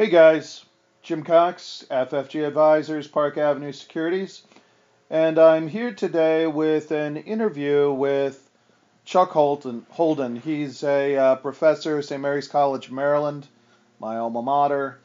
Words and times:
Hey 0.00 0.08
guys, 0.08 0.64
Jim 1.02 1.24
Cox, 1.24 1.84
FFG 1.90 2.46
Advisors, 2.46 3.06
Park 3.06 3.36
Avenue 3.36 3.70
Securities, 3.70 4.40
and 5.10 5.38
I'm 5.38 5.68
here 5.68 5.92
today 5.92 6.46
with 6.46 6.90
an 6.90 7.18
interview 7.18 7.92
with 7.92 8.48
Chuck 9.04 9.28
Holden. 9.28 9.84
Holden. 9.90 10.36
He's 10.36 10.82
a 10.84 11.16
uh, 11.16 11.36
professor 11.36 11.98
at 11.98 12.06
St. 12.06 12.18
Mary's 12.18 12.48
College, 12.48 12.90
Maryland, 12.90 13.46
my 13.98 14.16
alma 14.16 14.40
mater, 14.40 14.98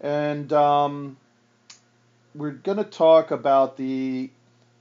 and 0.00 0.52
um, 0.52 1.16
we're 2.34 2.50
going 2.50 2.78
to 2.78 2.82
talk 2.82 3.30
about 3.30 3.76
the 3.76 4.30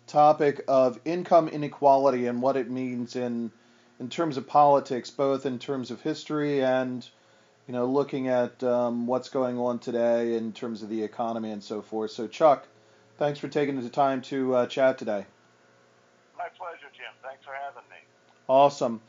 topic 0.08 0.62
of 0.68 1.00
income 1.06 1.48
inequality 1.48 2.26
and 2.26 2.42
what 2.42 2.58
it 2.58 2.72
means 2.72 3.16
in 3.16 3.52
in 4.00 4.10
terms 4.10 4.36
of 4.36 4.48
politics, 4.48 5.12
both 5.12 5.46
in 5.46 5.60
terms 5.60 5.92
of 5.92 6.02
history 6.02 6.64
and 6.64 7.08
you 7.70 7.74
know 7.74 7.86
looking 7.86 8.30
at 8.30 8.64
um, 8.64 9.06
what's 9.06 9.30
going 9.30 9.60
on 9.60 9.78
today 9.78 10.34
in 10.34 10.54
terms 10.54 10.82
of 10.82 10.90
the 10.90 11.04
economy 11.04 11.52
and 11.52 11.62
so 11.62 11.84
forth. 11.84 12.10
So, 12.10 12.26
Chuck, 12.26 12.68
thanks 13.20 13.38
for 13.38 13.48
taking 13.48 13.80
the 13.80 13.90
time 13.90 14.24
to 14.34 14.56
uh, 14.56 14.66
chat 14.66 14.98
today. 14.98 15.24
My 16.36 16.50
pleasure, 16.58 16.90
Jim. 16.98 17.14
Thanks 17.22 17.46
for 17.46 17.54
having 17.54 17.86
me. 17.94 18.02
Awesome. 18.50 19.02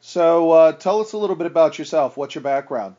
So, 0.00 0.50
uh, 0.50 0.72
tell 0.72 0.98
us 0.98 1.12
a 1.12 1.16
little 1.16 1.36
bit 1.36 1.46
about 1.46 1.78
yourself. 1.78 2.16
What's 2.16 2.34
your 2.34 2.42
background? 2.42 2.96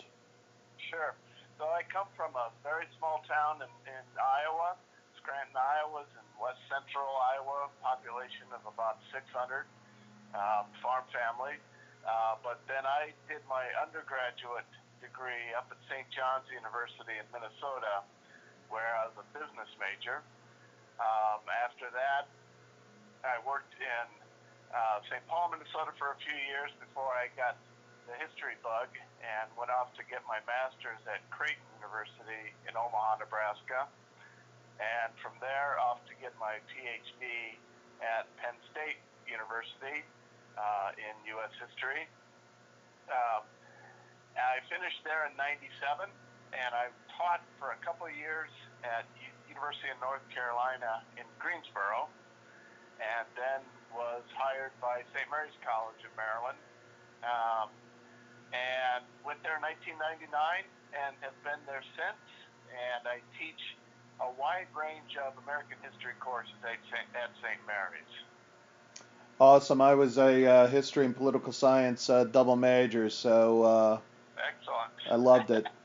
Sure. 0.89 1.11
So, 1.59 1.65
I 1.65 1.83
come 1.91 2.07
from 2.15 2.31
a 2.39 2.47
very 2.63 2.87
small 2.97 3.21
town 3.27 3.59
in, 3.59 3.91
in 3.91 4.05
Iowa. 4.15 4.79
Scranton, 5.19 5.51
Iowa 5.51 6.07
is 6.07 6.13
in 6.15 6.23
west 6.39 6.63
central 6.71 7.11
Iowa, 7.35 7.67
population 7.83 8.47
of 8.55 8.63
about 8.71 9.03
600, 9.11 9.67
um, 10.31 10.63
farm 10.79 11.03
family. 11.11 11.59
Uh, 12.07 12.39
but 12.39 12.63
then 12.71 12.87
I 12.87 13.11
did 13.27 13.43
my 13.51 13.67
undergraduate 13.83 14.63
degree 14.99 15.55
up 15.57 15.67
at 15.71 15.79
St. 15.91 16.05
John's 16.11 16.47
University 16.51 17.15
in 17.17 17.27
Minnesota, 17.31 18.05
where 18.71 18.95
I 18.99 19.09
was 19.11 19.17
a 19.19 19.27
business 19.33 19.71
major. 19.79 20.21
Um, 20.99 21.43
after 21.49 21.87
that, 21.95 22.27
I 23.23 23.39
worked 23.43 23.73
in 23.79 24.07
uh, 24.71 25.03
St. 25.07 25.23
Paul, 25.27 25.51
Minnesota 25.51 25.95
for 25.95 26.13
a 26.13 26.17
few 26.19 26.35
years 26.47 26.71
before 26.77 27.11
I 27.15 27.31
got 27.35 27.55
the 28.07 28.15
history 28.19 28.59
bug 28.61 28.89
and 29.21 29.47
went 29.55 29.71
off 29.71 29.91
to 29.99 30.03
get 30.07 30.23
my 30.27 30.39
master's 30.45 30.99
at 31.07 31.23
Creighton 31.31 31.65
University 31.79 32.55
in 32.67 32.73
Omaha, 32.75 33.23
Nebraska 33.23 33.89
and 34.79 35.11
from 35.19 35.35
there 35.43 35.75
off 35.77 35.99
to 36.07 36.15
get 36.23 36.31
my 36.39 36.57
PhD 36.71 37.59
at 37.99 38.23
Penn 38.39 38.55
State 38.71 38.99
University 39.27 40.07
uh, 40.55 40.95
in 40.95 41.13
U.S. 41.35 41.51
history. 41.59 42.07
Um, 43.11 43.43
I 44.37 44.61
finished 44.69 45.01
there 45.07 45.25
in 45.25 45.33
'97, 45.37 46.09
and 46.53 46.71
I 46.73 46.91
taught 47.17 47.41
for 47.57 47.73
a 47.73 47.79
couple 47.81 48.05
of 48.05 48.15
years 48.15 48.49
at 48.85 49.05
University 49.49 49.89
of 49.91 49.99
North 49.99 50.23
Carolina 50.31 51.03
in 51.17 51.25
Greensboro, 51.41 52.07
and 53.01 53.27
then 53.35 53.61
was 53.91 54.23
hired 54.37 54.71
by 54.79 55.01
St. 55.11 55.27
Mary's 55.27 55.55
College 55.65 55.99
of 56.05 56.13
Maryland, 56.15 56.59
um, 57.25 57.67
and 58.53 59.03
went 59.25 59.41
there 59.41 59.57
in 59.57 59.63
1999, 59.65 60.29
and 60.93 61.13
have 61.21 61.35
been 61.43 61.59
there 61.65 61.83
since. 61.97 62.23
And 62.69 63.09
I 63.09 63.19
teach 63.35 63.59
a 64.21 64.29
wide 64.37 64.69
range 64.75 65.17
of 65.17 65.33
American 65.43 65.77
history 65.81 66.13
courses 66.19 66.55
at 66.63 66.77
St. 66.91 67.07
At 67.15 67.31
St. 67.41 67.59
Mary's. 67.65 68.13
Awesome. 69.39 69.79
I 69.79 69.95
was 69.95 70.17
a 70.17 70.45
uh, 70.45 70.67
history 70.67 71.05
and 71.05 71.15
political 71.15 71.53
science 71.53 72.09
uh, 72.09 72.25
double 72.25 72.57
major, 72.57 73.09
so 73.09 73.63
uh, 73.63 73.97
excellent. 74.47 74.91
I 75.11 75.15
loved 75.15 75.51
it. 75.51 75.65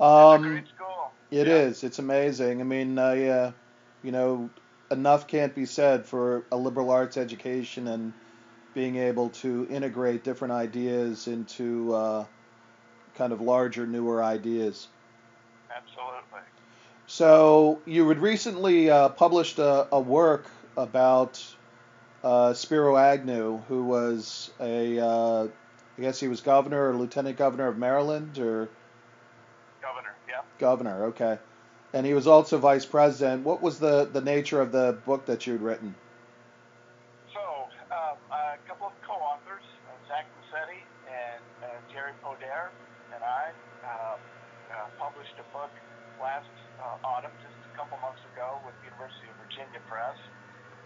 Um, 0.00 0.42
great. 0.42 0.64
It 1.30 1.46
yeah. 1.46 1.54
is. 1.54 1.84
It's 1.84 2.00
amazing. 2.00 2.60
I 2.60 2.64
mean, 2.64 2.98
I, 2.98 3.26
uh, 3.28 3.52
you 4.02 4.10
know, 4.10 4.50
enough 4.90 5.28
can't 5.28 5.54
be 5.54 5.64
said 5.64 6.04
for 6.06 6.44
a 6.50 6.56
liberal 6.56 6.90
arts 6.90 7.16
education 7.16 7.86
and 7.86 8.12
being 8.74 8.96
able 8.96 9.28
to 9.28 9.66
integrate 9.70 10.24
different 10.24 10.52
ideas 10.52 11.28
into 11.28 11.94
uh, 11.94 12.24
kind 13.14 13.32
of 13.32 13.40
larger, 13.40 13.86
newer 13.86 14.22
ideas. 14.22 14.88
Absolutely. 15.74 16.40
So 17.06 17.80
you 17.86 18.08
had 18.08 18.18
recently 18.20 18.90
uh, 18.90 19.10
published 19.10 19.58
a, 19.58 19.88
a, 19.92 20.00
work 20.00 20.46
about 20.76 21.44
uh, 22.24 22.54
Spiro 22.54 22.96
Agnew, 22.96 23.58
who 23.68 23.84
was 23.84 24.50
a, 24.60 24.98
uh, 24.98 25.48
I 25.98 26.00
guess 26.00 26.18
he 26.18 26.28
was 26.28 26.40
governor 26.40 26.88
or 26.88 26.96
lieutenant 26.96 27.36
governor 27.36 27.68
of 27.68 27.76
Maryland, 27.76 28.38
or 28.38 28.68
governor, 29.82 30.14
yeah. 30.28 30.40
Governor, 30.58 31.04
okay. 31.12 31.38
And 31.92 32.06
he 32.06 32.14
was 32.14 32.26
also 32.26 32.56
vice 32.56 32.86
president. 32.86 33.44
What 33.44 33.60
was 33.60 33.78
the, 33.78 34.08
the 34.10 34.22
nature 34.22 34.60
of 34.60 34.72
the 34.72 34.96
book 35.04 35.26
that 35.26 35.46
you'd 35.46 35.60
written? 35.60 35.94
So 37.34 37.68
um, 37.92 38.16
a 38.32 38.56
couple 38.66 38.86
of 38.88 38.96
co-authors, 39.04 39.64
uh, 39.84 40.08
Zach 40.08 40.24
Messitte 40.40 40.80
and 41.04 41.44
uh, 41.60 41.68
Jerry 41.92 42.16
Podair, 42.24 42.72
and 43.12 43.20
I 43.20 43.52
um, 43.84 44.16
uh, 44.72 44.88
published 44.96 45.36
a 45.36 45.44
book 45.52 45.70
last 46.16 46.48
uh, 46.80 47.04
autumn, 47.04 47.36
just 47.44 47.52
a 47.68 47.76
couple 47.76 48.00
months 48.00 48.24
ago, 48.32 48.56
with 48.64 48.72
the 48.80 48.88
University 48.88 49.28
of 49.28 49.36
Virginia 49.44 49.84
Press. 49.92 50.16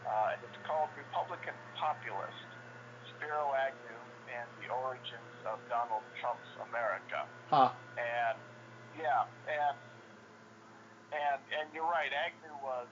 Uh, 0.02 0.34
and 0.34 0.40
it's 0.42 0.58
called 0.66 0.90
Republican 0.98 1.54
Populist, 1.78 2.50
Spiro 3.14 3.54
Agnew 3.54 3.95
and 4.36 4.48
the 4.60 4.68
Origins 4.68 5.32
of 5.48 5.56
Donald 5.72 6.04
Trump's 6.20 6.52
America. 6.68 7.24
Huh. 7.48 7.72
And, 7.96 8.36
yeah, 9.00 9.24
and, 9.48 9.76
and, 11.12 11.40
and 11.56 11.66
you're 11.72 11.88
right, 11.88 12.12
Agnew 12.12 12.52
was 12.60 12.88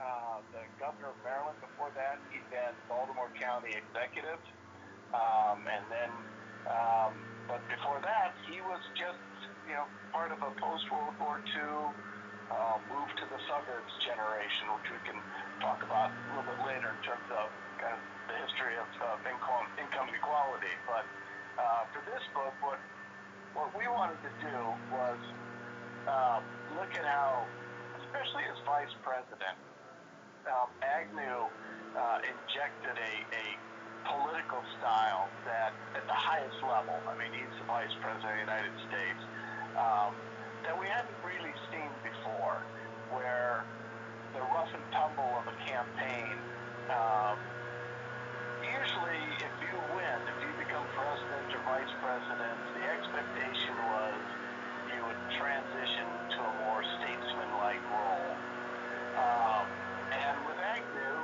uh, 0.00 0.40
the 0.52 0.64
governor 0.80 1.12
of 1.12 1.18
Maryland 1.20 1.60
before 1.60 1.92
that. 1.96 2.20
He'd 2.32 2.44
been 2.48 2.72
Baltimore 2.88 3.32
County 3.36 3.76
executive. 3.76 4.40
Um, 5.12 5.64
and 5.68 5.84
then, 5.88 6.12
um, 6.68 7.12
but 7.48 7.62
before 7.68 8.00
that, 8.02 8.36
he 8.48 8.60
was 8.64 8.82
just, 8.96 9.20
you 9.68 9.76
know, 9.76 9.86
part 10.12 10.32
of 10.32 10.40
a 10.40 10.52
post-World 10.60 11.16
War 11.20 11.40
II 11.56 11.92
uh, 12.50 12.76
move 12.90 13.10
to 13.18 13.24
the 13.26 13.40
suburbs 13.48 13.94
generation, 14.04 14.70
which 14.78 14.88
we 14.92 15.00
can 15.06 15.18
talk 15.60 15.82
about 15.82 16.12
a 16.12 16.18
little 16.34 16.46
bit 16.46 16.60
later 16.66 16.94
in 16.94 17.00
terms 17.02 17.26
of 17.32 17.50
kind 17.80 17.94
of 17.96 18.02
the 18.28 18.36
history 18.42 18.74
of 18.76 18.88
uh, 19.00 19.30
income, 19.30 19.66
income 19.78 20.08
inequality. 20.10 20.72
But 20.88 21.04
uh, 21.60 21.82
for 21.92 22.00
this 22.08 22.22
book, 22.34 22.54
what 22.60 22.80
what 23.56 23.72
we 23.72 23.88
wanted 23.88 24.20
to 24.20 24.32
do 24.44 24.58
was 24.92 25.20
uh, 26.04 26.38
look 26.76 26.92
at 26.92 27.08
how, 27.08 27.48
especially 28.04 28.44
as 28.52 28.58
vice 28.68 28.92
president, 29.00 29.56
um, 30.44 30.68
Agnew 30.84 31.48
uh, 31.96 32.20
injected 32.20 33.00
a, 33.00 33.14
a 33.32 33.44
political 34.04 34.60
style 34.78 35.26
that 35.48 35.72
at 35.96 36.04
the 36.04 36.14
highest 36.14 36.60
level, 36.62 36.94
I 37.08 37.16
mean, 37.16 37.32
he's 37.32 37.50
the 37.58 37.66
vice 37.66 37.90
president 38.04 38.28
of 38.28 38.36
the 38.36 38.44
United 38.44 38.76
States, 38.86 39.22
um, 39.80 40.12
that 40.68 40.76
we 40.76 40.86
hadn't 40.86 41.16
really 41.24 41.54
seen 41.72 41.90
before, 42.04 42.60
where 43.16 43.64
the 44.36 44.44
rough 44.52 44.70
and 44.76 44.84
tumble 44.92 45.32
of 45.40 45.48
a 45.48 45.56
campaign. 45.64 46.36
Um, 46.92 47.40
usually, 48.76 49.24
if 49.40 49.54
you 49.64 49.76
win, 49.96 50.18
if 50.28 50.38
you 50.44 50.52
become 50.60 50.84
president 50.92 51.48
or 51.56 51.62
vice 51.64 51.94
president, 52.04 52.56
the 52.76 52.84
expectation 52.84 53.74
was 53.88 54.20
you 54.92 55.00
would 55.00 55.22
transition 55.40 56.08
to 56.36 56.38
a 56.44 56.52
more 56.68 56.82
statesman-like 57.00 57.84
role. 57.88 58.32
Um, 59.16 59.66
and 60.12 60.36
with 60.44 60.60
Agnew, 60.60 61.16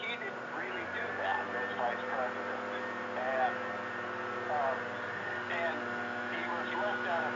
he 0.00 0.10
didn't 0.16 0.48
really 0.56 0.86
do 0.96 1.06
that 1.20 1.44
as 1.44 1.70
vice 1.76 2.04
president, 2.08 2.68
and 3.20 3.56
um, 4.48 4.78
and 5.52 5.78
he 6.32 6.42
was 6.56 6.68
left 6.80 7.04
out 7.04 7.24
of 7.28 7.32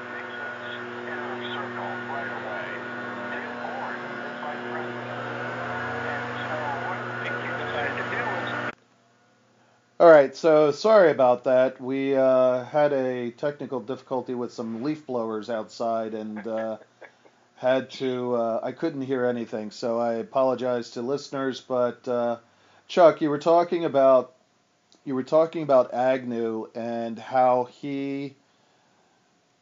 All 9.98 10.10
right, 10.10 10.36
so 10.36 10.72
sorry 10.72 11.10
about 11.10 11.44
that. 11.44 11.80
We 11.80 12.14
uh, 12.14 12.64
had 12.64 12.92
a 12.92 13.30
technical 13.30 13.80
difficulty 13.80 14.34
with 14.34 14.52
some 14.52 14.82
leaf 14.82 15.06
blowers 15.06 15.48
outside 15.48 16.12
and 16.12 16.46
uh, 16.46 16.76
had 17.56 17.90
to, 17.92 18.34
uh, 18.34 18.60
I 18.62 18.72
couldn't 18.72 19.02
hear 19.02 19.24
anything, 19.24 19.70
so 19.70 19.98
I 19.98 20.14
apologize 20.14 20.90
to 20.92 21.02
listeners. 21.02 21.62
But 21.62 22.06
uh, 22.06 22.36
Chuck, 22.88 23.22
you 23.22 23.30
were 23.30 23.38
talking 23.38 23.84
about 23.86 24.34
you 25.06 25.14
were 25.14 25.22
talking 25.22 25.62
about 25.62 25.94
Agnew 25.94 26.68
and 26.74 27.18
how 27.18 27.64
he 27.64 28.34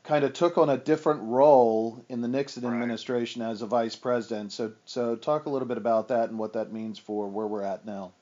kind 0.02 0.24
of 0.24 0.32
took 0.32 0.58
on 0.58 0.70
a 0.70 0.76
different 0.76 1.22
role 1.22 2.04
in 2.08 2.22
the 2.22 2.28
Nixon 2.28 2.64
right. 2.64 2.72
administration 2.72 3.42
as 3.42 3.62
a 3.62 3.66
vice 3.66 3.94
president. 3.94 4.52
So, 4.52 4.72
so 4.84 5.16
talk 5.16 5.46
a 5.46 5.50
little 5.50 5.68
bit 5.68 5.76
about 5.76 6.08
that 6.08 6.30
and 6.30 6.38
what 6.38 6.54
that 6.54 6.72
means 6.72 6.98
for 6.98 7.28
where 7.28 7.46
we're 7.46 7.62
at 7.62 7.84
now. 7.86 8.12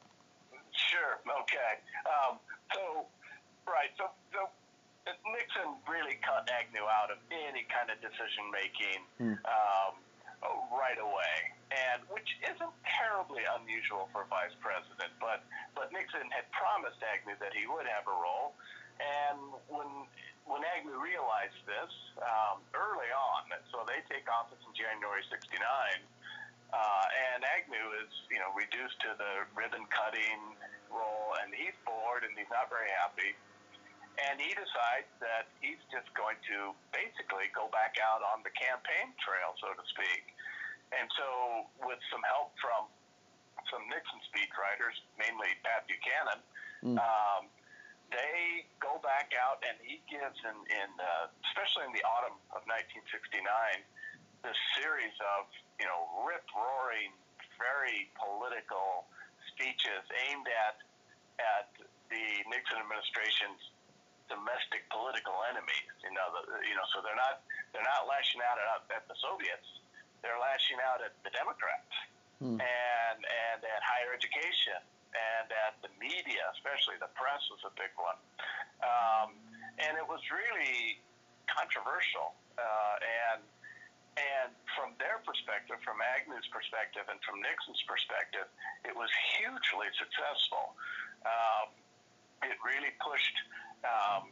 Sure. 0.72 1.18
Okay. 1.42 1.78
Um, 2.06 2.38
so, 2.74 3.06
right. 3.66 3.90
So, 3.96 4.10
so 4.32 4.48
Nixon 5.06 5.74
really 5.90 6.18
cut 6.22 6.48
Agnew 6.50 6.86
out 6.86 7.10
of 7.10 7.18
any 7.30 7.66
kind 7.66 7.78
of 7.92 8.00
decision 8.00 8.48
making 8.48 9.00
hmm. 9.20 9.36
um, 9.44 9.92
right 10.72 10.98
away, 10.98 11.36
and 11.70 12.02
which 12.08 12.26
isn't 12.42 12.74
terribly 12.88 13.44
unusual 13.60 14.08
for 14.10 14.24
a 14.24 14.28
vice 14.32 14.56
president. 14.58 15.12
But 15.20 15.44
but 15.76 15.92
Nixon 15.92 16.26
had 16.32 16.48
promised 16.50 16.98
Agnew 17.04 17.36
that 17.38 17.52
he 17.52 17.68
would 17.68 17.86
have 17.86 18.08
a 18.08 18.16
role, 18.16 18.56
and 18.98 19.38
when 19.68 20.08
when 20.48 20.64
Agnew 20.74 20.98
realized 20.98 21.60
this 21.68 21.92
um, 22.18 22.64
early 22.74 23.12
on, 23.12 23.46
so 23.70 23.86
they 23.86 24.00
take 24.10 24.26
office 24.26 24.58
in 24.64 24.72
January 24.74 25.22
'69, 25.30 25.62
uh, 26.72 27.06
and 27.36 27.44
Agnew 27.44 27.86
is 28.02 28.10
you 28.32 28.40
know 28.40 28.50
reduced 28.56 28.98
to 29.06 29.14
the 29.20 29.46
ribbon 29.52 29.84
cutting 29.92 30.56
role, 30.90 31.36
and 31.44 31.52
he's 31.54 31.76
bored 31.84 32.24
and 32.24 32.32
he's 32.34 32.50
not 32.50 32.72
very 32.72 32.90
happy. 32.98 33.36
And 34.20 34.36
he 34.36 34.52
decides 34.52 35.08
that 35.24 35.48
he's 35.64 35.80
just 35.88 36.08
going 36.12 36.36
to 36.52 36.76
basically 36.92 37.48
go 37.56 37.72
back 37.72 37.96
out 37.96 38.20
on 38.20 38.44
the 38.44 38.52
campaign 38.52 39.12
trail, 39.20 39.56
so 39.56 39.72
to 39.72 39.84
speak. 39.88 40.32
And 40.92 41.08
so, 41.16 41.28
with 41.88 42.00
some 42.12 42.20
help 42.28 42.52
from 42.60 42.92
some 43.72 43.88
Nixon 43.88 44.20
speechwriters, 44.28 45.00
mainly 45.16 45.56
Pat 45.64 45.88
Buchanan, 45.88 46.40
mm. 46.84 47.00
um, 47.00 47.48
they 48.12 48.68
go 48.76 49.00
back 49.00 49.32
out 49.32 49.64
and 49.64 49.80
he 49.80 50.04
gives 50.04 50.36
in, 50.44 50.56
in 50.68 50.90
uh, 51.00 51.32
especially 51.48 51.88
in 51.88 51.96
the 51.96 52.04
autumn 52.04 52.36
of 52.52 52.60
1969 52.68 53.40
this 54.44 54.58
series 54.76 55.16
of 55.38 55.48
you 55.80 55.88
know 55.88 56.04
rip 56.28 56.44
roaring 56.52 57.14
very 57.56 58.12
political 58.20 59.08
speeches 59.48 60.04
aimed 60.28 60.44
at 60.50 60.76
at 61.40 61.72
the 62.12 62.26
Nixon 62.52 62.76
administration's 62.76 63.71
domestic 64.32 64.88
political 64.88 65.36
enemies 65.52 65.92
you 66.00 66.12
know 66.16 66.26
the, 66.32 66.40
you 66.64 66.72
know 66.72 66.86
so 66.96 67.04
they're 67.04 67.18
not 67.18 67.44
they're 67.76 67.84
not 67.84 68.08
lashing 68.08 68.40
out 68.40 68.56
at, 68.56 68.88
at 68.96 69.04
the 69.06 69.16
Soviets 69.20 69.68
they're 70.24 70.40
lashing 70.40 70.80
out 70.80 71.04
at 71.04 71.12
the 71.20 71.32
Democrats 71.36 71.92
hmm. 72.40 72.56
and 72.56 73.18
and 73.20 73.60
at 73.60 73.80
higher 73.84 74.16
education 74.16 74.80
and 75.12 75.48
at 75.68 75.76
the 75.84 75.92
media, 76.00 76.40
especially 76.56 76.96
the 76.96 77.12
press 77.12 77.40
was 77.52 77.60
a 77.68 77.72
big 77.76 77.92
one. 78.00 78.16
Um, 78.80 79.36
and 79.80 79.96
it 80.00 80.06
was 80.08 80.20
really 80.32 81.00
controversial. 81.48 82.36
Uh, 82.56 82.96
and 83.00 83.40
and 84.12 84.52
from 84.76 84.92
their 85.00 85.24
perspective, 85.24 85.80
from 85.80 85.96
Agnew's 86.04 86.44
perspective, 86.52 87.08
and 87.08 87.16
from 87.24 87.40
Nixon's 87.40 87.80
perspective, 87.88 88.44
it 88.84 88.92
was 88.92 89.08
hugely 89.40 89.88
successful. 89.96 90.76
Um, 91.24 91.72
it 92.44 92.60
really 92.60 92.92
pushed. 93.00 93.36
Um, 93.82 94.30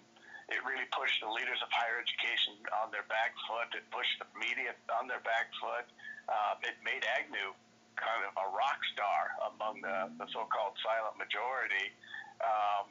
it 0.51 0.59
really 0.67 0.87
pushed 0.91 1.23
the 1.23 1.31
leaders 1.31 1.63
of 1.63 1.71
higher 1.71 2.03
education 2.03 2.59
on 2.83 2.91
their 2.91 3.07
back 3.07 3.39
foot. 3.47 3.71
It 3.71 3.87
pushed 3.95 4.19
the 4.19 4.27
media 4.35 4.75
on 4.91 5.07
their 5.07 5.23
back 5.23 5.55
foot. 5.63 5.87
Uh, 6.27 6.59
it 6.67 6.75
made 6.83 7.07
Agnew 7.07 7.55
kind 7.95 8.27
of 8.27 8.35
a 8.35 8.47
rock 8.51 8.83
star 8.91 9.39
among 9.55 9.79
the, 9.83 10.11
the 10.19 10.27
so-called 10.35 10.75
silent 10.83 11.15
majority. 11.19 11.95
Um, 12.43 12.91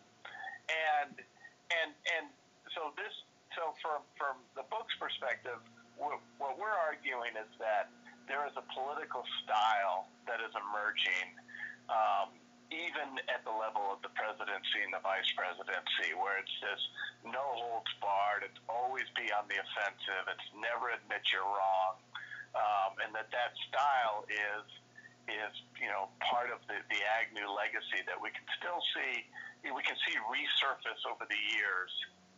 and 0.70 1.12
and 1.74 1.92
and 2.16 2.26
so 2.72 2.96
this 2.96 3.12
so 3.58 3.76
from 3.84 4.08
from 4.16 4.40
the 4.56 4.64
book's 4.72 4.96
perspective, 4.96 5.60
what, 6.00 6.24
what 6.40 6.56
we're 6.56 6.80
arguing 6.88 7.36
is 7.36 7.50
that 7.60 7.92
there 8.32 8.46
is 8.48 8.56
a 8.56 8.66
political 8.72 9.26
style 9.44 10.08
that 10.30 10.40
is 10.40 10.54
emerging. 10.56 11.28
Um, 11.90 12.39
even 12.70 13.18
at 13.30 13.42
the 13.46 13.54
level 13.54 13.90
of 13.90 14.00
the 14.06 14.14
presidency 14.14 14.86
and 14.86 14.94
the 14.94 15.02
vice 15.02 15.28
presidency, 15.34 16.14
where 16.14 16.38
it's 16.38 16.54
just 16.62 16.86
no 17.26 17.42
holds 17.42 17.90
barred, 17.98 18.46
it's 18.46 18.62
always 18.70 19.06
be 19.18 19.30
on 19.34 19.50
the 19.50 19.58
offensive, 19.58 20.24
it's 20.30 20.50
never 20.54 20.94
admit 20.94 21.22
you're 21.34 21.46
wrong, 21.46 21.98
um, 22.54 22.92
and 23.02 23.10
that 23.18 23.30
that 23.34 23.58
style 23.70 24.26
is 24.30 24.66
is 25.30 25.54
you 25.78 25.90
know 25.90 26.10
part 26.26 26.50
of 26.50 26.58
the, 26.66 26.78
the 26.90 27.02
Agnew 27.22 27.46
legacy 27.54 28.02
that 28.10 28.18
we 28.18 28.34
can 28.34 28.46
still 28.58 28.82
see 28.98 29.26
we 29.68 29.84
can 29.84 29.98
see 30.08 30.16
resurface 30.32 31.04
over 31.06 31.28
the 31.28 31.42
years. 31.54 31.92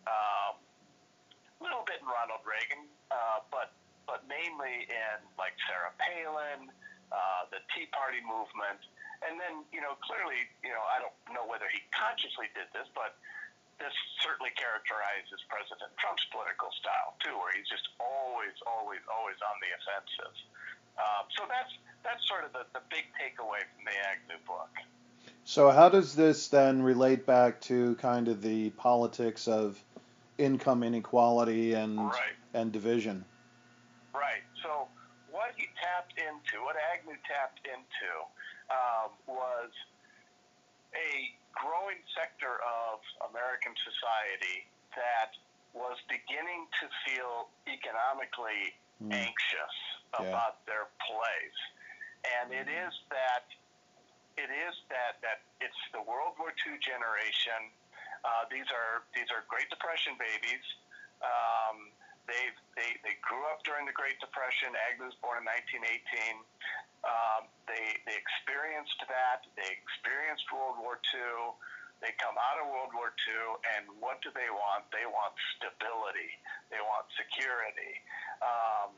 Um, 0.09 0.57
a 0.57 1.61
little 1.61 1.85
bit 1.85 2.01
in 2.01 2.09
Ronald 2.09 2.41
Reagan, 2.41 2.89
uh, 3.13 3.45
but 3.53 3.77
but 4.09 4.25
mainly 4.25 4.89
in 4.89 5.17
like 5.37 5.53
Sarah 5.69 5.93
Palin, 6.01 6.73
uh, 7.13 7.45
the 7.53 7.61
Tea 7.71 7.85
Party 7.93 8.19
movement, 8.25 8.81
and 9.25 9.37
then 9.37 9.63
you 9.69 9.81
know 9.81 9.97
clearly 10.01 10.49
you 10.65 10.73
know 10.73 10.83
I 10.89 11.01
don't 11.01 11.15
know 11.33 11.45
whether 11.45 11.69
he 11.69 11.81
consciously 11.93 12.49
did 12.53 12.69
this, 12.73 12.89
but 12.93 13.17
this 13.81 13.97
certainly 14.21 14.53
characterizes 14.53 15.41
President 15.49 15.89
Trump's 15.97 16.21
political 16.29 16.69
style 16.77 17.17
too, 17.17 17.33
where 17.41 17.49
he's 17.57 17.65
just 17.65 17.89
always, 17.97 18.53
always, 18.69 19.01
always 19.09 19.41
on 19.41 19.57
the 19.57 19.73
offensive. 19.73 20.35
Um, 21.01 21.25
so 21.33 21.49
that's 21.49 21.73
that's 22.05 22.21
sort 22.29 22.45
of 22.45 22.53
the, 22.53 22.69
the 22.77 22.85
big 22.93 23.09
takeaway 23.17 23.65
from 23.73 23.89
the 23.89 23.97
Agnew 23.97 24.37
book. 24.45 24.69
So 25.43 25.73
how 25.73 25.89
does 25.89 26.13
this 26.13 26.47
then 26.47 26.81
relate 26.81 27.25
back 27.25 27.59
to 27.61 27.95
kind 27.95 28.27
of 28.27 28.41
the 28.41 28.69
politics 28.71 29.47
of 29.47 29.81
income 30.37 30.83
inequality 30.83 31.73
and 31.73 31.97
right. 31.97 32.37
and 32.53 32.71
division? 32.71 33.25
Right. 34.13 34.45
So 34.61 34.87
what 35.31 35.53
he 35.57 35.65
tapped 35.81 36.13
into, 36.21 36.61
what 36.63 36.75
Agnew 36.93 37.17
tapped 37.25 37.65
into, 37.65 38.11
um, 38.71 39.11
was 39.27 39.71
a 40.95 41.35
growing 41.51 41.99
sector 42.15 42.63
of 42.63 43.03
American 43.27 43.75
society 43.83 44.63
that 44.95 45.35
was 45.75 45.99
beginning 46.07 46.67
to 46.79 46.87
feel 47.03 47.51
economically 47.67 48.75
mm. 49.03 49.11
anxious 49.11 49.75
yeah. 50.15 50.31
about 50.31 50.63
their 50.67 50.87
place 51.03 51.61
and 52.25 52.53
it 52.53 52.69
is 52.69 52.93
that 53.09 53.49
it 54.37 54.49
is 54.49 54.75
that 54.89 55.19
that 55.25 55.43
it's 55.59 55.77
the 55.91 56.01
World 56.01 56.37
War 56.37 56.53
II 56.53 56.77
generation. 56.79 57.69
Uh, 58.21 58.45
these 58.49 58.69
are 58.69 59.05
these 59.17 59.29
are 59.33 59.43
Great 59.49 59.69
Depression 59.73 60.15
babies. 60.21 60.65
Um, 61.21 61.89
they 62.29 62.53
they 62.77 62.97
they 63.01 63.15
grew 63.25 63.41
up 63.49 63.65
during 63.65 63.89
the 63.89 63.95
Great 63.95 64.21
Depression. 64.21 64.73
Agnew 64.89 65.09
was 65.09 65.17
born 65.19 65.41
in 65.41 65.45
1918. 65.49 66.45
Um, 67.01 67.49
they 67.65 67.97
they 68.05 68.17
experienced 68.17 69.01
that. 69.09 69.45
They 69.57 69.69
experienced 69.69 70.45
World 70.53 70.77
War 70.77 71.01
II. 71.13 71.57
They 72.01 72.13
come 72.17 72.33
out 72.33 72.57
of 72.57 72.65
World 72.73 72.93
War 72.97 73.13
II, 73.13 73.61
and 73.77 73.85
what 74.01 74.21
do 74.25 74.33
they 74.33 74.49
want? 74.49 74.89
They 74.89 75.05
want 75.05 75.37
stability. 75.57 76.33
They 76.73 76.81
want 76.81 77.05
security, 77.13 77.93
um, 78.41 78.89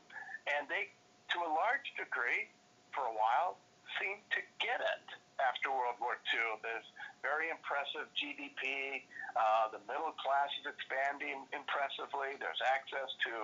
and 0.48 0.64
they, 0.72 0.88
to 1.36 1.38
a 1.44 1.50
large 1.52 1.84
degree, 2.00 2.48
for 2.96 3.04
a 3.04 3.12
while 3.12 3.60
seemed 4.00 4.24
to 4.32 4.40
get 4.56 4.80
it 4.80 5.06
after 5.42 5.70
World 5.70 5.98
War 6.00 6.16
II. 6.32 6.62
There's 6.62 6.88
very 7.20 7.50
impressive 7.50 8.06
GDP. 8.14 9.02
Uh, 9.34 9.74
the 9.74 9.82
middle 9.90 10.14
class 10.22 10.50
is 10.62 10.66
expanding 10.70 11.44
impressively. 11.50 12.38
There's 12.38 12.62
access 12.62 13.10
to 13.26 13.34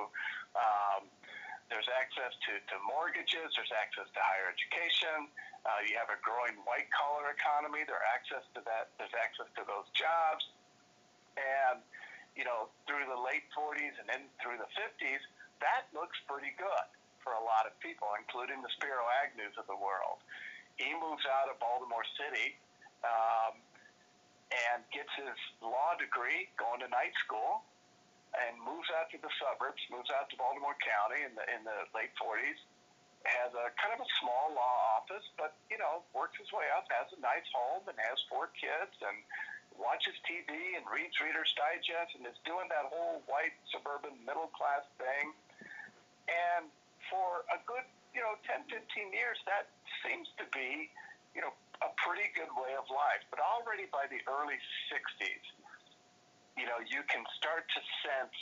um, 0.54 1.02
there's 1.70 1.88
access 1.96 2.34
to, 2.50 2.58
to 2.58 2.76
mortgages. 2.82 3.54
There's 3.54 3.72
access 3.72 4.10
to 4.10 4.20
higher 4.20 4.50
education. 4.50 5.30
Uh, 5.62 5.86
you 5.86 5.94
have 5.94 6.10
a 6.10 6.18
growing 6.20 6.58
white 6.66 6.90
collar 6.90 7.30
economy. 7.30 7.86
There's 7.86 8.04
access 8.10 8.44
to 8.58 8.60
that. 8.66 8.90
There's 8.98 9.14
access 9.14 9.46
to 9.54 9.62
those 9.64 9.86
jobs. 9.94 10.42
And 11.38 11.80
you 12.38 12.46
know, 12.46 12.70
through 12.86 13.06
the 13.10 13.18
late 13.18 13.46
40s 13.54 13.94
and 13.98 14.06
then 14.06 14.22
through 14.38 14.58
the 14.58 14.70
50s, 14.78 15.22
that 15.60 15.90
looks 15.92 16.16
pretty 16.24 16.54
good 16.56 16.88
for 17.20 17.36
a 17.36 17.42
lot 17.42 17.68
of 17.68 17.76
people, 17.84 18.08
including 18.16 18.64
the 18.64 18.72
Spiro 18.80 19.04
Agnews 19.20 19.54
of 19.60 19.68
the 19.68 19.76
world. 19.76 20.24
He 20.80 20.88
moves 20.96 21.26
out 21.28 21.52
of 21.52 21.60
Baltimore 21.60 22.06
City 22.16 22.56
um, 23.04 23.60
and 24.48 24.80
gets 24.88 25.12
his 25.20 25.36
law 25.60 25.92
degree, 26.00 26.48
going 26.56 26.80
to 26.80 26.88
night 26.88 27.12
school, 27.20 27.60
and 28.36 28.54
moves 28.62 28.86
out 28.94 29.10
to 29.10 29.18
the 29.18 29.32
suburbs, 29.38 29.82
moves 29.90 30.10
out 30.14 30.30
to 30.30 30.36
Baltimore 30.38 30.78
County 30.78 31.26
in 31.26 31.34
the 31.34 31.44
in 31.50 31.66
the 31.66 31.86
late 31.94 32.14
40s. 32.18 32.60
Has 33.26 33.52
a 33.52 33.68
kind 33.76 33.92
of 33.92 34.00
a 34.00 34.10
small 34.16 34.56
law 34.56 34.96
office, 34.96 35.26
but 35.36 35.52
you 35.68 35.76
know 35.76 36.06
works 36.16 36.40
his 36.40 36.48
way 36.54 36.64
up, 36.72 36.88
has 36.88 37.12
a 37.12 37.20
nice 37.20 37.44
home, 37.52 37.84
and 37.84 37.98
has 38.00 38.16
four 38.32 38.48
kids, 38.56 38.96
and 39.04 39.16
watches 39.76 40.16
TV 40.28 40.76
and 40.76 40.84
reads 40.88 41.16
Reader's 41.20 41.52
Digest, 41.56 42.16
and 42.16 42.24
is 42.28 42.36
doing 42.44 42.68
that 42.68 42.88
whole 42.88 43.24
white 43.28 43.56
suburban 43.72 44.16
middle 44.24 44.52
class 44.52 44.84
thing. 45.00 45.32
And 46.28 46.68
for 47.08 47.48
a 47.50 47.58
good, 47.64 47.84
you 48.14 48.20
know, 48.20 48.36
10, 48.46 48.68
15 48.68 49.10
years, 49.10 49.40
that 49.48 49.72
seems 50.04 50.28
to 50.38 50.46
be, 50.52 50.92
you 51.34 51.40
know, 51.42 51.50
a 51.80 51.90
pretty 52.04 52.28
good 52.36 52.52
way 52.54 52.76
of 52.76 52.86
life. 52.92 53.24
But 53.32 53.40
already 53.40 53.88
by 53.88 54.04
the 54.12 54.20
early 54.28 54.60
60s, 54.92 55.44
you 56.58 56.66
know, 56.66 56.78
you 56.86 57.02
can 57.06 57.22
start 57.36 57.66
to 57.70 57.80
sense 58.02 58.36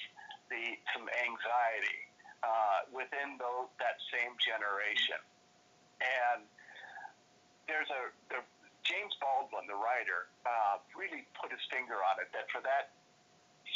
the 0.48 0.76
some 0.96 1.06
anxiety 1.08 2.00
uh, 2.42 2.88
within 2.88 3.36
those, 3.36 3.68
that 3.82 4.00
same 4.14 4.32
generation. 4.40 5.20
And 6.00 6.46
there's 7.68 7.90
a 7.90 8.12
there, 8.32 8.44
James 8.86 9.12
Baldwin, 9.20 9.68
the 9.68 9.76
writer, 9.76 10.32
uh, 10.48 10.80
really 10.96 11.28
put 11.36 11.52
his 11.52 11.60
finger 11.68 12.00
on 12.00 12.16
it. 12.24 12.32
That 12.32 12.48
for 12.48 12.64
that 12.64 12.96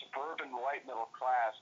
suburban 0.00 0.56
white 0.56 0.86
middle 0.88 1.12
class, 1.12 1.52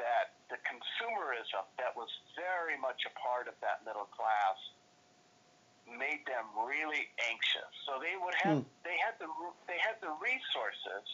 that 0.00 0.38
the 0.48 0.56
consumerism 0.64 1.68
that 1.76 1.92
was 1.92 2.08
very 2.38 2.78
much 2.80 3.04
a 3.04 3.12
part 3.20 3.50
of 3.50 3.54
that 3.60 3.84
middle 3.84 4.08
class 4.14 4.56
made 5.84 6.24
them 6.28 6.44
really 6.64 7.08
anxious. 7.28 7.72
So 7.84 8.00
they 8.00 8.16
would 8.16 8.36
have 8.44 8.64
Hmm. 8.64 8.68
they 8.84 8.96
had 9.00 9.18
the 9.20 9.28
they 9.68 9.76
had 9.80 10.00
the 10.00 10.12
resources 10.20 11.04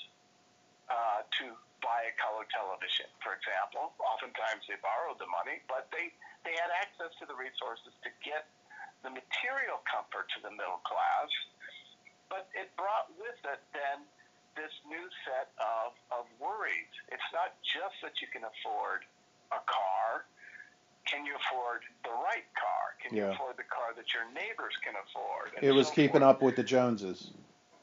uh, 0.91 1.25
to 1.41 1.55
buy 1.85 2.09
a 2.09 2.15
color 2.17 2.49
television, 2.49 3.09
for 3.21 3.37
example. 3.37 3.93
Oftentimes 4.01 4.65
they 4.69 4.81
borrowed 4.81 5.21
the 5.21 5.29
money, 5.29 5.61
but 5.69 5.89
they 5.93 6.13
they 6.45 6.53
had 6.57 6.69
access 6.77 7.13
to 7.21 7.25
the 7.25 7.37
resources 7.37 7.93
to 8.05 8.11
get 8.21 8.49
the 9.05 9.13
material 9.13 9.81
comfort 9.89 10.29
to 10.37 10.39
the 10.45 10.53
middle 10.53 10.81
class. 10.85 11.29
But 12.29 12.49
it 12.57 12.73
brought 12.77 13.13
with 13.17 13.37
it 13.49 13.61
then 13.73 14.05
this 14.57 14.73
new 14.89 15.07
set 15.25 15.53
of, 15.61 15.93
of 16.15 16.25
worries. 16.41 16.93
It's 17.13 17.31
not 17.33 17.57
just 17.65 17.97
that 18.03 18.21
you 18.23 18.29
can 18.33 18.43
afford 18.45 19.05
a 19.53 19.61
car. 19.67 20.25
Can 21.05 21.27
you 21.27 21.37
afford 21.37 21.85
the 22.03 22.15
right 22.17 22.49
car? 22.57 22.97
Can 23.03 23.13
you 23.17 23.25
afford 23.29 23.57
the 23.61 23.69
car 23.69 23.93
that 23.97 24.09
your 24.15 24.25
neighbors 24.33 24.73
can 24.81 24.95
afford? 24.97 25.53
And 25.57 25.65
It 25.65 25.73
was 25.73 25.89
so 25.89 25.95
keeping 25.95 26.25
forth. 26.25 26.37
up 26.37 26.43
with 26.43 26.57
the 26.57 26.65
Joneses. 26.65 27.33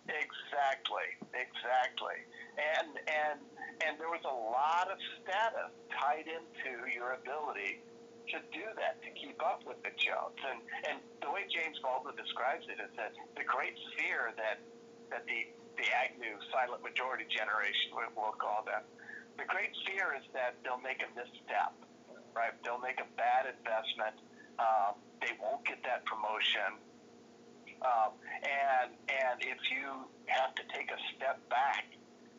Exactly, 0.09 1.07
exactly. 1.33 2.17
And 2.57 2.89
and 3.05 3.37
and 3.85 3.93
there 4.01 4.09
was 4.09 4.23
a 4.25 4.33
lot 4.33 4.89
of 4.89 4.97
status 5.21 5.71
tied 5.93 6.25
into 6.25 6.89
your 6.89 7.13
ability 7.13 7.81
to 8.33 8.37
do 8.53 8.65
that, 8.77 9.01
to 9.03 9.09
keep 9.17 9.37
up 9.45 9.61
with 9.65 9.77
the 9.85 9.93
Jones. 9.97 10.37
And 10.41 10.59
and 10.89 10.97
the 11.21 11.29
way 11.29 11.45
James 11.53 11.77
Baldwin 11.85 12.17
describes 12.17 12.65
it 12.67 12.81
is 12.81 12.91
that 12.97 13.13
the 13.37 13.45
great 13.45 13.77
fear 13.97 14.33
that 14.37 14.57
that 15.13 15.23
the 15.29 15.45
the 15.77 15.87
Agnew 15.95 16.35
silent 16.51 16.83
majority 16.83 17.25
generation, 17.31 17.95
we- 17.95 18.11
we'll 18.17 18.35
call 18.37 18.61
them, 18.67 18.83
the 19.37 19.45
great 19.47 19.71
fear 19.87 20.13
is 20.13 20.25
that 20.33 20.53
they'll 20.63 20.81
make 20.83 21.01
a 21.01 21.09
misstep, 21.15 21.73
right? 22.35 22.53
They'll 22.63 22.81
make 22.83 22.99
a 22.99 23.07
bad 23.17 23.47
investment. 23.47 24.19
Um, 24.59 24.99
they 25.21 25.33
won't 25.41 25.65
get 25.65 25.81
that 25.83 26.05
promotion. 26.05 26.77
Um, 27.81 28.13
and 28.45 28.93
and 29.09 29.37
if 29.41 29.57
you 29.73 30.05
have 30.29 30.53
to 30.53 30.63
take 30.69 30.93
a 30.93 30.99
step 31.17 31.41
back 31.49 31.89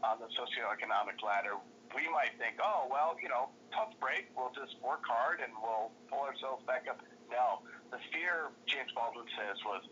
on 0.06 0.22
the 0.22 0.30
socioeconomic 0.38 1.18
ladder, 1.18 1.58
we 1.94 2.06
might 2.14 2.34
think, 2.38 2.62
oh 2.62 2.86
well, 2.86 3.18
you 3.18 3.28
know, 3.28 3.50
tough 3.74 3.90
break. 3.98 4.30
We'll 4.38 4.54
just 4.54 4.78
work 4.78 5.02
hard 5.02 5.42
and 5.42 5.50
we'll 5.58 5.90
pull 6.06 6.22
ourselves 6.22 6.62
back 6.66 6.86
up. 6.86 7.02
No, 7.26 7.66
the 7.90 7.98
fear 8.14 8.54
James 8.70 8.94
Baldwin 8.94 9.26
says 9.34 9.58
was 9.66 9.82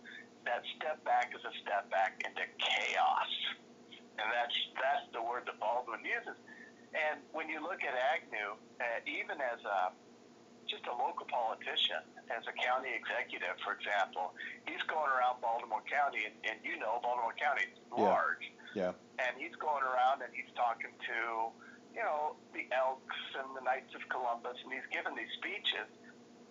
that 0.47 0.62
step 0.78 1.02
back 1.02 1.35
is 1.35 1.42
a 1.42 1.54
step 1.61 1.90
back 1.90 2.23
into 2.23 2.47
chaos, 2.62 3.33
and 4.23 4.26
that's 4.30 4.57
that's 4.78 5.07
the 5.11 5.23
word 5.23 5.50
that 5.50 5.59
Baldwin 5.59 6.07
uses. 6.07 6.38
And 6.95 7.23
when 7.35 7.50
you 7.50 7.62
look 7.62 7.83
at 7.83 7.95
Agnew, 7.95 8.54
uh, 8.78 9.02
even 9.07 9.38
as 9.38 9.59
a 9.66 9.95
just 10.71 10.87
a 10.87 10.95
local 10.95 11.26
politician, 11.26 12.07
as 12.30 12.46
a 12.46 12.54
county 12.54 12.94
executive, 12.94 13.58
for 13.66 13.75
example, 13.75 14.32
he's 14.64 14.80
going 14.87 15.10
around 15.10 15.42
Baltimore 15.42 15.82
County, 15.90 16.25
and, 16.30 16.34
and 16.46 16.56
you 16.62 16.78
know 16.78 17.02
Baltimore 17.02 17.34
County 17.34 17.66
is 17.66 17.75
Yeah. 17.90 18.06
large, 18.06 18.44
Yeah. 18.75 18.92
and 19.18 19.32
he's 19.37 19.54
going 19.58 19.82
around 19.82 20.22
and 20.22 20.32
he's 20.34 20.50
talking 20.54 20.94
to, 21.10 21.50
you 21.92 22.02
know, 22.02 22.37
the 22.54 22.70
Elks 22.70 23.18
and 23.34 23.54
the 23.56 23.60
Knights 23.66 23.94
of 23.94 24.06
Columbus, 24.08 24.56
and 24.62 24.72
he's 24.72 24.87
giving 24.94 25.14
these 25.18 25.32
speeches. 25.42 25.88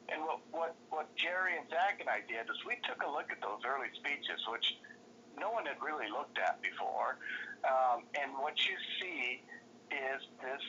And 0.09 0.24
what 0.25 0.39
what 0.51 0.75
what 0.89 1.15
Jerry 1.15 1.55
and 1.57 1.69
Zach 1.69 2.00
and 2.01 2.09
I 2.09 2.21
did 2.27 2.50
is 2.50 2.57
we 2.65 2.75
took 2.83 3.01
a 3.03 3.09
look 3.09 3.31
at 3.31 3.39
those 3.41 3.62
early 3.63 3.89
speeches, 3.95 4.41
which 4.50 4.77
no 5.38 5.51
one 5.51 5.65
had 5.65 5.79
really 5.81 6.09
looked 6.09 6.38
at 6.39 6.62
before, 6.62 7.17
um, 7.63 8.03
and 8.19 8.33
what 8.38 8.57
you 8.67 8.75
see 9.00 9.41
is 9.91 10.21
this 10.41 10.63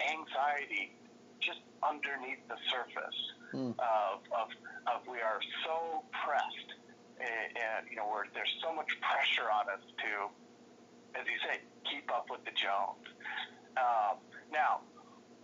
anxiety 0.00 0.94
just 1.40 1.60
underneath 1.82 2.38
the 2.48 2.56
surface 2.70 3.18
Hmm. 3.50 3.72
of, 3.80 4.20
of, 4.28 4.48
of 4.84 4.98
we 5.08 5.24
are 5.24 5.40
so 5.64 6.04
pressed, 6.12 6.70
and, 7.16 7.48
and 7.56 7.88
you 7.88 7.96
know, 7.96 8.04
where 8.04 8.28
there's 8.36 8.52
so 8.60 8.74
much 8.76 8.92
pressure 9.00 9.48
on 9.48 9.72
us 9.72 9.80
to, 10.04 10.12
as 11.16 11.24
you 11.24 11.38
say, 11.40 11.64
keep 11.88 12.12
up 12.12 12.28
with 12.28 12.44
the 12.44 12.52
Jones. 12.52 13.08
Um, 13.80 14.20
now, 14.52 14.84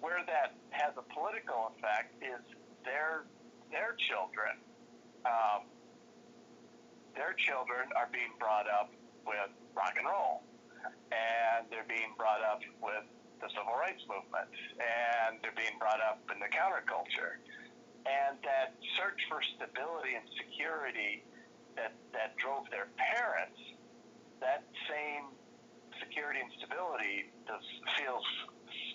where 0.05 0.21
that 0.29 0.53
has 0.71 0.93
a 1.01 1.07
political 1.17 1.73
effect 1.73 2.13
is 2.21 2.45
their 2.85 3.25
their 3.73 3.97
children. 3.97 4.61
Um, 5.25 5.65
their 7.17 7.33
children 7.41 7.89
are 7.97 8.11
being 8.13 8.37
brought 8.37 8.69
up 8.69 8.93
with 9.25 9.49
rock 9.73 9.97
and 9.97 10.05
roll, 10.05 10.45
and 11.09 11.65
they're 11.73 11.89
being 11.89 12.13
brought 12.19 12.45
up 12.45 12.61
with 12.83 13.07
the 13.41 13.49
civil 13.55 13.73
rights 13.75 14.03
movement, 14.05 14.51
and 14.77 15.41
they're 15.41 15.57
being 15.57 15.79
brought 15.81 16.03
up 16.05 16.21
in 16.29 16.39
the 16.43 16.51
counterculture, 16.53 17.41
and 18.05 18.37
that 18.45 18.77
search 19.01 19.21
for 19.29 19.41
stability 19.57 20.17
and 20.17 20.27
security 20.37 21.25
that 21.77 21.97
that 22.13 22.37
drove 22.37 22.69
their 22.71 22.89
parents, 22.97 23.59
that 24.41 24.63
same 24.87 25.33
security 25.99 26.41
and 26.41 26.53
stability 26.61 27.33
does, 27.49 27.65
feels 27.99 28.25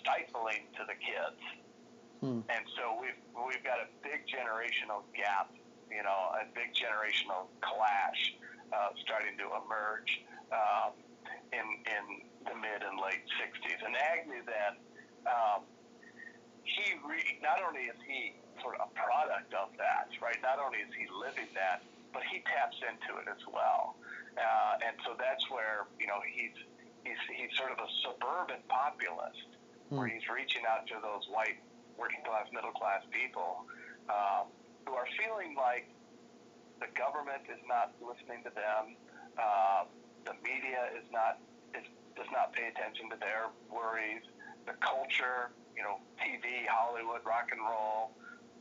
stifling 0.00 0.70
to 0.78 0.82
the 0.86 0.96
kids. 0.96 1.40
Hmm. 2.20 2.44
And 2.52 2.64
so 2.76 2.96
we've 3.00 3.20
we've 3.34 3.64
got 3.64 3.80
a 3.80 3.88
big 4.04 4.28
generational 4.28 5.04
gap, 5.16 5.52
you 5.90 6.04
know, 6.04 6.20
a 6.36 6.46
big 6.52 6.76
generational 6.76 7.48
clash 7.64 8.36
uh, 8.72 8.92
starting 9.02 9.36
to 9.40 9.46
emerge 9.58 10.10
um, 10.52 10.92
in 11.52 11.66
in 11.88 12.04
the 12.44 12.56
mid 12.56 12.80
and 12.84 13.00
late 13.00 13.24
'60s. 13.40 13.80
And 13.84 13.96
Agnew 13.96 14.44
then, 14.44 14.72
um, 15.26 15.64
he 16.64 16.94
re- 17.02 17.40
not 17.42 17.58
only 17.64 17.88
is 17.88 17.98
he 18.06 18.36
sort 18.62 18.76
of 18.80 18.88
a 18.88 18.90
product 18.94 19.52
of 19.54 19.68
that, 19.78 20.08
right? 20.22 20.36
Not 20.42 20.58
only 20.58 20.78
is 20.78 20.92
he 20.96 21.06
living 21.10 21.48
that, 21.54 21.82
but 22.12 22.22
he 22.30 22.40
taps 22.46 22.76
into 22.82 23.18
it 23.20 23.28
as 23.28 23.40
well. 23.52 23.96
Uh, 24.36 24.86
and 24.86 24.96
so 25.04 25.16
that's 25.18 25.48
where 25.50 25.86
you 25.98 26.06
know 26.06 26.20
he's 26.32 26.54
he's 27.04 27.18
he's 27.34 27.52
sort 27.56 27.72
of 27.72 27.78
a 27.78 27.88
suburban 28.04 28.62
populist, 28.68 29.58
where 29.88 30.06
Hmm. 30.06 30.14
he's 30.14 30.28
reaching 30.28 30.62
out 30.68 30.86
to 30.86 30.96
those 31.02 31.26
white 31.28 31.58
working 31.98 32.22
class, 32.24 32.46
middle 32.52 32.72
class 32.72 33.02
people 33.10 33.66
um, 34.08 34.46
who 34.86 34.94
are 34.94 35.06
feeling 35.18 35.54
like 35.54 35.90
the 36.80 36.86
government 36.96 37.42
is 37.50 37.60
not 37.68 37.92
listening 38.00 38.42
to 38.44 38.50
them, 38.50 38.96
uh, 39.36 39.84
the 40.24 40.32
media 40.42 40.88
is 40.96 41.04
not 41.10 41.38
is, 41.74 41.84
does 42.16 42.30
not 42.32 42.52
pay 42.52 42.68
attention 42.68 43.10
to 43.10 43.16
their 43.20 43.50
worries, 43.70 44.22
the 44.66 44.72
culture, 44.80 45.50
you 45.76 45.82
know, 45.82 46.00
TV, 46.18 46.66
Hollywood, 46.66 47.20
rock 47.26 47.48
and 47.52 47.60
roll, 47.60 48.12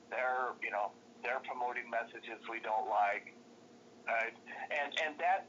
they're 0.10 0.54
you 0.62 0.72
know 0.72 0.92
they're 1.24 1.42
promoting 1.46 1.90
messages 1.90 2.40
we 2.50 2.60
don't 2.62 2.90
like, 2.90 3.34
right? 4.08 4.36
And 4.72 4.90
and 5.06 5.14
that 5.20 5.48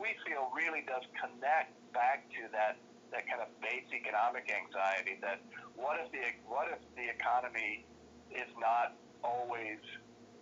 we 0.00 0.14
feel 0.26 0.48
really 0.56 0.84
does 0.88 1.04
connect 1.20 1.76
back 1.92 2.24
to 2.40 2.48
that 2.52 2.80
that 3.12 3.28
kind 3.28 3.44
of 3.44 3.48
base 3.60 3.84
economic 3.92 4.48
anxiety 4.48 5.20
that 5.20 5.38
what 5.76 6.00
if 6.00 6.08
the 6.16 6.24
what 6.48 6.72
if 6.72 6.80
the 6.96 7.06
economy 7.12 7.84
is 8.32 8.48
not 8.56 8.96
always 9.20 9.78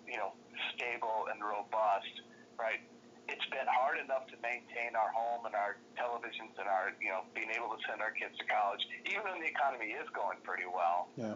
you 0.06 0.16
know 0.16 0.32
stable 0.72 1.26
and 1.34 1.42
robust 1.42 2.14
right 2.54 2.78
it's 3.26 3.46
been 3.50 3.66
hard 3.66 3.98
enough 3.98 4.26
to 4.30 4.38
maintain 4.42 4.94
our 4.94 5.10
home 5.10 5.46
and 5.46 5.54
our 5.54 5.82
televisions 5.98 6.54
and 6.58 6.70
our 6.70 6.94
you 7.02 7.10
know 7.10 7.26
being 7.34 7.50
able 7.50 7.74
to 7.74 7.80
send 7.90 7.98
our 7.98 8.14
kids 8.14 8.38
to 8.38 8.46
college 8.46 8.82
even 9.10 9.26
when 9.26 9.42
the 9.42 9.50
economy 9.50 9.90
is 9.90 10.06
going 10.14 10.38
pretty 10.46 10.66
well 10.70 11.10
Yeah. 11.18 11.34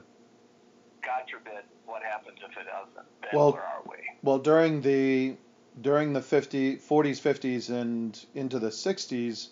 God 1.05 1.23
forbid 1.31 1.63
what 1.87 2.03
happens 2.03 2.39
if 2.39 2.51
it 2.57 2.67
doesn't 2.67 2.95
then 3.23 3.31
Well- 3.33 3.53
where 3.53 3.63
are 3.63 3.83
we 3.89 3.97
Well, 4.23 4.39
during 4.39 4.81
the 4.81 5.37
during 5.81 6.13
the 6.13 6.23
50, 6.23 6.77
40s, 6.77 7.21
50s, 7.21 7.69
and 7.69 8.25
into 8.35 8.59
the 8.61 8.71
60s, 8.71 9.49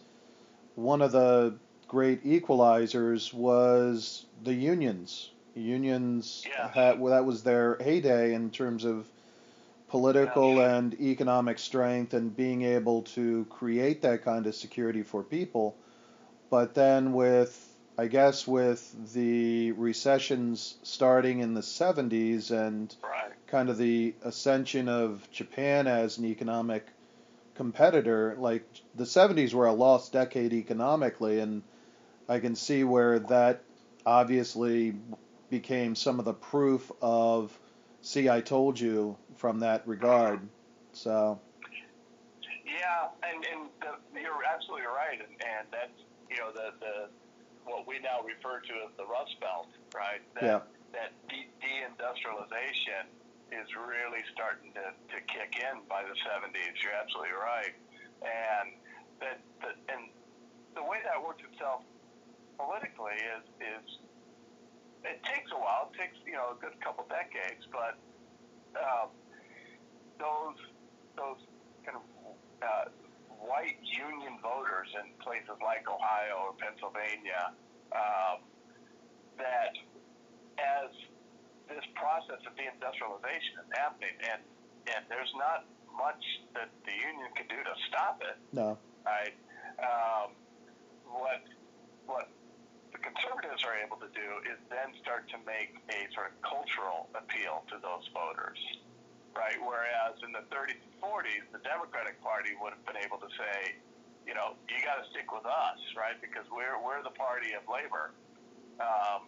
one 0.77 1.03
of 1.03 1.11
the 1.13 1.55
great 1.89 2.25
equalizers 2.25 3.35
was 3.35 4.25
the 4.45 4.55
unions. 4.55 5.31
Unions 5.55 6.45
Yeah. 6.49 6.69
had 6.69 7.01
well, 7.01 7.13
that 7.13 7.25
was 7.27 7.43
their 7.43 7.77
heyday 7.81 8.35
in 8.35 8.51
terms 8.51 8.85
of 8.85 9.07
political 9.89 10.61
and 10.61 10.95
economic 11.01 11.59
strength 11.59 12.15
and 12.15 12.35
being 12.35 12.63
able 12.63 13.03
to 13.03 13.45
create 13.51 14.01
that 14.03 14.23
kind 14.25 14.47
of 14.47 14.55
security 14.55 15.03
for 15.03 15.23
people. 15.23 15.77
But 16.51 16.75
then 16.75 17.13
with 17.13 17.72
I 17.99 18.07
guess 18.07 18.47
with 18.47 19.13
the 19.13 19.73
recessions 19.73 20.77
starting 20.83 21.41
in 21.41 21.55
the 21.55 21.61
70s 21.61 22.51
and 22.51 22.95
right 23.03 23.33
kind 23.53 23.69
of 23.69 23.77
the 23.77 24.15
ascension 24.23 24.89
of 24.89 25.31
Japan 25.31 25.87
as 25.87 26.17
an 26.17 26.25
economic 26.25 26.87
competitor. 27.55 28.35
Like 28.39 28.67
the 28.95 29.05
70s 29.05 29.53
were 29.53 29.67
a 29.67 29.73
lost 29.73 30.11
decade 30.11 30.55
economically, 30.55 31.39
and 31.39 31.63
I 32.31 32.41
can 32.41 32.57
see 32.57 32.83
where 32.83 33.19
that 33.19 33.63
obviously 34.07 34.95
became 35.51 35.95
some 35.95 36.19
of 36.19 36.25
the 36.25 36.33
proof 36.33 36.91
of 37.03 37.57
see 38.01 38.31
I 38.31 38.41
told 38.41 38.81
you 38.81 39.19
from 39.37 39.61
that 39.61 39.87
regard. 39.87 40.41
So 40.95 41.39
Yeah, 42.65 43.09
and 43.23 43.45
and 43.53 43.69
the, 43.81 44.21
you're 44.21 44.33
absolutely 44.51 44.87
right, 44.87 45.19
and, 45.21 45.29
and 45.29 45.69
that's 45.71 46.01
you 46.31 46.39
know 46.39 46.51
the 46.53 46.73
the 46.81 47.09
what 47.73 47.89
we 47.89 47.97
now 48.05 48.21
refer 48.21 48.61
to 48.61 48.75
as 48.85 48.93
the 49.01 49.09
Rust 49.09 49.33
Belt, 49.41 49.73
right? 49.97 50.21
That, 50.37 50.45
yeah. 50.45 50.61
That 50.93 51.17
de- 51.33 51.49
deindustrialization 51.65 53.09
is 53.49 53.65
really 53.73 54.21
starting 54.37 54.77
to, 54.77 54.93
to 54.93 55.19
kick 55.25 55.57
in 55.57 55.81
by 55.89 56.05
the 56.05 56.13
70s. 56.21 56.77
You're 56.85 56.93
absolutely 56.93 57.33
right, 57.33 57.73
and 58.21 58.77
that, 59.25 59.41
that 59.65 59.77
and 59.89 60.13
the 60.77 60.85
way 60.85 61.01
that 61.05 61.17
works 61.17 61.41
itself 61.49 61.81
politically 62.61 63.17
is 63.17 63.45
is 63.61 63.85
it 65.05 65.19
takes 65.25 65.49
a 65.53 65.59
while. 65.59 65.89
It 65.93 65.97
takes 65.97 66.17
you 66.29 66.37
know 66.37 66.53
a 66.53 66.59
good 66.61 66.77
couple 66.85 67.09
decades, 67.09 67.65
but 67.73 67.97
um, 68.77 69.09
those 70.21 70.61
those 71.17 71.41
kind 71.85 71.97
of 71.97 72.05
uh, 72.61 72.93
white 73.43 73.79
Union 73.83 74.39
voters 74.39 74.89
in 74.97 75.13
places 75.19 75.59
like 75.59 75.85
Ohio 75.91 76.51
or 76.51 76.53
Pennsylvania 76.59 77.53
um, 77.91 78.43
that 79.39 79.75
as 80.59 80.91
this 81.69 81.85
process 81.97 82.39
of 82.47 82.53
deindustrialization 82.55 83.63
is 83.63 83.71
happening 83.75 84.15
and 84.31 84.41
and 84.91 85.07
there's 85.07 85.31
not 85.39 85.63
much 85.95 86.23
that 86.55 86.71
the 86.83 86.97
union 86.97 87.31
can 87.39 87.47
do 87.47 87.61
to 87.63 87.75
stop 87.87 88.19
it. 88.19 88.35
No. 88.51 88.79
Right. 89.07 89.35
Um, 89.79 90.35
what 91.07 91.43
what 92.07 92.27
the 92.91 92.99
conservatives 92.99 93.63
are 93.65 93.79
able 93.79 93.97
to 94.03 94.11
do 94.11 94.29
is 94.51 94.59
then 94.69 94.93
start 95.01 95.29
to 95.31 95.39
make 95.47 95.79
a 95.91 96.11
sort 96.13 96.33
of 96.33 96.35
cultural 96.43 97.09
appeal 97.15 97.65
to 97.71 97.77
those 97.81 98.05
voters, 98.13 98.59
right? 99.37 99.59
Whereas 99.61 100.19
in 100.25 100.33
the 100.33 100.45
30s 100.53 100.81
and 100.81 100.95
40s, 101.01 101.45
the 101.53 101.63
Democratic 101.65 102.21
Party 102.21 102.53
would 102.61 102.73
have 102.77 102.85
been 102.85 103.01
able 103.01 103.19
to 103.21 103.31
say, 103.37 103.77
you 104.27 104.35
know, 104.35 104.55
you 104.71 104.79
got 104.85 105.03
to 105.03 105.07
stick 105.11 105.33
with 105.35 105.47
us, 105.47 105.81
right? 105.99 106.15
Because 106.23 106.47
we're 106.53 106.79
we're 106.79 107.03
the 107.03 107.15
party 107.19 107.59
of 107.59 107.67
labor, 107.67 108.15
um, 108.79 109.27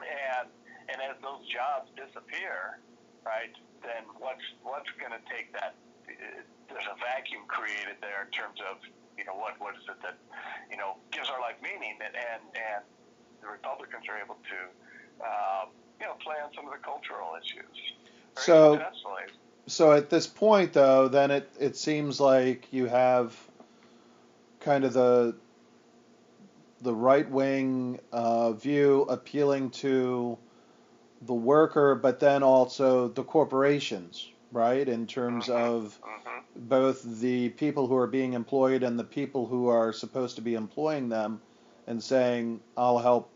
and 0.00 0.48
and 0.88 0.96
as 1.04 1.20
those 1.20 1.44
jobs 1.52 1.92
disappear, 1.92 2.80
right, 3.20 3.52
then 3.84 4.08
what's 4.16 4.44
what's 4.64 4.88
going 4.96 5.12
to 5.12 5.20
take 5.28 5.52
that? 5.52 5.76
There's 6.08 6.88
a 6.88 6.96
vacuum 6.96 7.44
created 7.48 8.00
there 8.00 8.24
in 8.24 8.32
terms 8.32 8.64
of 8.64 8.80
you 9.16 9.24
know, 9.24 9.34
what 9.34 9.58
what 9.60 9.74
is 9.78 9.86
it 9.86 9.98
that 10.02 10.18
you 10.70 10.76
know 10.76 10.98
gives 11.10 11.30
our 11.30 11.40
life 11.40 11.58
meaning, 11.62 11.98
and 12.02 12.14
and, 12.14 12.42
and 12.54 12.82
the 13.40 13.48
Republicans 13.48 14.04
are 14.10 14.18
able 14.18 14.38
to 14.50 14.58
um, 15.22 15.66
you 16.00 16.06
know 16.06 16.18
play 16.20 16.36
on 16.42 16.50
some 16.54 16.66
of 16.66 16.72
the 16.74 16.82
cultural 16.82 17.38
issues. 17.38 17.76
So 18.36 18.82
so 19.66 19.92
at 19.92 20.10
this 20.10 20.26
point 20.26 20.72
though, 20.72 21.08
then 21.08 21.30
it 21.30 21.50
it 21.58 21.76
seems 21.76 22.20
like 22.20 22.72
you 22.72 22.86
have 22.86 23.36
kind 24.60 24.84
of 24.84 24.92
the 24.92 25.34
the 26.82 26.94
right 26.94 27.28
wing 27.30 27.98
uh, 28.12 28.52
view 28.52 29.02
appealing 29.02 29.70
to 29.70 30.36
the 31.22 31.34
worker, 31.34 31.94
but 31.94 32.20
then 32.20 32.42
also 32.42 33.08
the 33.08 33.22
corporations, 33.22 34.30
right? 34.52 34.86
In 34.86 35.06
terms 35.06 35.46
mm-hmm. 35.46 35.62
of 35.62 35.98
mm-hmm 36.02 36.24
both 36.56 37.02
the 37.20 37.48
people 37.50 37.86
who 37.86 37.96
are 37.96 38.06
being 38.06 38.32
employed 38.32 38.82
and 38.82 38.98
the 38.98 39.04
people 39.04 39.46
who 39.46 39.68
are 39.68 39.92
supposed 39.92 40.36
to 40.36 40.42
be 40.42 40.54
employing 40.54 41.08
them 41.08 41.40
and 41.86 42.02
saying, 42.02 42.60
I'll 42.76 42.98
help 42.98 43.30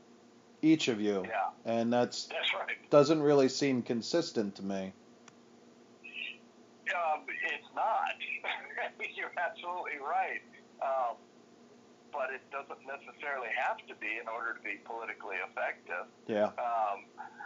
each 0.63 0.89
of 0.89 1.01
you. 1.01 1.25
Yeah. 1.27 1.51
And 1.65 1.93
that's, 1.93 2.27
that's 2.27 2.53
right. 2.55 2.91
doesn't 2.91 3.23
really 3.23 3.49
seem 3.49 3.83
consistent 3.83 4.57
to 4.57 4.63
me. 4.63 4.93
Um, 6.95 7.21
it's 7.29 7.69
not. 7.75 8.17
You're 9.17 9.33
absolutely 9.37 9.99
right. 10.01 10.43
Um, 10.83 11.17
but 12.13 12.33
it 12.33 12.43
doesn't 12.51 12.83
necessarily 12.83 13.53
have 13.55 13.79
to 13.87 13.95
be 14.01 14.19
in 14.19 14.27
order 14.27 14.57
to 14.57 14.63
be 14.65 14.81
politically 14.85 15.37
effective. 15.45 16.09
Yeah. 16.27 16.51
Um, 16.57 17.05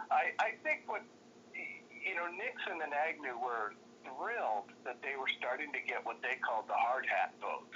I, 0.09 0.33
I 0.39 0.49
think 0.63 0.87
what, 0.87 1.03
you 1.53 2.15
know, 2.15 2.27
Nixon 2.31 2.79
and 2.81 2.93
Agnew 2.93 3.37
were 3.37 3.75
thrilled 4.01 4.71
that 4.83 4.99
they 5.03 5.15
were 5.19 5.29
starting 5.37 5.71
to 5.71 5.81
get 5.83 6.03
what 6.03 6.21
they 6.23 6.39
called 6.39 6.67
the 6.67 6.77
hard 6.77 7.05
hat 7.05 7.35
votes, 7.37 7.75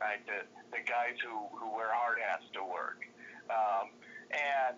right? 0.00 0.20
The, 0.24 0.48
the 0.72 0.82
guys 0.84 1.16
who, 1.20 1.48
who 1.56 1.70
wear 1.70 1.92
hard 1.92 2.18
hats 2.18 2.44
to 2.56 2.62
work. 2.64 3.04
Um, 3.48 3.92
and 4.32 4.76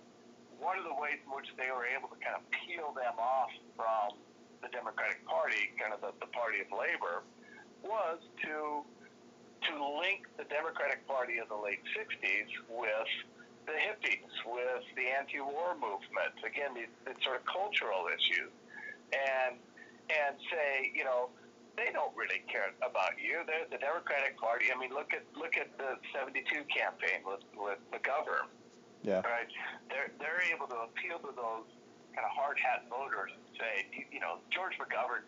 one 0.59 0.77
of 0.77 0.85
the 0.85 0.97
ways 0.99 1.23
in 1.23 1.31
which 1.31 1.49
they 1.55 1.71
were 1.71 1.87
able 1.87 2.11
to 2.11 2.19
kind 2.19 2.35
of 2.35 2.43
peel 2.51 2.91
them 2.93 3.15
off 3.17 3.51
from 3.79 4.19
the 4.61 4.69
Democratic 4.75 5.23
Party, 5.27 5.71
kind 5.79 5.95
of 5.95 6.03
the, 6.03 6.11
the 6.19 6.31
party 6.35 6.59
of 6.61 6.69
labor, 6.75 7.23
was 7.83 8.19
to 8.43 8.83
to 9.67 9.75
link 9.99 10.23
the 10.39 10.47
Democratic 10.47 11.03
Party 11.11 11.43
of 11.43 11.51
the 11.51 11.59
late 11.59 11.83
60s 11.91 12.47
with 12.71 13.11
the 13.67 13.75
hippies, 13.75 14.31
with 14.47 14.87
the 14.95 15.11
anti-war 15.11 15.75
movement, 15.75 16.31
again, 16.47 16.79
these, 16.79 16.89
these 17.03 17.19
sort 17.27 17.43
of 17.43 17.45
cultural 17.45 18.07
issues. 18.07 18.55
And 19.11 19.59
and 20.09 20.41
say, 20.49 20.93
you 20.97 21.05
know, 21.05 21.29
they 21.77 21.93
don't 21.93 22.13
really 22.17 22.41
care 22.49 22.73
about 22.81 23.15
you. 23.21 23.45
They're 23.45 23.69
the 23.71 23.79
Democratic 23.79 24.41
Party. 24.41 24.73
I 24.73 24.77
mean, 24.77 24.91
look 24.91 25.13
at 25.13 25.25
look 25.37 25.57
at 25.57 25.71
the 25.77 26.01
'72 26.17 26.45
campaign 26.73 27.23
with 27.25 27.45
with 27.57 27.79
McGovern. 27.93 28.49
Yeah. 29.03 29.23
Right. 29.23 29.51
They're 29.89 30.11
they're 30.19 30.43
able 30.51 30.67
to 30.69 30.91
appeal 30.91 31.23
to 31.23 31.33
those 31.33 31.69
kind 32.15 32.27
of 32.27 32.33
hard 32.35 32.59
hat 32.59 32.87
voters 32.91 33.31
and 33.31 33.47
say, 33.55 33.87
you, 33.95 34.19
you 34.19 34.21
know, 34.21 34.43
George 34.51 34.75
McGovern 34.79 35.23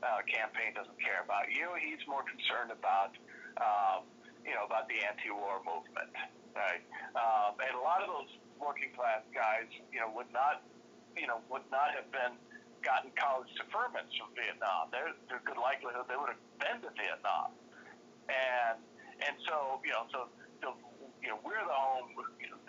uh, 0.00 0.24
campaign 0.24 0.72
doesn't 0.72 0.96
care 0.96 1.20
about 1.20 1.52
you. 1.52 1.68
He's 1.76 2.00
more 2.08 2.24
concerned 2.24 2.72
about, 2.72 3.12
um, 3.60 4.08
you 4.40 4.56
know, 4.56 4.64
about 4.64 4.88
the 4.88 4.96
anti-war 5.04 5.60
movement. 5.60 6.08
Right. 6.56 6.82
Um, 7.14 7.60
and 7.60 7.76
a 7.76 7.82
lot 7.84 8.00
of 8.00 8.08
those 8.08 8.32
working 8.56 8.90
class 8.96 9.22
guys, 9.30 9.68
you 9.92 10.00
know, 10.00 10.10
would 10.16 10.32
not, 10.32 10.64
you 11.14 11.28
know, 11.28 11.44
would 11.52 11.68
not 11.70 11.92
have 11.94 12.08
been 12.10 12.34
gotten 12.80 13.12
college 13.16 13.48
deferments 13.60 14.12
from 14.16 14.32
Vietnam. 14.32 14.88
There's 14.88 15.16
a 15.28 15.40
good 15.44 15.60
likelihood 15.60 16.08
they 16.08 16.16
would 16.16 16.32
have 16.32 16.44
been 16.58 16.80
to 16.82 16.90
Vietnam. 16.96 17.52
And 18.28 18.80
and 19.20 19.36
so 19.44 19.80
you 19.84 19.92
know 19.92 20.08
so 20.08 20.32
the 20.64 20.72
you 21.20 21.28
know 21.28 21.38
we're 21.44 21.60
the 21.60 21.76
home 21.76 22.16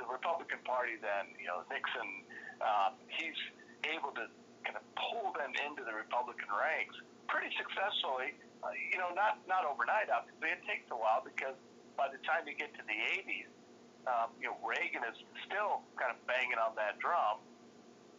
the 0.01 0.09
Republican 0.09 0.59
Party 0.65 0.97
then 0.97 1.29
you 1.37 1.45
know 1.45 1.61
Nixon 1.69 2.25
uh, 2.57 2.97
he's 3.13 3.37
able 3.85 4.09
to 4.17 4.25
kind 4.65 4.77
of 4.77 4.85
pull 4.97 5.33
them 5.37 5.53
into 5.65 5.85
the 5.85 5.93
Republican 5.93 6.49
ranks 6.49 6.93
pretty 7.25 7.49
successfully. 7.57 8.33
Uh, 8.61 8.73
you 8.77 8.97
know 8.97 9.13
not 9.13 9.41
not 9.45 9.65
overnight 9.65 10.09
obviously 10.09 10.49
it 10.49 10.61
takes 10.65 10.89
a 10.89 10.97
while 10.97 11.21
because 11.21 11.57
by 11.97 12.09
the 12.09 12.17
time 12.25 12.45
you 12.49 12.57
get 12.57 12.73
to 12.73 12.83
the 12.85 12.97
80s 13.21 13.49
um, 14.09 14.33
you 14.41 14.49
know 14.49 14.57
Reagan 14.65 15.05
is 15.05 15.17
still 15.45 15.85
kind 15.97 16.09
of 16.09 16.17
banging 16.25 16.57
on 16.57 16.73
that 16.77 16.97
drum 16.97 17.41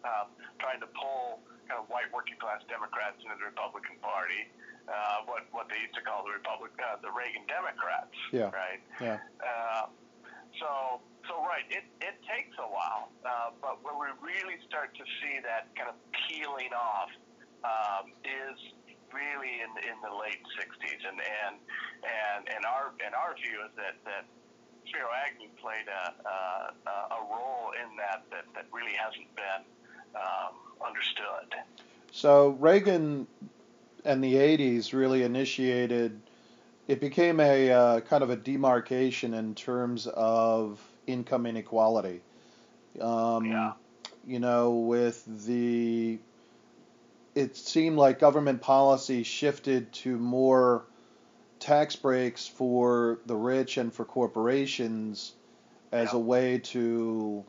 um, 0.04 0.34
trying 0.58 0.82
to 0.82 0.90
pull 0.94 1.42
kind 1.66 1.78
of 1.78 1.86
white 1.88 2.10
working 2.10 2.38
class 2.38 2.62
Democrats 2.66 3.18
into 3.22 3.38
the 3.38 3.46
Republican 3.46 3.98
Party, 4.02 4.50
uh, 4.90 5.22
what 5.30 5.46
what 5.54 5.70
they 5.70 5.78
used 5.78 5.94
to 5.94 6.02
call 6.02 6.26
the 6.26 6.34
Republic, 6.34 6.74
uh, 6.82 6.98
the 7.02 7.10
Reagan 7.10 7.46
Democrats. 7.46 8.14
Yeah. 8.34 8.50
Right. 8.50 8.82
Yeah. 8.98 9.22
Uh, 9.38 9.86
so 10.62 11.02
so 11.26 11.42
right, 11.42 11.66
it 11.70 11.82
it 11.98 12.16
takes 12.22 12.54
a 12.58 12.66
while, 12.66 13.10
uh, 13.26 13.50
but 13.58 13.82
where 13.82 13.98
we 13.98 14.10
really 14.22 14.58
start 14.66 14.94
to 14.94 15.04
see 15.18 15.42
that 15.42 15.74
kind 15.74 15.90
of 15.90 15.98
peeling 16.26 16.70
off 16.70 17.10
um, 17.66 18.14
is 18.22 18.58
really 19.10 19.58
in 19.58 19.70
in 19.82 19.98
the 20.02 20.14
late 20.14 20.42
'60s, 20.54 21.02
and 21.02 21.18
and 21.18 21.54
and 22.06 22.40
and 22.46 22.62
our 22.64 22.94
and 23.04 23.14
our 23.14 23.34
view 23.34 23.58
is 23.66 23.74
that 23.76 23.98
that. 24.06 24.24
Spiro 24.84 25.08
Agnew 25.24 25.48
played 25.62 25.86
a, 25.86 26.28
a, 26.28 27.14
a 27.14 27.20
role 27.30 27.70
in 27.80 27.96
that, 27.96 28.24
that 28.30 28.44
that 28.52 28.66
really 28.72 28.92
hasn't 28.92 29.32
been 29.36 29.62
um, 30.16 30.52
understood. 30.84 31.54
So 32.10 32.50
Reagan 32.60 33.26
and 34.04 34.22
the 34.22 34.34
80s 34.34 34.92
really 34.92 35.22
initiated, 35.22 36.20
it 36.88 37.00
became 37.00 37.40
a 37.40 37.70
uh, 37.70 38.00
kind 38.00 38.22
of 38.22 38.30
a 38.30 38.36
demarcation 38.36 39.34
in 39.34 39.54
terms 39.54 40.06
of 40.06 40.80
income 41.06 41.46
inequality. 41.46 42.20
Um, 43.00 43.46
yeah. 43.46 43.72
You 44.26 44.40
know, 44.40 44.72
with 44.72 45.24
the, 45.46 46.18
it 47.34 47.56
seemed 47.56 47.96
like 47.96 48.18
government 48.18 48.60
policy 48.60 49.22
shifted 49.22 49.92
to 49.94 50.16
more 50.16 50.84
tax 51.58 51.96
breaks 51.96 52.46
for 52.46 53.18
the 53.26 53.36
rich 53.36 53.76
and 53.76 53.92
for 53.92 54.04
corporations 54.04 55.32
as 55.92 56.12
yeah. 56.12 56.18
a 56.18 56.20
way 56.20 56.58
to 56.58 57.44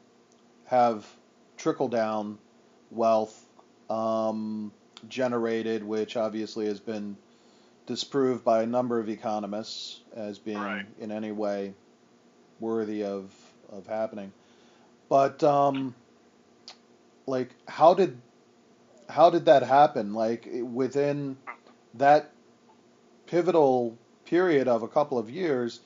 have 0.65 1.07
trickle 1.57 1.87
down 1.87 2.37
wealth 2.91 3.43
um, 3.89 4.71
generated, 5.09 5.83
which 5.83 6.15
obviously 6.15 6.67
has 6.67 6.79
been 6.79 7.17
disproved 7.85 8.43
by 8.43 8.63
a 8.63 8.65
number 8.65 8.99
of 8.99 9.09
economists 9.09 9.99
as 10.15 10.39
being 10.39 10.57
right. 10.59 10.85
in 10.99 11.11
any 11.11 11.31
way 11.31 11.73
worthy 12.59 13.03
of 13.03 13.33
of 13.71 13.87
happening. 13.87 14.31
But 15.09 15.43
um, 15.43 15.95
like, 17.25 17.49
how 17.67 17.93
did 17.93 18.19
how 19.09 19.29
did 19.29 19.45
that 19.45 19.63
happen? 19.63 20.13
Like 20.13 20.47
within 20.51 21.37
that 21.95 22.31
pivotal 23.27 23.97
period 24.25 24.67
of 24.67 24.83
a 24.83 24.87
couple 24.87 25.17
of 25.17 25.29
years, 25.29 25.79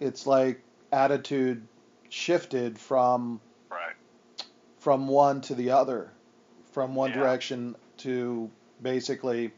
it's 0.00 0.26
like 0.26 0.60
attitude 0.90 1.66
shifted 2.08 2.78
from 2.78 3.40
Right. 3.70 3.94
from 4.78 5.08
one 5.08 5.40
to 5.42 5.54
the 5.54 5.70
other, 5.70 6.10
from 6.72 6.94
one 6.94 7.10
Yeah. 7.10 7.16
direction 7.16 7.76
to 7.98 8.50
basically 8.82 9.52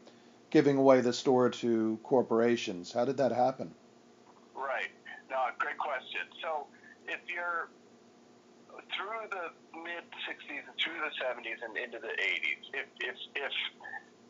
giving 0.55 0.77
away 0.77 1.01
the 1.01 1.11
store 1.11 1.49
to 1.49 1.99
corporations. 2.01 2.87
How 2.93 3.03
did 3.03 3.17
that 3.17 3.33
happen? 3.33 3.75
Right. 4.55 4.87
No, 5.29 5.51
great 5.59 5.77
question. 5.77 6.23
So 6.39 6.71
if 7.11 7.19
you're 7.27 7.67
through 8.95 9.27
the 9.35 9.51
mid 9.83 10.07
60s 10.23 10.63
and 10.63 10.75
through 10.79 10.95
the 11.03 11.11
70s 11.19 11.59
and 11.59 11.75
into 11.75 11.99
the 11.99 12.15
80s, 12.15 12.63
if, 12.71 12.87
if, 13.03 13.15
if 13.35 13.51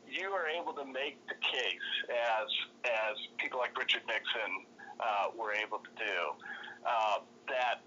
you 0.09 0.33
are 0.33 0.49
able 0.49 0.73
to 0.73 0.83
make 0.89 1.21
the 1.29 1.37
case 1.45 1.93
as, 2.09 2.49
as 2.89 3.13
people 3.37 3.59
like 3.59 3.77
Richard 3.77 4.01
Nixon 4.09 4.65
uh, 4.97 5.29
were 5.37 5.53
able 5.53 5.77
to 5.77 5.93
do, 5.93 6.17
uh, 6.89 7.21
that, 7.53 7.85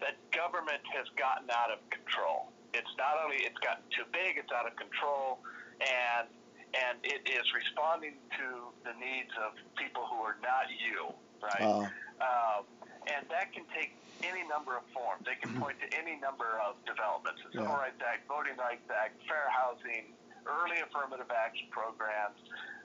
that 0.00 0.16
government 0.32 0.80
has 0.88 1.04
gotten 1.20 1.52
out 1.52 1.68
of 1.68 1.84
control. 1.92 2.48
It's 2.72 2.96
not 2.96 3.20
only 3.20 3.44
it's 3.44 3.60
gotten 3.60 3.84
too 3.92 4.08
big, 4.08 4.40
it's 4.40 4.56
out 4.56 4.64
of 4.64 4.72
control, 4.80 5.44
and 5.84 6.32
and 6.74 6.98
it 7.06 7.22
is 7.30 7.46
responding 7.54 8.18
to 8.34 8.46
the 8.82 8.94
needs 8.98 9.30
of 9.46 9.54
people 9.78 10.02
who 10.10 10.18
are 10.26 10.36
not 10.42 10.66
you, 10.70 11.14
right? 11.42 11.62
Uh, 11.62 11.88
Um, 12.14 12.62
and 13.10 13.26
that 13.28 13.52
can 13.52 13.66
take 13.74 13.92
any 14.22 14.46
number 14.46 14.78
of 14.78 14.86
forms. 14.94 15.26
They 15.26 15.34
can 15.34 15.58
point 15.60 15.76
to 15.82 15.88
any 15.98 16.14
number 16.16 16.46
of 16.62 16.78
developments: 16.86 17.42
the 17.42 17.50
Civil 17.58 17.74
Yeah. 17.74 17.90
Rights 17.90 18.00
Act, 18.06 18.26
Voting 18.30 18.56
Rights 18.56 18.86
Act, 18.88 19.18
fair 19.28 19.50
housing, 19.50 20.14
early 20.46 20.78
affirmative 20.80 21.30
action 21.30 21.66
programs, 21.70 22.38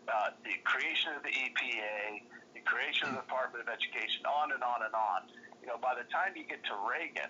uh, 0.09 0.31
the 0.43 0.57
creation 0.65 1.13
of 1.13 1.21
the 1.23 1.29
EPA, 1.29 2.25
the 2.57 2.61
creation 2.61 3.07
of 3.09 3.15
the 3.15 3.21
Department 3.21 3.61
of 3.63 3.69
Education, 3.69 4.25
on 4.25 4.51
and 4.51 4.63
on 4.63 4.81
and 4.83 4.95
on. 4.97 5.29
You 5.61 5.67
know, 5.67 5.77
by 5.77 5.93
the 5.95 6.03
time 6.09 6.35
you 6.35 6.43
get 6.43 6.63
to 6.65 6.75
Reagan, 6.89 7.29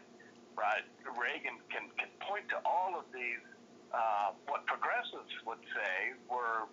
right, 0.55 0.83
Reagan 1.19 1.59
can, 1.69 1.91
can 1.99 2.07
point 2.21 2.47
to 2.49 2.57
all 2.65 2.97
of 2.97 3.05
these, 3.13 3.43
uh, 3.93 4.31
what 4.47 4.65
progressives 4.65 5.31
would 5.45 5.61
say 5.73 6.13
were 6.29 6.69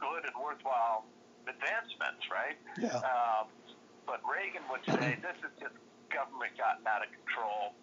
good 0.00 0.24
and 0.24 0.34
worthwhile 0.36 1.04
advancements, 1.48 2.24
right? 2.32 2.56
yeah. 2.78 3.00
Um, 3.04 3.48
but 4.06 4.20
Reagan 4.26 4.64
would 4.72 4.84
say 4.86 5.16
this 5.22 5.38
is 5.44 5.52
just 5.60 5.76
government 6.10 6.52
gotten 6.58 6.82
out 6.88 7.04
of 7.06 7.10
control. 7.14 7.76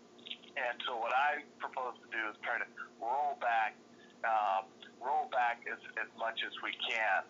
And 0.57 0.75
so 0.89 0.97
what 0.97 1.13
I 1.13 1.45
propose 1.61 1.95
to 2.01 2.07
do 2.09 2.21
is 2.33 2.35
try 2.41 2.57
to 2.57 2.67
roll 2.99 3.37
back, 3.39 3.77
um, 4.25 4.65
roll 4.99 5.29
back 5.29 5.61
as, 5.69 5.77
as 6.01 6.09
much 6.17 6.41
as 6.43 6.51
we 6.65 6.73
can. 6.83 7.21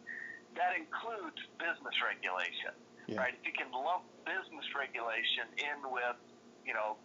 That 0.56 0.74
includes 0.80 1.38
business 1.60 1.94
regulation, 2.02 2.74
Yeah. 3.06 3.22
right? 3.22 3.36
If 3.36 3.44
you 3.46 3.54
can 3.54 3.70
lump 3.70 4.08
business 4.26 4.66
regulation 4.74 5.46
in 5.60 5.78
with, 5.92 6.18
you 6.66 6.74
know, 6.74 6.98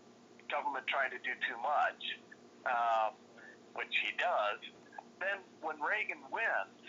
government 0.49 0.87
trying 0.89 1.11
to 1.13 1.21
do 1.21 1.35
too 1.45 1.59
much, 1.61 2.03
um, 2.65 3.13
which 3.75 3.93
he 4.03 4.13
does, 4.19 4.61
then 5.21 5.39
when 5.63 5.79
Reagan 5.79 6.21
wins, 6.29 6.81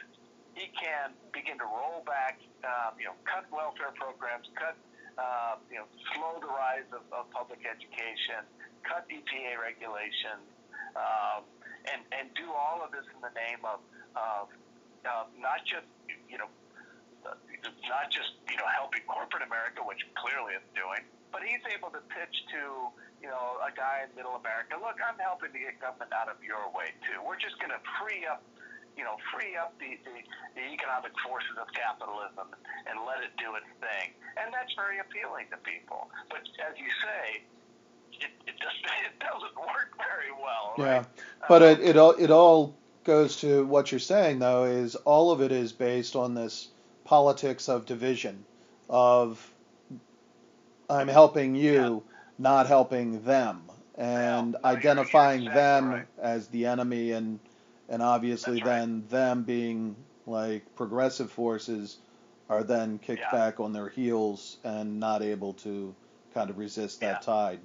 he 0.54 0.70
can 0.74 1.14
begin 1.34 1.58
to 1.58 1.66
roll 1.66 2.06
back, 2.06 2.38
um, 2.62 2.94
you 2.98 3.10
know, 3.10 3.18
cut 3.26 3.46
welfare 3.50 3.94
programs, 3.98 4.46
cut, 4.54 4.78
uh, 5.18 5.58
you 5.70 5.82
know, 5.82 5.88
slow 6.14 6.38
the 6.42 6.50
rise 6.50 6.86
of, 6.94 7.06
of 7.10 7.30
public 7.34 7.66
education, 7.66 8.46
cut 8.86 9.06
EPA 9.10 9.58
regulations, 9.58 10.46
um, 10.94 11.42
and 11.90 12.02
and 12.14 12.30
do 12.38 12.48
all 12.54 12.86
of 12.86 12.94
this 12.94 13.06
in 13.10 13.20
the 13.22 13.34
name 13.34 13.62
of 13.66 13.82
of 14.14 14.46
uh, 15.06 15.26
not 15.42 15.66
just 15.66 15.90
you 16.30 16.38
know 16.38 16.50
not 17.90 18.08
just 18.12 18.38
you 18.50 18.58
know 18.58 18.70
helping 18.78 19.02
corporate 19.10 19.44
America, 19.44 19.82
which 19.82 20.06
clearly 20.14 20.54
it's 20.54 20.70
doing, 20.78 21.02
but 21.34 21.42
he's 21.42 21.64
able 21.74 21.90
to 21.90 22.02
pitch 22.14 22.36
to 22.54 22.94
you 23.24 23.32
know 23.32 23.58
a 23.64 23.72
guy 23.72 24.04
in 24.04 24.12
Middle 24.14 24.36
America. 24.36 24.76
Look, 24.76 25.00
I'm 25.00 25.18
helping 25.18 25.56
to 25.56 25.60
get 25.60 25.80
government 25.80 26.12
out 26.12 26.28
of 26.28 26.44
your 26.44 26.68
way 26.76 26.92
too. 27.08 27.24
We're 27.24 27.40
just 27.40 27.56
going 27.64 27.72
to 27.72 27.82
free 27.98 28.28
up 28.28 28.44
you 28.98 29.04
know, 29.04 29.18
free 29.34 29.58
up 29.58 29.74
the, 29.80 29.98
the, 30.06 30.22
the 30.54 30.66
economic 30.70 31.12
forces 31.26 31.58
of 31.58 31.66
capitalism 31.74 32.54
and 32.86 33.00
let 33.10 33.26
it 33.26 33.34
do 33.38 33.56
its 33.58 33.70
thing. 33.82 34.14
And 34.38 34.54
that's 34.54 34.74
very 34.78 35.00
appealing 35.00 35.50
to 35.50 35.58
people. 35.66 36.10
But 36.30 36.46
as 36.62 36.78
you 36.78 36.90
say, 37.02 37.42
it, 38.22 38.32
it 38.48 38.56
just 38.62 38.78
it 39.10 39.18
doesn't 39.20 39.58
work 39.58 39.98
very 39.98 40.32
well. 40.32 40.78
Yeah. 40.78 41.04
But 41.48 41.64
Um, 41.64 41.70
it, 41.70 41.80
it 41.82 41.98
all 41.98 42.12
it 42.12 42.32
all 42.32 42.76
goes 43.04 43.42
to 43.42 43.66
what 43.66 43.92
you're 43.92 44.00
saying 44.00 44.40
though 44.40 44.64
is 44.66 44.96
all 44.96 45.32
of 45.32 45.42
it 45.42 45.52
is 45.52 45.74
based 45.74 46.16
on 46.16 46.36
this 46.36 46.70
politics 47.04 47.68
of 47.68 47.86
division 47.86 48.46
of 48.90 49.52
I'm 50.90 51.08
helping 51.08 51.56
you, 51.56 52.04
not 52.38 52.68
helping 52.68 53.24
them, 53.24 53.62
and 53.96 54.54
no, 54.54 54.60
identifying 54.64 55.46
them 55.46 55.90
right. 55.90 56.08
as 56.22 56.48
the 56.48 56.66
enemy 56.66 57.12
and 57.12 57.40
and 57.90 58.02
obviously 58.02 58.56
right. 58.56 58.66
then 58.66 59.04
them 59.10 59.44
being 59.44 59.96
like 60.26 60.76
progressive 60.76 61.32
forces 61.32 61.98
are 62.50 62.64
then 62.64 63.00
kicked 63.00 63.22
Yeah. 63.22 63.32
back 63.32 63.60
on 63.60 63.74
their 63.74 63.90
heels 63.90 64.58
and 64.64 65.00
not 65.00 65.22
able 65.22 65.54
to 65.66 65.96
kind 66.34 66.50
of 66.50 66.58
resist 66.58 67.00
that 67.02 67.20
Yeah. 67.22 67.34
tide. 67.34 67.60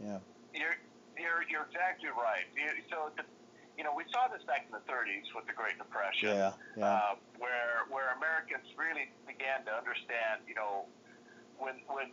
Yeah. 0.00 0.18
You're, 0.54 0.76
you're, 1.18 1.42
you're 1.50 1.62
exactly 1.64 2.08
right. 2.10 2.46
So, 2.90 3.10
the, 3.16 3.24
you 3.76 3.84
know, 3.84 3.94
we 3.94 4.04
saw 4.12 4.28
this 4.28 4.42
back 4.44 4.66
in 4.66 4.72
the 4.72 4.92
30s 4.92 5.34
with 5.34 5.46
the 5.46 5.52
Great 5.52 5.78
Depression. 5.78 6.28
Yeah. 6.28 6.52
Yeah. 6.76 6.86
uh, 6.86 7.14
where 7.38 7.84
where 7.90 8.12
Americans 8.16 8.66
really 8.78 9.10
began 9.26 9.64
to 9.66 9.72
understand, 9.74 10.42
you 10.46 10.54
know, 10.54 10.86
when 11.58 11.74
when 11.86 12.10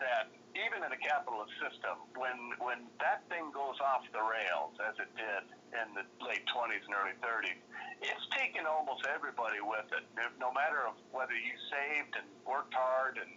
that 0.00 0.28
even 0.54 0.86
in 0.86 0.90
a 0.94 1.00
capitalist 1.02 1.50
system, 1.58 1.98
when 2.14 2.38
when 2.62 2.86
that 3.02 3.26
thing 3.26 3.50
goes 3.50 3.78
off 3.82 4.06
the 4.14 4.22
rails 4.22 4.74
as 4.86 4.94
it 5.02 5.10
did 5.18 5.42
in 5.74 5.86
the 5.98 6.06
late 6.22 6.46
20s 6.46 6.82
and 6.86 6.94
early 6.94 7.16
30s, 7.18 7.58
it's 7.98 8.26
taken 8.38 8.62
almost 8.62 9.02
everybody 9.10 9.58
with 9.58 9.86
it. 9.90 10.06
No- 10.14 10.54
matter 10.54 10.86
of 10.86 10.94
whether 11.10 11.34
you 11.34 11.50
saved 11.66 12.14
and 12.14 12.24
worked 12.46 12.72
hard 12.72 13.18
and 13.18 13.34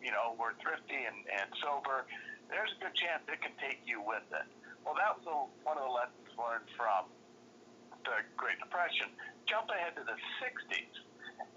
you 0.00 0.08
know 0.08 0.32
were 0.40 0.56
thrifty 0.64 0.96
and, 0.96 1.20
and 1.28 1.46
sober, 1.60 2.08
there's 2.48 2.72
a 2.72 2.78
good 2.80 2.96
chance 2.96 3.20
it 3.28 3.38
can 3.44 3.52
take 3.60 3.84
you 3.84 4.00
with 4.00 4.24
it. 4.32 4.48
Well, 4.80 4.96
that 4.96 5.20
was 5.20 5.24
a, 5.28 5.36
one 5.60 5.76
of 5.76 5.84
the 5.84 5.92
lessons 5.92 6.32
learned 6.40 6.68
from 6.72 7.12
the 8.08 8.24
Great 8.36 8.56
Depression. 8.64 9.12
Jump 9.44 9.68
ahead 9.68 9.92
to 10.00 10.04
the 10.08 10.16
60s, 10.40 10.94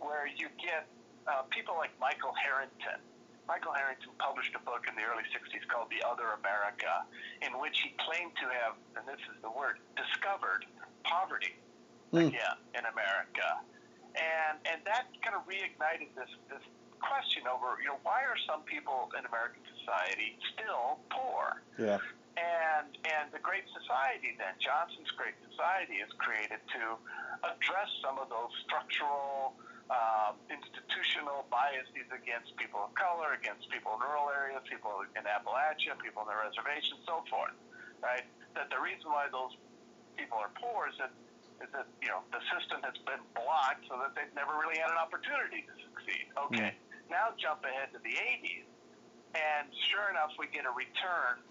where 0.03 0.27
you 0.27 0.51
get 0.59 0.87
uh, 1.27 1.47
people 1.51 1.75
like 1.79 1.91
Michael 1.99 2.35
Harrington. 2.39 2.99
Michael 3.47 3.71
Harrington 3.71 4.11
published 4.19 4.51
a 4.55 4.63
book 4.67 4.85
in 4.91 4.93
the 4.99 5.07
early 5.07 5.23
60s 5.31 5.63
called 5.71 5.87
The 5.87 6.03
Other 6.03 6.35
America, 6.35 7.07
in 7.41 7.55
which 7.63 7.79
he 7.79 7.95
claimed 8.03 8.35
to 8.43 8.47
have, 8.51 8.75
and 8.99 9.07
this 9.07 9.23
is 9.31 9.39
the 9.41 9.49
word, 9.51 9.79
discovered 9.95 10.67
poverty 11.07 11.55
Hmm. 12.11 12.31
again 12.31 12.57
in 12.71 12.83
America. 12.87 13.59
And, 14.15 14.55
and 14.63 14.79
that 14.87 15.11
kind 15.23 15.35
of 15.35 15.43
reignited 15.43 16.15
this, 16.15 16.31
this 16.47 16.63
question 17.03 17.43
over, 17.51 17.75
you 17.83 17.87
know, 17.91 17.99
why 18.03 18.23
are 18.23 18.39
some 18.47 18.63
people 18.63 19.11
in 19.17 19.27
American 19.27 19.61
society 19.79 20.39
still 20.55 21.03
poor? 21.11 21.61
Yeah. 21.77 21.99
And 22.37 22.93
and 23.03 23.33
the 23.33 23.41
Great 23.41 23.65
Society 23.73 24.37
then, 24.37 24.53
Johnson's 24.61 25.09
Great 25.17 25.33
Society 25.49 25.99
is 25.99 26.09
created 26.21 26.61
to 26.77 26.83
address 27.43 27.89
some 28.01 28.21
of 28.21 28.29
those 28.29 28.53
structural 28.61 29.57
um, 29.87 30.35
institutional 30.51 31.47
biases 31.47 32.07
against 32.11 32.51
people 32.59 32.83
of 32.83 32.91
color, 32.95 33.35
against 33.35 33.69
people 33.71 33.95
in 33.95 34.03
rural 34.03 34.27
areas, 34.31 34.59
people 34.67 35.03
in 35.15 35.23
Appalachia, 35.23 35.95
people 35.99 36.27
on 36.27 36.29
the 36.29 36.35
reservation, 36.35 36.99
so 37.07 37.23
forth. 37.31 37.55
Right? 38.03 38.27
That 38.53 38.69
the 38.69 38.79
reason 38.79 39.09
why 39.09 39.31
those 39.31 39.55
people 40.19 40.37
are 40.37 40.51
poor 40.59 40.91
is 40.91 40.97
that 40.99 41.13
is 41.57 41.69
that 41.73 41.89
you 42.03 42.09
know 42.11 42.21
the 42.29 42.41
system 42.53 42.83
has 42.85 42.93
been 43.07 43.21
blocked 43.33 43.87
so 43.89 43.97
that 43.97 44.13
they've 44.13 44.33
never 44.37 44.53
really 44.61 44.77
had 44.77 44.93
an 44.93 44.99
opportunity 44.99 45.65
to 45.65 45.73
succeed. 45.89 46.29
Okay, 46.37 46.77
now 47.09 47.33
jump 47.39 47.65
ahead 47.65 47.89
to 47.95 47.99
the 48.03 48.13
80s, 48.13 48.67
and 49.33 49.65
sure 49.89 50.11
enough, 50.13 50.35
we 50.37 50.51
get 50.53 50.69
a 50.69 50.73
return 50.73 51.41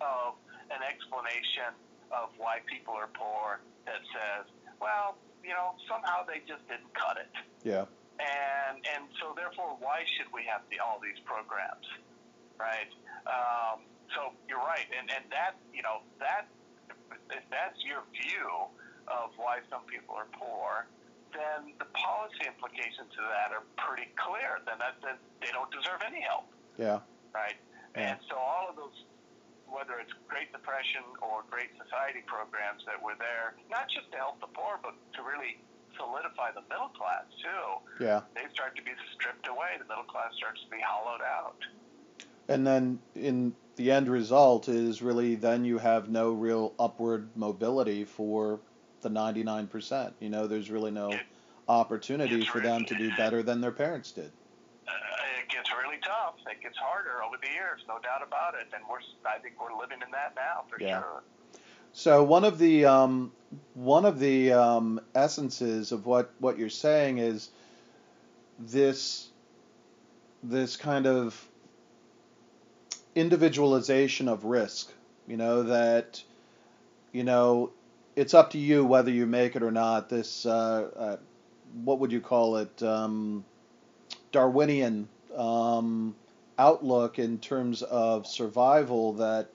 of 0.00 0.36
an 0.70 0.82
explanation 0.82 1.72
of 2.12 2.30
why 2.36 2.60
people 2.66 2.94
are 2.94 3.10
poor 3.12 3.60
that 3.86 4.02
says, 4.12 4.44
well, 4.80 5.16
you 5.46 5.54
know, 5.54 5.78
somehow 5.86 6.26
they 6.26 6.42
just 6.42 6.66
didn't 6.66 6.90
cut 6.98 7.16
it, 7.22 7.30
Yeah. 7.62 7.86
and 8.18 8.82
and 8.82 9.06
so 9.22 9.30
therefore, 9.38 9.78
why 9.78 10.02
should 10.18 10.26
we 10.34 10.42
have 10.50 10.62
the, 10.70 10.82
all 10.82 10.98
these 10.98 11.18
programs, 11.22 11.86
right? 12.58 12.90
Um, 13.30 13.86
so 14.14 14.34
you're 14.50 14.62
right, 14.62 14.86
and 14.90 15.06
and 15.14 15.24
that 15.30 15.54
you 15.72 15.82
know 15.86 16.02
that 16.18 16.50
if 17.30 17.44
that's 17.50 17.78
your 17.86 18.02
view 18.10 18.50
of 19.06 19.30
why 19.38 19.62
some 19.70 19.86
people 19.86 20.14
are 20.18 20.26
poor, 20.34 20.86
then 21.30 21.74
the 21.78 21.86
policy 21.94 22.42
implications 22.46 23.14
of 23.14 23.26
that 23.30 23.54
are 23.54 23.62
pretty 23.78 24.10
clear. 24.18 24.58
Then 24.66 24.78
that, 24.82 24.98
that 25.06 25.18
they 25.38 25.50
don't 25.54 25.70
deserve 25.70 26.02
any 26.02 26.18
help 26.22 26.50
Yeah. 26.78 26.98
right? 27.34 27.54
Yeah. 27.94 28.14
And 28.14 28.18
so 28.30 28.34
all 28.34 28.66
of 28.70 28.74
those, 28.74 28.94
whether 29.68 29.98
it's 30.00 30.12
Great 30.28 30.52
Depression 30.52 31.02
or 31.20 31.42
Great 31.50 31.70
Society 31.76 32.22
programs 32.26 32.84
that 32.86 33.00
were 33.02 33.18
there, 33.18 33.54
not 33.70 33.88
just 33.88 34.10
to 34.12 34.18
help 34.18 34.40
the 34.40 34.50
poor, 34.52 34.78
but 34.82 34.94
to 35.14 35.22
really 35.22 35.58
solidify 35.96 36.52
the 36.52 36.62
middle 36.68 36.92
class 36.92 37.24
too. 37.42 38.04
Yeah. 38.04 38.20
They 38.34 38.46
start 38.52 38.76
to 38.76 38.82
be 38.82 38.92
stripped 39.14 39.48
away. 39.48 39.78
The 39.78 39.88
middle 39.88 40.04
class 40.04 40.34
starts 40.36 40.62
to 40.62 40.70
be 40.70 40.82
hollowed 40.82 41.22
out. 41.22 41.58
And 42.48 42.66
then 42.66 43.00
in 43.14 43.54
the 43.76 43.90
end 43.90 44.08
result 44.08 44.68
is 44.68 45.02
really 45.02 45.34
then 45.34 45.64
you 45.64 45.78
have 45.78 46.08
no 46.08 46.32
real 46.32 46.74
upward 46.78 47.28
mobility 47.34 48.04
for 48.04 48.60
the 49.02 49.08
99%. 49.08 50.12
You 50.20 50.30
know, 50.30 50.46
there's 50.46 50.70
really 50.70 50.90
no 50.90 51.12
opportunity 51.68 52.44
for 52.44 52.60
them 52.60 52.84
to 52.84 52.94
do 52.94 53.10
better 53.16 53.42
than 53.42 53.60
their 53.60 53.72
parents 53.72 54.12
did. 54.12 54.30
Gets 55.56 55.72
really 55.72 55.96
tough. 56.04 56.34
It 56.50 56.62
gets 56.62 56.76
harder 56.76 57.24
over 57.24 57.36
the 57.42 57.50
years, 57.50 57.80
no 57.88 57.94
doubt 57.94 58.22
about 58.26 58.54
it. 58.60 58.68
And 58.74 58.84
we're, 58.90 58.98
I 59.26 59.38
think 59.38 59.54
we're 59.58 59.74
living 59.80 60.00
in 60.04 60.10
that 60.10 60.34
now 60.36 60.64
for 60.68 60.78
yeah. 60.78 61.00
sure. 61.00 61.22
So 61.94 62.22
one 62.22 62.44
of 62.44 62.58
the 62.58 62.84
um, 62.84 63.32
one 63.72 64.04
of 64.04 64.18
the 64.18 64.52
um, 64.52 65.00
essences 65.14 65.92
of 65.92 66.04
what, 66.04 66.30
what 66.40 66.58
you're 66.58 66.68
saying 66.68 67.16
is 67.18 67.48
this 68.58 69.28
this 70.42 70.76
kind 70.76 71.06
of 71.06 71.48
individualization 73.14 74.28
of 74.28 74.44
risk. 74.44 74.92
You 75.26 75.38
know 75.38 75.62
that 75.62 76.22
you 77.12 77.24
know 77.24 77.70
it's 78.14 78.34
up 78.34 78.50
to 78.50 78.58
you 78.58 78.84
whether 78.84 79.10
you 79.10 79.24
make 79.24 79.56
it 79.56 79.62
or 79.62 79.70
not. 79.70 80.10
This 80.10 80.44
uh, 80.44 80.90
uh, 80.94 81.16
what 81.82 81.98
would 82.00 82.12
you 82.12 82.20
call 82.20 82.58
it? 82.58 82.82
Um, 82.82 83.42
Darwinian 84.32 85.08
um, 85.36 86.14
outlook 86.58 87.18
in 87.18 87.38
terms 87.38 87.82
of 87.82 88.26
survival 88.26 89.14
that 89.14 89.50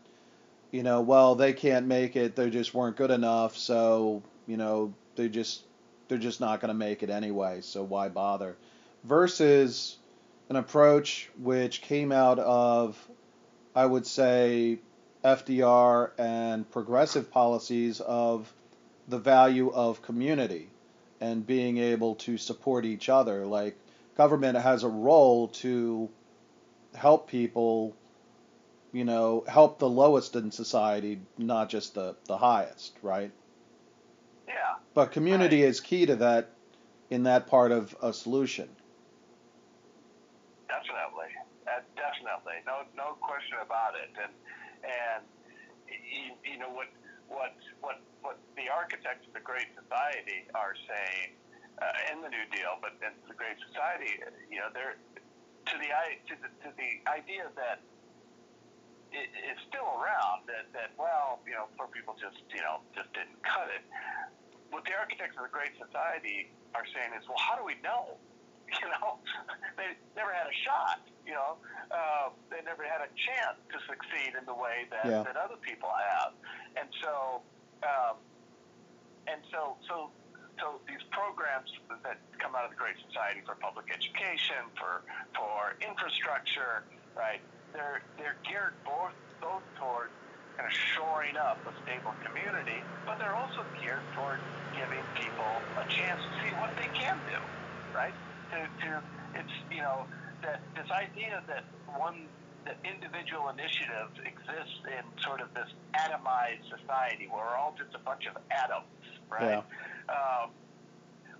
you 0.71 0.83
know, 0.83 1.01
well, 1.01 1.35
they 1.35 1.53
can't 1.53 1.85
make 1.85 2.15
it. 2.15 2.35
They 2.35 2.49
just 2.49 2.73
weren't 2.73 2.95
good 2.95 3.11
enough. 3.11 3.57
So, 3.57 4.23
you 4.47 4.57
know, 4.57 4.93
they 5.15 5.29
just 5.29 5.63
they're 6.07 6.17
just 6.17 6.39
not 6.41 6.61
going 6.61 6.69
to 6.69 6.73
make 6.75 7.03
it 7.03 7.09
anyway. 7.09 7.61
So 7.61 7.83
why 7.83 8.09
bother? 8.09 8.57
Versus 9.03 9.97
an 10.49 10.55
approach 10.55 11.29
which 11.39 11.81
came 11.81 12.11
out 12.11 12.39
of, 12.39 12.97
I 13.75 13.85
would 13.85 14.05
say, 14.05 14.79
FDR 15.23 16.11
and 16.17 16.69
progressive 16.69 17.31
policies 17.31 17.99
of 17.99 18.51
the 19.07 19.19
value 19.19 19.71
of 19.71 20.01
community 20.01 20.69
and 21.19 21.45
being 21.45 21.77
able 21.77 22.15
to 22.15 22.37
support 22.37 22.85
each 22.85 23.07
other. 23.07 23.45
Like 23.45 23.77
government 24.15 24.57
has 24.57 24.83
a 24.83 24.89
role 24.89 25.47
to 25.47 26.09
help 26.93 27.29
people 27.29 27.95
you 28.91 29.05
know, 29.05 29.43
help 29.47 29.79
the 29.79 29.89
lowest 29.89 30.35
in 30.35 30.51
society, 30.51 31.21
not 31.37 31.69
just 31.69 31.95
the, 31.95 32.15
the 32.25 32.37
highest, 32.37 32.97
right? 33.01 33.31
Yeah. 34.47 34.75
But 34.93 35.11
community 35.11 35.61
right. 35.61 35.69
is 35.69 35.79
key 35.79 36.05
to 36.05 36.15
that 36.17 36.49
in 37.09 37.23
that 37.23 37.47
part 37.47 37.71
of 37.71 37.95
a 38.01 38.11
solution. 38.11 38.67
Definitely. 40.67 41.31
Uh, 41.67 41.79
definitely. 41.95 42.59
No 42.65 42.83
no 42.95 43.15
question 43.21 43.57
about 43.63 43.93
it. 43.95 44.11
And 44.21 44.33
and 44.83 45.23
you, 45.87 46.53
you 46.53 46.59
know 46.59 46.69
what 46.69 46.87
what 47.27 47.55
what 47.79 47.99
what 48.21 48.37
the 48.55 48.67
architects 48.73 49.27
of 49.27 49.33
the 49.33 49.39
Great 49.39 49.67
Society 49.75 50.47
are 50.55 50.75
saying 50.75 51.31
uh, 51.81 52.13
in 52.13 52.21
the 52.21 52.29
New 52.29 52.45
Deal, 52.53 52.77
but 52.79 52.93
in 53.01 53.13
the 53.27 53.33
Great 53.33 53.57
Society, 53.67 54.21
you 54.49 54.61
know, 54.61 54.69
they're 54.73 55.01
to 55.65 55.75
the 55.77 55.89
to 56.29 56.33
the, 56.41 56.49
to 56.65 56.69
the 56.77 56.91
idea 57.09 57.49
that 57.57 57.81
it, 59.11 59.27
it's 59.35 59.61
still 59.67 59.87
around 59.99 60.47
that, 60.47 60.71
that, 60.71 60.95
well, 60.95 61.43
you 61.43 61.51
know, 61.51 61.67
poor 61.75 61.87
people 61.91 62.15
just, 62.15 62.39
you 62.51 62.63
know, 62.63 62.79
just 62.95 63.11
didn't 63.11 63.39
cut 63.43 63.67
it. 63.71 63.83
What 64.71 64.87
the 64.87 64.95
architects 64.95 65.35
of 65.35 65.43
the 65.43 65.53
Great 65.53 65.75
Society 65.75 66.47
are 66.71 66.87
saying 66.95 67.11
is, 67.19 67.27
well, 67.27 67.39
how 67.39 67.59
do 67.59 67.63
we 67.63 67.75
know? 67.83 68.17
You 68.71 68.87
know, 68.87 69.19
they 69.75 69.99
never 70.15 70.31
had 70.31 70.47
a 70.47 70.55
shot. 70.63 71.03
You 71.27 71.35
know, 71.35 71.59
uh, 71.91 72.31
they 72.47 72.63
never 72.63 72.87
had 72.87 73.03
a 73.03 73.11
chance 73.19 73.59
to 73.67 73.77
succeed 73.83 74.31
in 74.31 74.47
the 74.47 74.55
way 74.55 74.87
that, 74.87 75.03
yeah. 75.03 75.27
that 75.27 75.35
other 75.35 75.59
people 75.59 75.91
have. 75.91 76.31
And 76.79 76.87
so, 77.03 77.43
um, 77.83 78.15
and 79.27 79.43
so, 79.51 79.75
so, 79.91 80.15
so 80.61 80.79
these 80.85 81.01
programs 81.09 81.67
that 82.05 82.21
come 82.37 82.53
out 82.53 82.63
of 82.63 82.71
the 82.71 82.77
Great 82.79 82.95
Society 83.09 83.41
for 83.43 83.57
public 83.57 83.89
education, 83.89 84.61
for 84.77 85.01
for 85.33 85.75
infrastructure, 85.81 86.85
right? 87.17 87.41
they're 87.73 88.03
they're 88.17 88.39
geared 88.47 88.75
both 88.85 89.15
both 89.39 89.63
toward 89.79 90.11
kind 90.57 90.67
of 90.67 90.75
shoring 90.75 91.35
up 91.39 91.63
a 91.65 91.73
stable 91.81 92.15
community, 92.21 92.85
but 93.07 93.17
they're 93.17 93.35
also 93.35 93.65
geared 93.79 94.05
toward 94.13 94.43
giving 94.75 95.07
people 95.15 95.67
a 95.79 95.85
chance 95.87 96.19
to 96.23 96.31
see 96.43 96.51
what 96.59 96.75
they 96.75 96.87
can 96.93 97.19
do, 97.25 97.39
right? 97.95 98.15
To, 98.51 98.57
to 98.67 98.89
it's 99.35 99.55
you 99.71 99.81
know 99.81 100.07
that 100.43 100.67
this 100.75 100.87
idea 100.91 101.41
that 101.47 101.71
one 101.87 102.29
that 102.65 102.77
individual 102.85 103.49
initiative 103.49 104.13
exists 104.21 104.77
in 104.85 105.01
sort 105.17 105.41
of 105.41 105.49
this 105.57 105.65
atomized 105.97 106.61
society 106.69 107.25
where 107.25 107.41
we're 107.41 107.57
all 107.57 107.73
just 107.73 107.89
a 107.97 108.03
bunch 108.05 108.29
of 108.29 108.37
atoms, 108.53 109.01
right? 109.33 109.65
Yeah. 109.65 109.65
Um, 110.11 110.51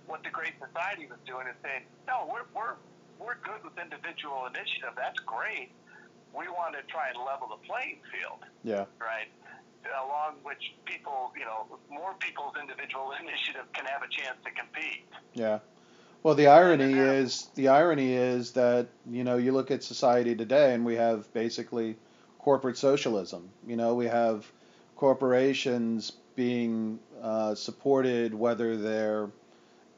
what 0.06 0.22
the 0.24 0.30
Great 0.30 0.54
Society 0.56 1.06
was 1.06 1.20
doing 1.26 1.46
is 1.46 1.54
saying, 1.62 1.84
no, 2.08 2.26
we're 2.26 2.48
we're 2.56 2.74
we're 3.20 3.38
good 3.44 3.62
with 3.62 3.76
individual 3.78 4.48
initiative. 4.48 4.96
That's 4.96 5.20
great, 5.20 5.70
we 6.36 6.48
want 6.48 6.74
to 6.74 6.82
try 6.90 7.08
and 7.08 7.18
level 7.24 7.48
the 7.48 7.60
playing 7.66 8.00
field. 8.10 8.40
Yeah. 8.64 8.84
Right. 8.98 9.28
Along 9.82 10.36
which 10.42 10.74
people, 10.84 11.32
you 11.36 11.44
know, 11.44 11.66
more 11.90 12.14
people's 12.20 12.54
individual 12.60 13.12
initiative 13.20 13.66
can 13.72 13.84
have 13.86 14.02
a 14.02 14.08
chance 14.08 14.38
to 14.44 14.50
compete. 14.50 15.04
Yeah. 15.34 15.58
Well, 16.22 16.34
the 16.34 16.46
irony 16.46 16.92
is 16.92 17.48
the 17.56 17.68
irony 17.68 18.14
is 18.14 18.52
that 18.52 18.86
you 19.10 19.24
know 19.24 19.36
you 19.36 19.52
look 19.52 19.70
at 19.70 19.82
society 19.82 20.36
today 20.36 20.72
and 20.72 20.84
we 20.84 20.94
have 20.94 21.32
basically 21.32 21.96
corporate 22.38 22.76
socialism. 22.76 23.50
You 23.66 23.76
know, 23.76 23.94
we 23.94 24.06
have 24.06 24.50
corporations 24.96 26.12
being 26.34 26.98
uh, 27.22 27.54
supported 27.54 28.34
whether 28.34 28.76
they're 28.76 29.30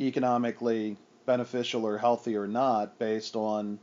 economically 0.00 0.96
beneficial 1.26 1.84
or 1.86 1.96
healthy 1.98 2.36
or 2.36 2.46
not 2.46 2.98
based 2.98 3.36
on 3.36 3.78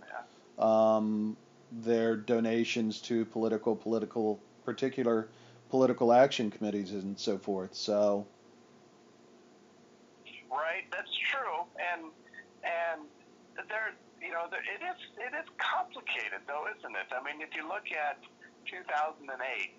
um, 0.59 1.35
their 1.71 2.15
donations 2.15 2.99
to 3.01 3.25
political 3.25 3.75
political 3.75 4.39
particular 4.65 5.27
political 5.69 6.11
action 6.13 6.51
committees 6.51 6.91
and 6.91 7.17
so 7.17 7.37
forth. 7.37 7.73
So 7.73 8.27
right, 10.51 10.83
that's 10.91 11.15
true, 11.17 11.63
and 11.93 12.11
and 12.63 13.07
there 13.69 13.93
you 14.21 14.31
know 14.31 14.45
there, 14.51 14.59
it 14.59 14.83
is 14.83 14.99
it 15.17 15.33
is 15.35 15.49
complicated 15.57 16.41
though, 16.47 16.65
isn't 16.77 16.95
it? 16.95 17.07
I 17.11 17.23
mean, 17.23 17.41
if 17.41 17.55
you 17.55 17.67
look 17.67 17.87
at 17.91 18.19
2008. 18.69 19.75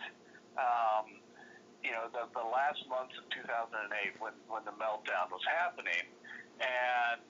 Um, 0.57 1.22
you 1.83 1.91
know, 1.91 2.07
the, 2.15 2.31
the 2.31 2.47
last 2.47 2.83
months 2.87 3.15
of 3.19 3.27
2008 3.35 4.17
when, 4.23 4.35
when 4.47 4.63
the 4.63 4.75
meltdown 4.79 5.31
was 5.31 5.43
happening. 5.47 6.07
And, 6.63 7.23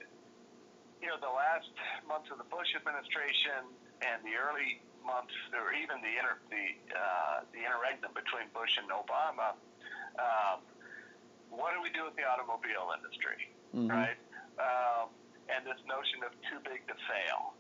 you 1.00 1.08
know, 1.08 1.18
the 1.18 1.32
last 1.32 1.72
months 2.04 2.28
of 2.28 2.36
the 2.36 2.48
Bush 2.52 2.76
administration, 2.76 3.64
and 4.02 4.18
the 4.26 4.34
early 4.34 4.82
months, 5.06 5.34
or 5.54 5.74
even 5.74 6.02
the 6.02 6.14
inter, 6.14 6.38
the 6.50 6.66
uh, 6.94 7.46
the 7.54 7.62
interregnum 7.62 8.10
between 8.14 8.50
Bush 8.50 8.78
and 8.78 8.90
Obama, 8.90 9.54
um, 10.18 10.62
what 11.50 11.74
do 11.74 11.82
we 11.82 11.90
do 11.94 12.06
with 12.06 12.18
the 12.18 12.26
automobile 12.26 12.90
industry, 12.98 13.50
mm-hmm. 13.70 13.90
right? 13.90 14.18
Um, 14.58 15.10
and 15.50 15.66
this 15.66 15.78
notion 15.86 16.22
of 16.26 16.32
too 16.50 16.58
big 16.62 16.86
to 16.86 16.96
fail, 17.06 17.54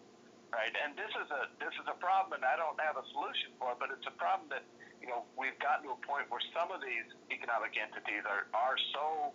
right? 0.50 0.72
And 0.72 0.94
this 0.98 1.10
is 1.14 1.28
a 1.30 1.50
this 1.62 1.74
is 1.78 1.86
a 1.86 1.96
problem, 1.98 2.42
and 2.42 2.44
I 2.46 2.58
don't 2.58 2.78
have 2.82 2.98
a 2.98 3.06
solution 3.14 3.54
for 3.58 3.74
it, 3.74 3.78
but 3.78 3.90
it's 3.94 4.06
a 4.06 4.16
problem 4.18 4.50
that 4.50 4.66
you 5.02 5.08
know 5.10 5.26
we've 5.36 5.58
gotten 5.58 5.84
to 5.90 5.92
a 5.92 6.00
point 6.06 6.30
where 6.30 6.42
some 6.54 6.70
of 6.70 6.80
these 6.80 7.08
economic 7.34 7.74
entities 7.74 8.22
are 8.24 8.46
are 8.54 8.78
so 8.94 9.34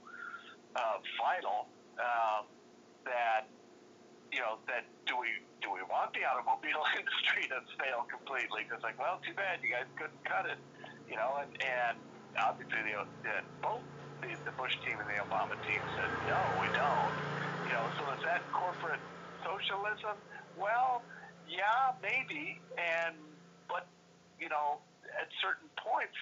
uh, 0.79 0.97
vital 1.19 1.67
um, 1.99 2.47
that 3.03 3.51
you 4.31 4.39
know, 4.43 4.59
that 4.67 4.87
do 5.07 5.15
we 5.15 5.29
do 5.63 5.71
we 5.71 5.81
want 5.87 6.11
the 6.13 6.23
automobile 6.27 6.83
industry 6.99 7.47
to 7.49 7.59
fail 7.79 8.05
completely? 8.11 8.67
Because 8.67 8.83
like, 8.83 8.99
well, 8.99 9.19
too 9.23 9.35
bad 9.35 9.63
you 9.63 9.71
guys 9.71 9.87
couldn't 9.95 10.21
cut 10.27 10.47
it, 10.47 10.59
you 11.07 11.15
know, 11.15 11.39
and 11.39 11.51
and 11.63 11.97
obviously 12.37 12.83
the, 12.83 12.95
the 13.23 13.35
both 13.63 13.87
the, 14.21 14.33
the 14.45 14.53
Bush 14.57 14.75
team 14.83 14.99
and 14.99 15.07
the 15.07 15.19
Obama 15.21 15.55
team 15.63 15.81
said 15.95 16.11
no, 16.27 16.57
we 16.59 16.67
don't, 16.75 17.15
you 17.63 17.71
know. 17.71 17.87
So 17.95 18.11
is 18.13 18.21
that 18.27 18.51
corporate 18.51 19.01
socialism? 19.45 20.19
Well, 20.57 21.07
yeah, 21.47 21.95
maybe, 22.03 22.59
and 22.75 23.15
but 23.71 23.87
you 24.37 24.51
know, 24.51 24.83
at 25.15 25.29
certain 25.39 25.69
points, 25.79 26.15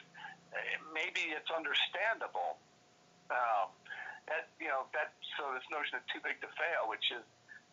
eh, 0.54 0.78
maybe 0.94 1.34
it's 1.34 1.50
understandable. 1.50 2.62
Um, 3.34 3.74
that 4.30 4.50
you 4.58 4.70
know 4.70 4.90
that 4.94 5.14
so 5.38 5.54
this 5.54 5.66
notion 5.70 6.02
of 6.02 6.04
too 6.10 6.22
big 6.22 6.42
to 6.42 6.50
fail, 6.58 6.90
which 6.90 7.14
is 7.14 7.26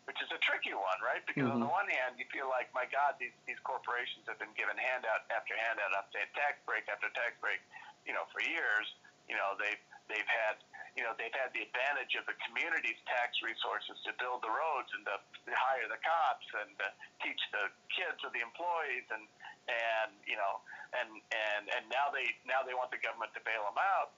which 0.05 0.19
is 0.19 0.29
a 0.35 0.39
tricky 0.43 0.75
one, 0.75 0.99
right? 0.99 1.23
Because 1.23 1.47
mm-hmm. 1.47 1.63
on 1.63 1.63
the 1.63 1.71
one 1.71 1.87
hand, 1.87 2.19
you 2.19 2.27
feel 2.27 2.51
like, 2.51 2.67
my 2.75 2.83
God, 2.89 3.15
these 3.17 3.33
these 3.49 3.59
corporations 3.63 4.27
have 4.29 4.37
been 4.37 4.53
given 4.53 4.75
handout 4.77 5.25
after 5.33 5.55
handout 5.57 5.93
after 5.95 6.21
tax 6.37 6.59
break 6.67 6.85
after 6.91 7.09
tax 7.15 7.33
break, 7.41 7.61
you 8.05 8.13
know, 8.13 8.27
for 8.29 8.43
years. 8.45 8.85
You 9.25 9.39
know, 9.39 9.55
they've 9.57 9.79
they've 10.11 10.29
had 10.29 10.61
you 10.93 11.01
know, 11.01 11.17
they've 11.17 11.33
had 11.33 11.49
the 11.57 11.65
advantage 11.65 12.13
of 12.13 12.25
the 12.29 12.37
community's 12.45 13.01
tax 13.09 13.41
resources 13.41 13.97
to 14.05 14.13
build 14.21 14.45
the 14.45 14.53
roads 14.53 14.89
and 14.93 15.01
to, 15.09 15.17
to 15.49 15.53
hire 15.57 15.89
the 15.89 15.97
cops 16.05 16.45
and 16.61 16.69
to 16.77 16.87
teach 17.25 17.41
the 17.49 17.65
kids 17.89 18.21
or 18.21 18.29
the 18.29 18.43
employees 18.45 19.05
and 19.09 19.25
and 19.67 20.11
you 20.27 20.35
know 20.35 20.59
and 20.99 21.09
and 21.09 21.63
and 21.69 21.83
now 21.89 22.11
they 22.13 22.27
now 22.47 22.61
they 22.65 22.73
want 22.73 22.91
the 22.91 23.01
government 23.01 23.31
to 23.33 23.41
bail 23.45 23.63
them 23.67 23.79
out. 23.79 24.11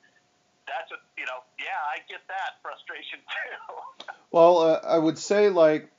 That's 0.68 0.92
a 0.92 1.00
you 1.18 1.26
know 1.26 1.46
yeah 1.60 1.80
I 1.90 2.02
get 2.10 2.22
that 2.28 2.62
frustration 2.62 3.20
too. 3.32 4.10
well, 4.32 4.58
uh, 4.60 4.82
I 4.84 4.98
would 4.98 5.18
say 5.18 5.50
like 5.50 5.90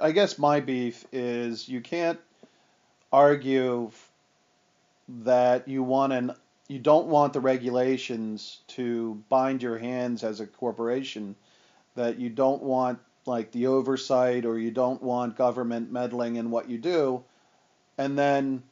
I 0.00 0.12
guess 0.12 0.38
my 0.38 0.60
beef 0.60 1.04
is 1.12 1.68
you 1.68 1.80
can't 1.80 2.20
argue 3.12 3.90
that 5.08 5.68
you 5.68 5.82
want 5.82 6.12
an 6.12 6.32
you 6.68 6.78
don't 6.78 7.06
want 7.06 7.32
the 7.32 7.40
regulations 7.40 8.58
to 8.66 9.22
bind 9.28 9.62
your 9.62 9.78
hands 9.78 10.24
as 10.24 10.40
a 10.40 10.46
corporation 10.46 11.36
that 11.94 12.18
you 12.18 12.28
don't 12.28 12.62
want 12.62 12.98
like 13.24 13.52
the 13.52 13.68
oversight 13.68 14.44
or 14.44 14.58
you 14.58 14.70
don't 14.70 15.02
want 15.02 15.36
government 15.36 15.92
meddling 15.92 16.36
in 16.36 16.50
what 16.50 16.68
you 16.68 16.78
do 16.78 17.22
and 17.98 18.18
then 18.18 18.62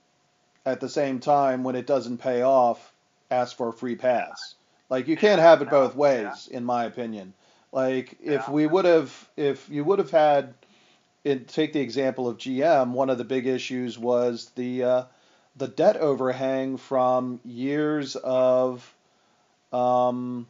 at 0.67 0.81
the 0.81 0.89
same 0.89 1.21
time 1.21 1.65
when 1.65 1.77
it 1.77 1.87
doesn't 1.87 2.19
pay 2.19 2.43
off 2.43 2.93
ask 3.31 3.57
for 3.57 3.69
a 3.69 3.73
free 3.73 3.97
pass. 3.97 4.55
Like 4.91 5.09
you 5.09 5.17
can't 5.17 5.41
have 5.41 5.63
it 5.63 5.71
both 5.71 5.97
ways 5.97 6.49
in 6.51 6.65
my 6.65 6.85
opinion. 6.85 7.35
Like 7.73 8.17
if 8.23 8.49
we 8.49 8.67
would 8.67 8.85
have 8.85 9.29
if 9.37 9.69
you 9.69 9.85
would 9.85 9.99
have 9.99 10.11
had 10.11 10.55
it, 11.25 11.49
take 11.49 11.73
the 11.73 11.81
example 11.81 12.29
of 12.29 12.37
GM 12.37 12.93
one 12.93 13.11
of 13.11 13.19
the 13.19 13.25
big 13.25 13.47
issues 13.47 13.99
was 13.99 14.51
the 14.55 14.85
uh, 14.85 15.05
the 15.57 15.69
debt 15.69 15.97
overhang 15.97 16.77
from 16.77 17.41
years 17.45 18.17
of 18.17 18.95
um, 19.73 20.47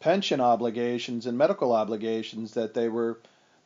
pension 0.00 0.40
obligations 0.40 1.26
and 1.26 1.36
medical 1.36 1.72
obligations 1.72 2.54
that 2.54 2.74
they 2.74 2.88
were 2.88 3.18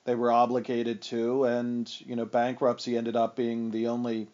they 0.04 0.14
were 0.14 0.32
obligated 0.32 1.02
to, 1.02 1.44
and 1.44 1.92
you 2.00 2.16
know 2.16 2.24
bankruptcy 2.24 2.96
ended 2.96 3.14
up 3.14 3.36
being 3.36 3.70
the 3.70 3.88
only 3.88 4.26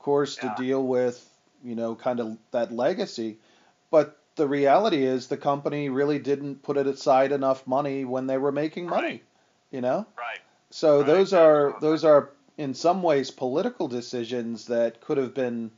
course 0.00 0.38
yeah. 0.42 0.52
to 0.54 0.62
deal 0.62 0.82
with 0.82 1.24
you 1.62 1.74
know 1.74 1.94
kind 1.94 2.20
of 2.20 2.36
that 2.50 2.72
legacy. 2.72 3.38
But 3.90 4.18
the 4.36 4.48
reality 4.48 5.04
is 5.04 5.26
the 5.26 5.36
company 5.36 5.88
really 5.88 6.18
didn't 6.18 6.62
put 6.62 6.76
it 6.76 6.86
aside 6.86 7.32
enough 7.32 7.66
money 7.66 8.04
when 8.04 8.26
they 8.26 8.38
were 8.38 8.52
making 8.52 8.86
money. 8.86 9.08
Right. 9.08 9.24
You 9.70 9.80
know. 9.80 10.06
Right. 10.16 10.38
So 10.70 10.98
right. 10.98 11.06
those 11.06 11.32
are 11.32 11.76
those 11.80 12.04
are 12.04 12.30
in 12.56 12.74
some 12.74 13.02
ways 13.02 13.30
political 13.30 13.88
decisions 13.88 14.66
that 14.66 15.00
could 15.00 15.18
have 15.18 15.34
been 15.34 15.70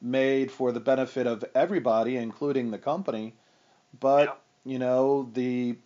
made 0.00 0.50
for 0.50 0.72
the 0.72 0.80
benefit 0.80 1.26
of 1.26 1.44
everybody, 1.54 2.16
including 2.16 2.70
the 2.70 2.78
company. 2.78 3.34
But 3.98 4.40
you 4.64 4.78
know 4.78 5.28
the 5.32 5.76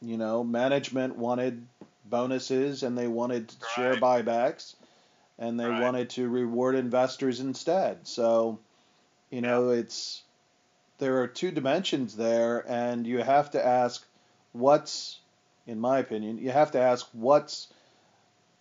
you 0.00 0.16
know 0.16 0.44
management 0.44 1.16
wanted 1.16 1.66
bonuses 2.04 2.82
and 2.82 2.96
they 2.96 3.08
wanted 3.08 3.52
right. 3.60 3.70
share 3.74 3.96
buybacks 3.96 4.74
and 5.38 5.58
they 5.58 5.66
right. 5.66 5.82
wanted 5.82 6.10
to 6.10 6.28
reward 6.28 6.74
investors 6.74 7.40
instead. 7.40 8.06
So 8.06 8.58
you 9.30 9.40
know 9.40 9.70
it's 9.70 10.22
there 10.98 11.22
are 11.22 11.28
two 11.28 11.50
dimensions 11.50 12.16
there, 12.16 12.64
and 12.66 13.06
you 13.06 13.18
have 13.18 13.50
to 13.52 13.64
ask 13.64 14.06
what's 14.52 15.18
in 15.66 15.80
my 15.80 15.98
opinion, 15.98 16.38
you 16.38 16.50
have 16.50 16.72
to 16.72 16.80
ask 16.80 17.08
what's 17.12 17.68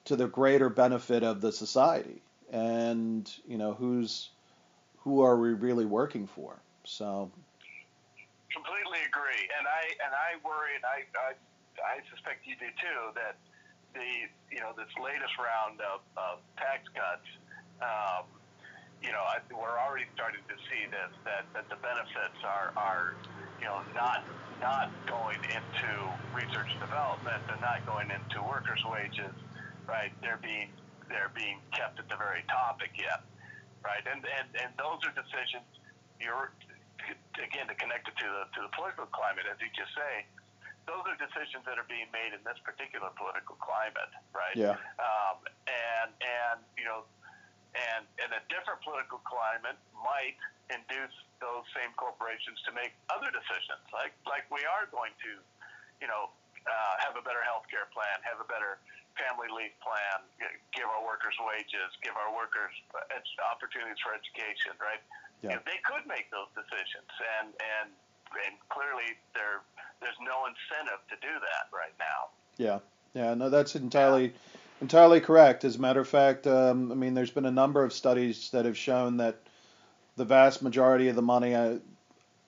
to 0.05 0.15
the 0.15 0.27
greater 0.27 0.69
benefit 0.69 1.23
of 1.23 1.41
the 1.41 1.51
society 1.51 2.21
and 2.51 3.31
you 3.47 3.57
know 3.57 3.73
who's 3.73 4.29
who 5.03 5.21
are 5.21 5.38
we 5.38 5.53
really 5.53 5.85
working 5.85 6.27
for? 6.27 6.57
So 6.83 7.31
completely 8.53 8.99
agree, 9.07 9.45
and 9.57 9.67
I 9.67 9.83
and 10.03 10.13
I 10.13 10.39
worry, 10.45 10.75
and 10.75 10.85
I 10.85 11.05
I, 11.19 11.33
I 11.83 11.95
suspect 12.09 12.45
you 12.45 12.55
do 12.59 12.67
too, 12.79 13.13
that 13.15 13.38
the 13.95 14.12
you 14.51 14.62
know 14.62 14.75
this 14.75 14.91
latest 14.99 15.34
round 15.39 15.79
of, 15.81 16.03
of 16.19 16.43
tax 16.60 16.86
cuts, 16.93 17.27
um, 17.81 18.27
you 19.01 19.12
know, 19.12 19.23
I, 19.23 19.39
we're 19.49 19.79
already 19.79 20.05
starting 20.13 20.43
to 20.45 20.58
see 20.69 20.86
this 20.91 21.12
that, 21.23 21.47
that 21.55 21.67
the 21.71 21.79
benefits 21.79 22.39
are 22.43 22.75
are 22.75 23.15
you 23.60 23.65
know 23.65 23.81
not 23.95 24.27
not 24.60 24.91
going 25.08 25.39
into 25.47 25.91
research 26.36 26.69
and 26.71 26.79
development, 26.79 27.43
they're 27.47 27.60
not 27.63 27.84
going 27.88 28.12
into 28.12 28.39
workers' 28.43 28.84
wages, 28.88 29.36
right? 29.88 30.12
They're 30.21 30.39
being 30.43 30.69
they're 31.10 31.31
being 31.36 31.60
kept 31.71 31.99
at 31.99 32.08
the 32.12 32.19
very 32.19 32.43
top 32.51 32.84
again 32.84 33.23
right? 33.86 34.01
And 34.10 34.25
and 34.25 34.49
and 34.58 34.71
those 34.81 35.05
are 35.05 35.13
decisions. 35.13 35.69
You're 36.17 36.49
again 37.38 37.69
to 37.69 37.77
connect 37.77 38.10
it 38.10 38.17
to 38.17 38.27
the 38.27 38.43
to 38.58 38.60
the 38.65 38.71
political 38.73 39.05
climate, 39.13 39.45
as 39.45 39.62
you 39.62 39.69
just 39.77 39.93
say. 39.93 40.25
Those 40.86 41.02
are 41.10 41.17
decisions 41.17 41.65
that 41.65 41.82
are 41.82 41.89
being 41.89 42.10
made 42.13 42.38
in 42.38 42.41
this 42.45 42.58
particular 42.62 43.10
political 43.17 43.58
climate, 43.58 44.13
right? 44.34 44.54
Yeah. 44.54 44.78
Um, 45.02 45.41
and 45.65 46.10
and 46.21 46.58
you 46.78 46.86
know, 46.86 47.10
and 47.74 48.06
and 48.21 48.30
a 48.38 48.41
different 48.48 48.86
political 48.86 49.17
climate 49.26 49.78
might 49.98 50.38
induce 50.69 51.13
those 51.41 51.65
same 51.74 51.93
corporations 51.98 52.58
to 52.65 52.71
make 52.74 52.93
other 53.10 53.30
decisions, 53.34 53.82
like 53.93 54.13
like 54.30 54.45
we 54.54 54.62
are 54.65 54.86
going 54.93 55.13
to, 55.26 55.41
you 56.02 56.10
know, 56.10 56.30
uh, 56.65 56.93
have 57.02 57.17
a 57.17 57.24
better 57.26 57.41
health 57.41 57.65
care 57.69 57.89
plan, 57.93 58.21
have 58.21 58.38
a 58.41 58.48
better 58.50 58.82
family 59.17 59.48
leave 59.48 59.76
plan, 59.80 60.21
give 60.76 60.86
our 60.86 61.02
workers 61.02 61.36
wages, 61.39 61.89
give 62.04 62.13
our 62.19 62.32
workers 62.36 62.74
opportunities 63.48 64.00
for 64.04 64.12
education, 64.12 64.76
right? 64.78 65.02
Yeah. 65.41 65.50
You 65.50 65.56
know, 65.58 65.63
they 65.65 65.80
could 65.88 66.06
make 66.06 66.30
those 66.30 66.50
decisions, 66.54 67.10
and 67.41 67.54
and 67.58 67.89
and 68.45 68.54
clearly 68.67 69.15
there 69.34 69.63
there's 70.01 70.17
no 70.21 70.45
incentive 70.45 70.99
to 71.10 71.15
do 71.21 71.34
that 71.34 71.75
right 71.75 71.93
now. 71.99 72.29
Yeah, 72.58 72.79
yeah, 73.13 73.34
no, 73.34 73.49
that's 73.49 73.75
entirely 73.75 74.25
yeah. 74.25 74.31
entirely 74.81 75.19
correct. 75.19 75.63
As 75.63 75.75
a 75.75 75.81
matter 75.81 76.01
of 76.01 76.08
fact, 76.08 76.47
um, 76.47 76.91
I 76.91 76.95
mean, 76.95 77.13
there's 77.13 77.31
been 77.31 77.45
a 77.45 77.51
number 77.51 77.84
of 77.84 77.93
studies 77.93 78.49
that 78.51 78.65
have 78.65 78.77
shown 78.77 79.17
that 79.17 79.39
the 80.15 80.25
vast 80.25 80.62
majority 80.62 81.08
of 81.10 81.15
the 81.15 81.21
money. 81.21 81.55
Uh, 81.55 81.77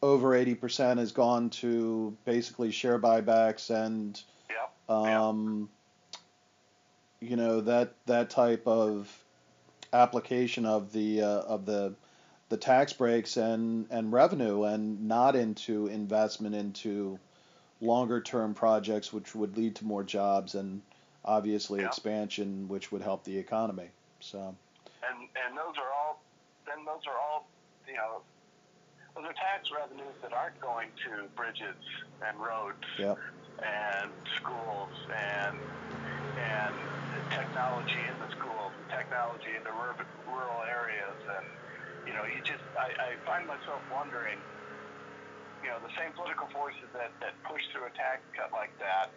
over 0.01 0.29
80% 0.29 0.99
has 0.99 1.11
gone 1.11 1.49
to 1.49 2.15
basically 2.23 2.71
share 2.71 2.99
buybacks 2.99 3.69
and 3.69 4.21
yep. 4.49 4.95
um, 4.95 5.69
you 7.19 7.35
know 7.35 7.61
that 7.61 7.93
that 8.05 8.29
type 8.29 8.67
of 8.67 9.11
application 9.93 10.65
of 10.65 10.91
the 10.91 11.21
uh, 11.21 11.41
of 11.41 11.65
the 11.65 11.95
the 12.49 12.57
tax 12.57 12.93
breaks 12.93 13.37
and 13.37 13.87
and 13.89 14.11
revenue 14.11 14.63
and 14.63 15.07
not 15.07 15.35
into 15.35 15.87
investment 15.87 16.55
into 16.55 17.19
longer 17.81 18.21
term 18.21 18.53
projects 18.53 19.13
which 19.13 19.35
would 19.35 19.57
lead 19.57 19.75
to 19.75 19.85
more 19.85 20.03
jobs 20.03 20.55
and 20.55 20.81
obviously 21.25 21.81
yeah. 21.81 21.87
expansion 21.87 22.67
which 22.67 22.91
would 22.91 23.01
help 23.01 23.23
the 23.23 23.37
economy 23.37 23.89
so 24.19 24.55
and 25.07 25.27
and 25.45 25.57
those 25.57 25.75
are 25.77 25.91
all 25.93 26.21
then 26.65 26.83
those 26.85 27.05
are 27.07 27.17
all 27.17 27.47
you 27.87 27.93
know 27.93 28.21
those 29.15 29.25
are 29.25 29.33
tax 29.33 29.69
revenues 29.75 30.13
that 30.21 30.33
aren't 30.33 30.59
going 30.59 30.89
to 31.05 31.27
bridges 31.35 31.75
and 32.27 32.37
roads 32.39 32.83
yep. 32.97 33.17
and 33.63 34.11
schools 34.37 34.93
and 35.13 35.57
and 36.37 36.75
technology 37.29 37.99
in 38.05 38.17
the 38.21 38.29
schools 38.35 38.71
and 38.77 38.87
technology 38.89 39.53
in 39.57 39.63
the 39.63 39.73
rural 39.73 40.61
areas. 40.69 41.17
And, 41.25 41.45
you 42.05 42.13
know, 42.13 42.23
you 42.23 42.39
just, 42.43 42.63
I, 42.77 42.93
I 42.93 43.09
find 43.25 43.47
myself 43.47 43.81
wondering, 43.91 44.37
you 45.63 45.69
know, 45.69 45.79
the 45.81 45.93
same 45.97 46.13
political 46.13 46.47
forces 46.53 46.87
that, 46.93 47.11
that 47.21 47.33
push 47.43 47.61
through 47.73 47.89
a 47.89 47.93
tax 47.93 48.21
cut 48.35 48.51
like 48.51 48.71
that 48.79 49.09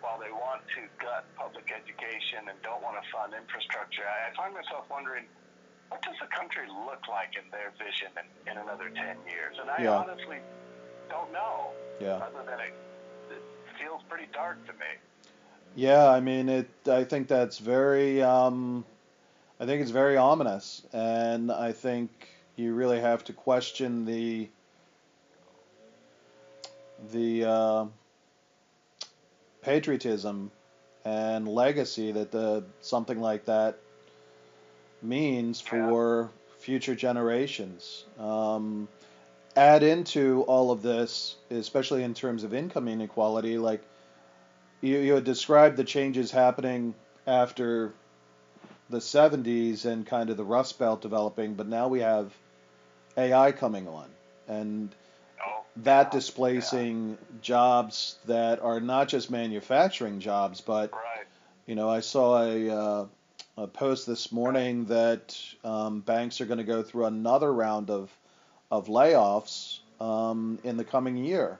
while 0.00 0.16
they 0.16 0.32
want 0.32 0.64
to 0.76 0.88
gut 0.96 1.28
public 1.36 1.68
education 1.68 2.48
and 2.48 2.56
don't 2.64 2.80
want 2.80 2.96
to 2.96 3.04
fund 3.12 3.36
infrastructure, 3.36 4.04
I, 4.04 4.32
I 4.32 4.36
find 4.36 4.56
myself 4.56 4.88
wondering, 4.88 5.28
what 5.92 6.00
does 6.02 6.16
the 6.20 6.30
country 6.32 6.64
look 6.68 7.04
like 7.08 7.36
in 7.36 7.44
their 7.52 7.72
vision 7.76 8.08
in, 8.16 8.26
in 8.48 8.56
another 8.58 8.88
10 8.88 8.96
years? 9.28 9.60
And 9.60 9.68
I 9.68 9.84
yeah. 9.84 10.00
honestly 10.00 10.40
don't 11.08 11.32
know. 11.32 11.76
Yeah. 12.00 12.16
Other 12.16 12.44
than 12.48 12.60
it, 12.60 12.74
it 13.30 13.42
feels 13.76 14.00
pretty 14.08 14.28
dark 14.32 14.64
to 14.66 14.72
me. 14.72 14.96
Yeah, 15.76 16.08
I 16.08 16.20
mean 16.20 16.48
it. 16.48 16.68
I 16.88 17.04
think 17.04 17.28
that's 17.28 17.58
very. 17.58 18.22
Um, 18.22 18.84
I 19.60 19.66
think 19.66 19.82
it's 19.82 19.92
very 19.92 20.16
ominous, 20.16 20.82
and 20.92 21.52
I 21.52 21.70
think 21.70 22.10
you 22.56 22.74
really 22.74 23.00
have 23.00 23.22
to 23.24 23.32
question 23.32 24.04
the 24.04 24.48
the 27.12 27.44
uh, 27.44 27.86
patriotism 29.62 30.50
and 31.04 31.48
legacy 31.48 32.12
that 32.12 32.30
the 32.30 32.64
something 32.80 33.20
like 33.20 33.46
that 33.46 33.78
means 35.02 35.60
for 35.60 36.22
yeah. 36.22 36.54
future 36.58 36.94
generations. 36.94 38.04
Um, 38.18 38.88
add 39.56 39.82
into 39.82 40.42
all 40.42 40.70
of 40.70 40.82
this, 40.82 41.36
especially 41.50 42.02
in 42.02 42.14
terms 42.14 42.44
of 42.44 42.54
income 42.54 42.88
inequality, 42.88 43.58
like 43.58 43.82
you, 44.80 44.98
you 44.98 45.14
had 45.14 45.24
described 45.24 45.76
the 45.76 45.84
changes 45.84 46.30
happening 46.30 46.94
after 47.26 47.92
the 48.88 48.98
70s 48.98 49.84
and 49.84 50.06
kind 50.06 50.30
of 50.30 50.36
the 50.36 50.44
Rust 50.44 50.78
Belt 50.78 51.00
developing, 51.00 51.54
but 51.54 51.68
now 51.68 51.88
we 51.88 52.00
have 52.00 52.32
AI 53.16 53.52
coming 53.52 53.86
on. 53.88 54.08
And 54.48 54.94
that 55.84 56.10
displacing 56.10 57.16
jobs 57.42 58.16
that 58.26 58.60
are 58.60 58.80
not 58.80 59.08
just 59.08 59.30
manufacturing 59.30 60.20
jobs, 60.20 60.60
but 60.60 60.92
Right. 60.92 61.26
you 61.66 61.74
know, 61.74 61.88
I 61.88 62.00
saw 62.00 62.42
a, 62.42 62.68
uh, 62.70 63.06
a 63.56 63.66
post 63.66 64.06
this 64.06 64.32
morning 64.32 64.86
that 64.86 65.38
um, 65.64 66.00
banks 66.00 66.40
are 66.40 66.46
going 66.46 66.58
to 66.58 66.64
go 66.64 66.82
through 66.82 67.06
another 67.06 67.52
round 67.52 67.90
of 67.90 68.10
of 68.70 68.86
layoffs 68.86 69.80
um, 70.00 70.58
in 70.62 70.76
the 70.76 70.84
coming 70.84 71.16
year, 71.16 71.58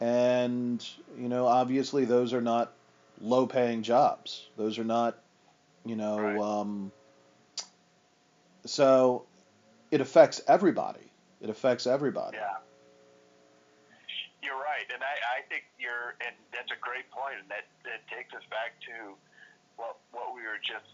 and 0.00 0.86
you 1.18 1.28
know, 1.28 1.46
obviously 1.46 2.04
those 2.04 2.32
are 2.32 2.40
not 2.40 2.72
low-paying 3.20 3.82
jobs. 3.82 4.46
Those 4.56 4.78
are 4.78 4.84
not, 4.84 5.16
you 5.84 5.96
know, 5.96 6.18
Right. 6.18 6.40
um, 6.40 6.92
so 8.64 9.24
it 9.90 10.00
affects 10.00 10.40
everybody. 10.46 11.10
It 11.40 11.50
affects 11.50 11.86
everybody. 11.86 12.36
Yeah. 12.36 12.56
You're 14.44 14.60
right, 14.60 14.84
and 14.92 15.00
I, 15.00 15.40
I 15.40 15.48
think 15.48 15.64
you're, 15.80 16.20
and 16.20 16.36
that's 16.52 16.68
a 16.68 16.76
great 16.76 17.08
point, 17.08 17.40
and 17.40 17.48
that, 17.48 17.64
that 17.88 18.04
takes 18.12 18.28
us 18.36 18.44
back 18.52 18.76
to 18.92 19.16
what 19.80 19.96
what 20.12 20.36
we 20.36 20.44
were 20.44 20.60
just 20.60 20.86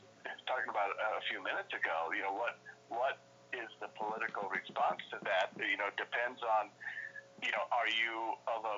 talking 0.46 0.70
about 0.70 0.94
a 0.94 1.22
few 1.26 1.42
minutes 1.42 1.74
ago. 1.74 2.14
You 2.14 2.30
know, 2.30 2.34
what 2.38 2.62
what 2.86 3.18
is 3.50 3.66
the 3.82 3.90
political 3.98 4.46
response 4.54 5.02
to 5.10 5.18
that? 5.26 5.50
You 5.58 5.74
know, 5.76 5.90
depends 5.98 6.38
on, 6.46 6.70
you 7.42 7.50
know, 7.50 7.66
are 7.74 7.90
you 7.90 8.38
of 8.46 8.62
a 8.62 8.76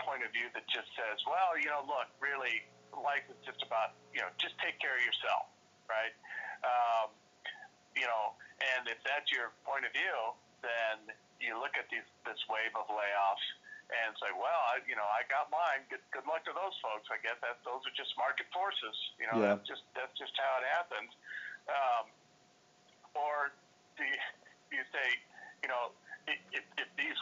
point 0.00 0.24
of 0.24 0.32
view 0.32 0.48
that 0.56 0.64
just 0.72 0.88
says, 0.96 1.20
well, 1.28 1.52
you 1.60 1.68
know, 1.68 1.84
look, 1.84 2.08
really, 2.16 2.64
life 2.96 3.28
is 3.28 3.36
just 3.44 3.60
about, 3.60 3.92
you 4.16 4.24
know, 4.24 4.32
just 4.40 4.56
take 4.64 4.80
care 4.80 4.96
of 4.96 5.04
yourself, 5.04 5.52
right? 5.84 6.16
Um, 6.64 7.12
you 7.92 8.08
know, 8.08 8.32
and 8.72 8.88
if 8.88 8.98
that's 9.04 9.28
your 9.28 9.52
point 9.68 9.84
of 9.84 9.92
view, 9.92 10.32
then 10.64 11.12
you 11.38 11.60
look 11.60 11.76
at 11.76 11.86
these 11.92 12.06
this 12.24 12.40
wave 12.48 12.72
of 12.74 12.88
layoffs 12.88 13.46
and 13.88 14.12
say, 14.20 14.28
well, 14.36 14.60
I, 14.68 14.84
you 14.84 14.92
know, 14.96 15.06
I 15.08 15.24
got 15.32 15.48
mine. 15.48 15.84
Good, 15.88 16.04
good 16.12 16.28
luck 16.28 16.44
to 16.44 16.52
those 16.52 16.76
folks. 16.84 17.08
I 17.08 17.16
guess 17.24 17.40
that 17.40 17.60
those 17.64 17.80
are 17.88 17.94
just 17.96 18.12
market 18.20 18.44
forces. 18.52 18.96
You 19.16 19.26
know, 19.32 19.36
Yeah. 19.40 19.56
that's 19.56 19.64
just 19.64 19.84
that's 19.96 20.12
just 20.20 20.36
how 20.36 20.60
it 20.60 20.66
happens. 20.76 21.10
Um, 21.68 22.04
or 23.16 23.52
do 23.96 24.04
you, 24.04 24.18
do 24.68 24.72
you 24.76 24.86
say, 24.92 25.06
you 25.64 25.68
know, 25.72 25.92
if, 26.28 26.64
if, 26.76 26.88
these 27.00 27.16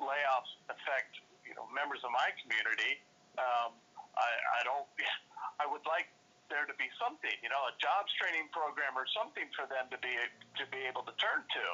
layoffs 0.00 0.52
affect 0.68 1.16
you 1.48 1.56
know 1.56 1.64
members 1.72 2.04
of 2.04 2.12
my 2.12 2.28
community, 2.44 3.00
um, 3.40 3.72
I, 4.16 4.60
I 4.60 4.64
don't. 4.64 4.84
I 5.60 5.68
would 5.68 5.84
like 5.86 6.08
there 6.50 6.66
to 6.66 6.74
be 6.74 6.90
something, 6.98 7.32
you 7.40 7.48
know, 7.48 7.70
a 7.70 7.72
jobs 7.78 8.10
training 8.18 8.50
program 8.52 8.98
or 8.98 9.06
something 9.14 9.46
for 9.56 9.64
them 9.70 9.88
to 9.94 9.98
be 10.04 10.12
to 10.58 10.64
be 10.74 10.84
able 10.84 11.06
to 11.06 11.14
turn 11.16 11.40
to 11.40 11.64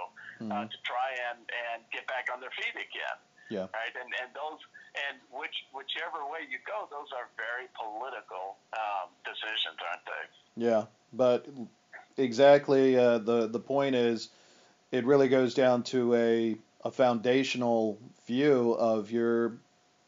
uh, 0.45 0.63
Mhm. 0.63 0.71
to 0.71 0.79
try 0.87 1.11
and 1.33 1.41
and 1.73 1.83
get 1.91 2.07
back 2.07 2.29
on 2.31 2.39
their 2.39 2.53
feet 2.55 2.77
again 2.79 3.19
Yeah. 3.51 3.61
right? 3.73 3.95
And 4.01 4.11
and 4.23 4.31
those 4.35 4.61
and 5.09 5.19
which 5.33 5.55
whichever 5.73 6.25
way 6.31 6.41
you 6.51 6.59
go, 6.67 6.89
those 6.91 7.09
are 7.17 7.29
very 7.37 7.69
political 7.79 8.57
um, 8.75 9.09
decisions, 9.25 9.79
aren't 9.91 10.05
they? 10.05 10.65
Yeah, 10.67 10.85
but 11.13 11.47
exactly 12.17 12.97
uh, 12.99 13.19
the 13.19 13.47
the 13.49 13.61
point 13.61 13.95
is, 13.95 14.31
it 14.93 15.05
really 15.05 15.29
goes 15.29 15.55
down 15.55 15.83
to 15.85 16.15
a 16.15 16.57
a 16.85 16.91
foundational 16.91 17.99
view 18.27 18.73
of 18.79 19.11
your 19.11 19.55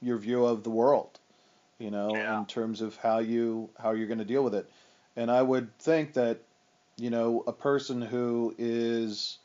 your 0.03 0.19
view 0.19 0.45
of 0.47 0.63
the 0.63 0.71
world, 0.71 1.19
you 1.79 1.91
know, 1.91 2.15
Yeah. 2.15 2.39
in 2.39 2.47
terms 2.47 2.81
of 2.81 2.97
how 2.97 3.19
you 3.19 3.71
how 3.79 3.93
you're 3.93 4.07
going 4.07 4.19
to 4.19 4.25
deal 4.25 4.43
with 4.43 4.55
it. 4.55 4.71
And 5.17 5.31
I 5.31 5.43
would 5.43 5.77
think 5.79 6.15
that, 6.15 6.39
you 6.97 7.11
know, 7.11 7.43
a 7.47 7.53
person 7.53 8.01
who 8.01 8.55
is 8.59 9.39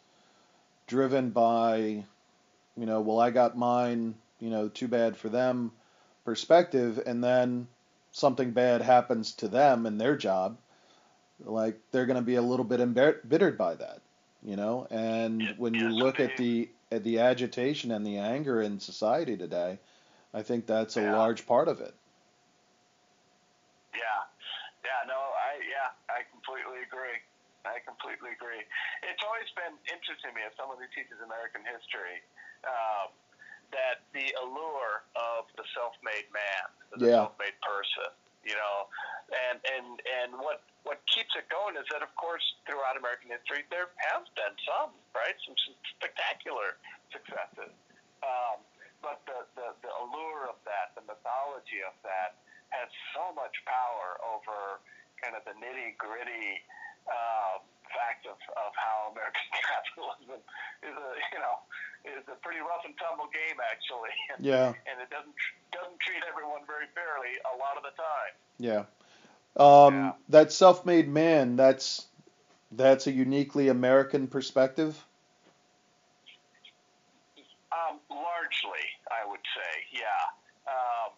driven 0.88 1.32
by, 1.32 2.06
you 2.78 2.86
know, 2.86 3.02
well, 3.02 3.20
I 3.20 3.32
got 3.32 3.58
mine, 3.58 4.16
you 4.40 4.50
know, 4.50 4.68
too 4.70 4.88
bad 4.88 5.16
for 5.18 5.30
them 5.30 5.72
perspective, 6.26 7.02
and 7.06 7.24
then 7.24 7.68
something 8.12 8.52
bad 8.52 8.82
happens 8.82 9.34
to 9.34 9.48
them 9.48 9.86
in 9.86 9.98
their 9.98 10.16
job, 10.18 10.58
like 11.40 11.80
they're 11.92 12.06
going 12.06 12.16
to 12.18 12.22
be 12.22 12.36
a 12.36 12.42
little 12.42 12.66
bit 12.66 12.82
embittered 12.82 13.58
by 13.58 13.76
that, 13.76 14.02
you 14.44 14.56
know. 14.56 14.88
And 14.90 15.42
Yes, 15.42 15.56
when 15.58 15.76
you 15.76 15.90
yes, 15.90 15.94
look 15.94 16.20
at 16.20 16.38
the 16.38 16.70
at 16.92 17.04
the 17.04 17.20
agitation 17.20 17.92
and 17.92 18.06
the 18.06 18.18
anger 18.18 18.62
in 18.62 18.80
society 18.80 19.38
today, 19.38 19.80
I 20.34 20.44
think 20.44 20.66
that's 20.68 20.96
a 20.98 21.02
Yeah. 21.02 21.12
large 21.12 21.46
part 21.48 21.68
of 21.68 21.82
it. 21.82 21.94
Yeah, 23.94 24.22
yeah, 24.84 25.02
no, 25.08 25.16
I 25.16 25.60
yeah, 25.64 25.90
I 26.10 26.24
completely 26.32 26.84
agree. 26.84 27.20
I 27.66 27.82
completely 27.84 28.32
agree. 28.38 28.62
It's 29.04 29.24
always 29.26 29.50
been 29.58 29.76
interesting 29.90 30.32
to 30.32 30.36
me 30.38 30.46
as 30.46 30.54
someone 30.58 30.78
who 30.78 30.88
teaches 30.94 31.18
American 31.22 31.66
history 31.66 32.22
um, 32.66 33.10
that 33.74 34.06
the 34.14 34.30
allure 34.46 35.04
of 35.18 35.50
the 35.58 35.66
self-made 35.74 36.30
man, 36.32 36.66
the 36.94 37.06
Yeah. 37.10 37.26
self-made 37.28 37.58
person, 37.62 38.14
you 38.46 38.56
know, 38.56 38.88
and 39.50 39.58
and 39.66 40.02
and 40.06 40.30
what 40.40 40.62
what 40.86 41.02
keeps 41.10 41.34
it 41.36 41.50
going 41.50 41.76
is 41.76 41.86
that 41.90 42.06
of 42.06 42.14
course 42.16 42.46
throughout 42.70 42.96
American 42.96 43.34
history 43.34 43.66
there 43.74 43.90
has 43.98 44.24
been 44.38 44.54
some 44.70 44.94
right 45.18 45.34
some, 45.46 45.58
some 45.66 45.76
spectacular 45.98 46.78
successes, 47.12 47.74
um, 48.22 48.62
but 49.02 49.26
the, 49.26 49.46
the 49.58 49.68
the 49.82 49.92
allure 50.06 50.46
of 50.46 50.62
that, 50.70 50.94
the 50.94 51.02
mythology 51.10 51.82
of 51.82 51.98
that, 52.06 52.38
has 52.70 52.90
so 53.18 53.34
much 53.34 53.58
power 53.66 54.22
over 54.22 54.80
kind 55.22 55.34
of 55.34 55.42
the 55.50 55.56
nitty 55.58 55.98
gritty 55.98 56.62
um, 57.08 57.62
fact 57.94 58.26
of, 58.26 58.38
of 58.60 58.72
how 58.76 59.12
American 59.14 59.48
capitalism 59.62 60.40
is 60.84 60.96
a 60.96 61.10
you 61.34 61.40
know 61.40 61.56
is 62.06 62.26
a 62.30 62.38
pretty 62.44 62.60
rough 62.62 62.86
and 62.86 62.94
tumble 62.98 63.30
game 63.34 63.58
actually, 63.72 64.14
and, 64.34 64.46
Yeah, 64.52 64.74
and 64.90 64.98
it 65.02 65.10
doesn't 65.10 65.36
doesn't 65.72 66.00
treat 66.00 66.22
everyone 66.28 66.62
very 66.68 66.88
fairly 66.94 67.38
a 67.50 67.56
lot 67.58 67.78
of 67.78 67.84
the 67.84 67.96
time. 67.98 68.34
yeah. 68.60 68.84
Um, 69.58 69.94
Yeah. 69.94 70.12
That 70.30 70.52
self-made 70.52 71.08
man, 71.08 71.56
that's 71.56 72.08
that's 72.72 73.08
a 73.08 73.12
uniquely 73.12 73.70
American 73.70 74.28
perspective. 74.28 75.00
Um, 77.72 78.00
largely, 78.10 78.84
I 79.12 79.28
would 79.28 79.44
say, 79.56 79.72
yeah. 79.92 80.22
Um, 80.68 81.12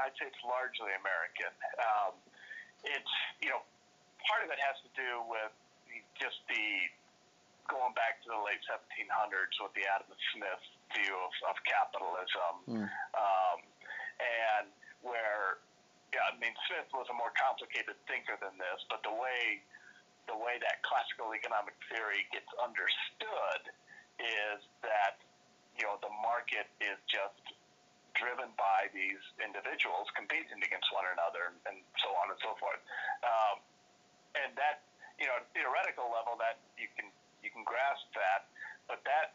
I'd 0.00 0.12
say 0.18 0.26
it's 0.26 0.42
largely 0.44 0.92
American. 1.00 1.52
Um, 1.80 2.12
it's 2.84 3.14
you 3.40 3.48
know 3.48 3.62
part 4.28 4.44
of 4.44 4.52
it 4.52 4.60
has 4.60 4.76
to 4.84 4.90
do 4.94 5.24
with 5.26 5.50
just 6.20 6.38
the 6.52 6.66
going 7.66 7.92
back 7.96 8.20
to 8.24 8.28
the 8.32 8.40
late 8.48 8.60
1700s 8.64 9.56
with 9.60 9.72
the 9.76 9.84
Adam 9.88 10.08
Smith 10.32 10.64
view 10.96 11.12
of, 11.16 11.32
of 11.52 11.56
capitalism, 11.68 12.54
Mm. 12.68 12.86
um, 13.16 13.58
and 14.20 14.66
where 15.04 15.60
yeah, 16.12 16.24
I 16.32 16.36
mean 16.40 16.56
Smith 16.68 16.88
was 16.96 17.04
a 17.12 17.16
more 17.16 17.32
complicated 17.36 17.92
thinker 18.08 18.40
than 18.40 18.56
this, 18.56 18.80
but 18.88 19.04
the 19.04 19.12
way 19.12 19.60
the 20.28 20.36
way 20.36 20.56
that 20.60 20.80
classical 20.84 21.32
economic 21.36 21.76
theory 21.92 22.24
gets 22.32 22.48
understood 22.60 23.62
is 24.20 24.60
that 24.84 25.20
you 25.76 25.84
know 25.84 26.00
the 26.00 26.12
market 26.24 26.68
is 26.80 26.96
just 27.08 27.36
driven 28.16 28.48
by 28.56 28.88
these 28.96 29.20
individuals 29.38 30.08
competing 30.16 30.58
against 30.64 30.88
one 30.90 31.04
another 31.12 31.52
and, 31.52 31.58
and 31.70 31.78
so 32.02 32.08
on 32.18 32.32
and 32.32 32.40
so 32.40 32.56
forth. 32.58 32.80
Um, 33.22 33.60
and 34.44 34.54
that, 34.58 34.84
you 35.18 35.26
know, 35.26 35.38
theoretical 35.54 36.08
level, 36.10 36.38
that 36.38 36.58
you 36.78 36.86
can 36.94 37.10
you 37.42 37.50
can 37.50 37.62
grasp 37.62 38.06
that, 38.18 38.50
but 38.90 39.02
that, 39.06 39.34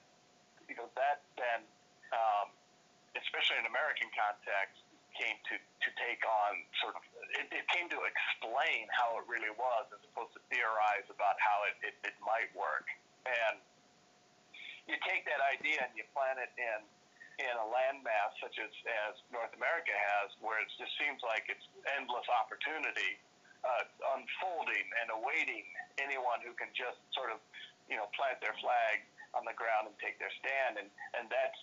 you 0.68 0.76
know, 0.76 0.88
that 1.00 1.24
then, 1.40 1.64
um, 2.12 2.52
especially 3.16 3.60
in 3.60 3.68
American 3.68 4.12
context, 4.12 4.80
came 5.16 5.38
to 5.48 5.56
to 5.58 5.90
take 6.00 6.22
on 6.26 6.52
sort 6.82 6.98
of 6.98 7.04
it, 7.38 7.48
it 7.52 7.66
came 7.74 7.88
to 7.90 8.00
explain 8.06 8.90
how 8.94 9.18
it 9.22 9.26
really 9.30 9.54
was 9.56 9.86
as 9.94 10.02
opposed 10.12 10.34
to 10.38 10.42
theorize 10.50 11.06
about 11.10 11.38
how 11.42 11.58
it, 11.70 11.76
it, 11.82 11.96
it 12.06 12.18
might 12.22 12.50
work. 12.58 12.86
And 13.26 13.62
you 14.90 15.00
take 15.08 15.24
that 15.30 15.40
idea 15.40 15.80
and 15.80 15.94
you 15.96 16.04
plant 16.12 16.42
it 16.42 16.52
in 16.60 16.82
in 17.42 17.54
a 17.58 17.66
landmass 17.66 18.30
such 18.38 18.62
as, 18.62 18.70
as 19.10 19.18
North 19.34 19.50
America 19.58 19.90
has, 19.90 20.30
where 20.38 20.62
it 20.62 20.70
just 20.78 20.94
seems 21.02 21.18
like 21.26 21.50
it's 21.50 21.66
endless 21.98 22.30
opportunity 22.30 23.18
uh, 23.64 23.84
unfolding 24.16 24.86
and 25.02 25.12
awaiting 25.12 25.64
anyone 26.00 26.40
who 26.44 26.54
can 26.56 26.70
just 26.76 27.00
sort 27.16 27.32
of, 27.32 27.40
you 27.90 27.96
know, 27.96 28.08
plant 28.16 28.40
their 28.44 28.56
flag 28.60 29.04
on 29.34 29.44
the 29.48 29.56
ground 29.56 29.90
and 29.90 29.96
take 29.98 30.20
their 30.22 30.32
stand, 30.38 30.78
and 30.78 30.88
and 31.18 31.26
that's, 31.32 31.58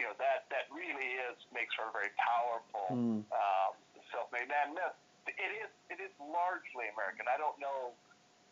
you 0.00 0.08
know, 0.08 0.14
that 0.16 0.48
that 0.48 0.70
really 0.72 1.20
is 1.28 1.36
makes 1.52 1.74
for 1.76 1.90
a 1.90 1.92
very 1.92 2.12
powerful 2.16 2.88
Mm. 2.90 3.22
um, 3.30 3.72
self-made 4.10 4.48
man 4.48 4.74
myth. 4.74 4.96
It 5.28 5.52
is 5.62 5.70
it 5.90 6.00
is 6.02 6.10
largely 6.18 6.90
American. 6.90 7.26
I 7.30 7.36
don't 7.38 7.58
know 7.60 7.92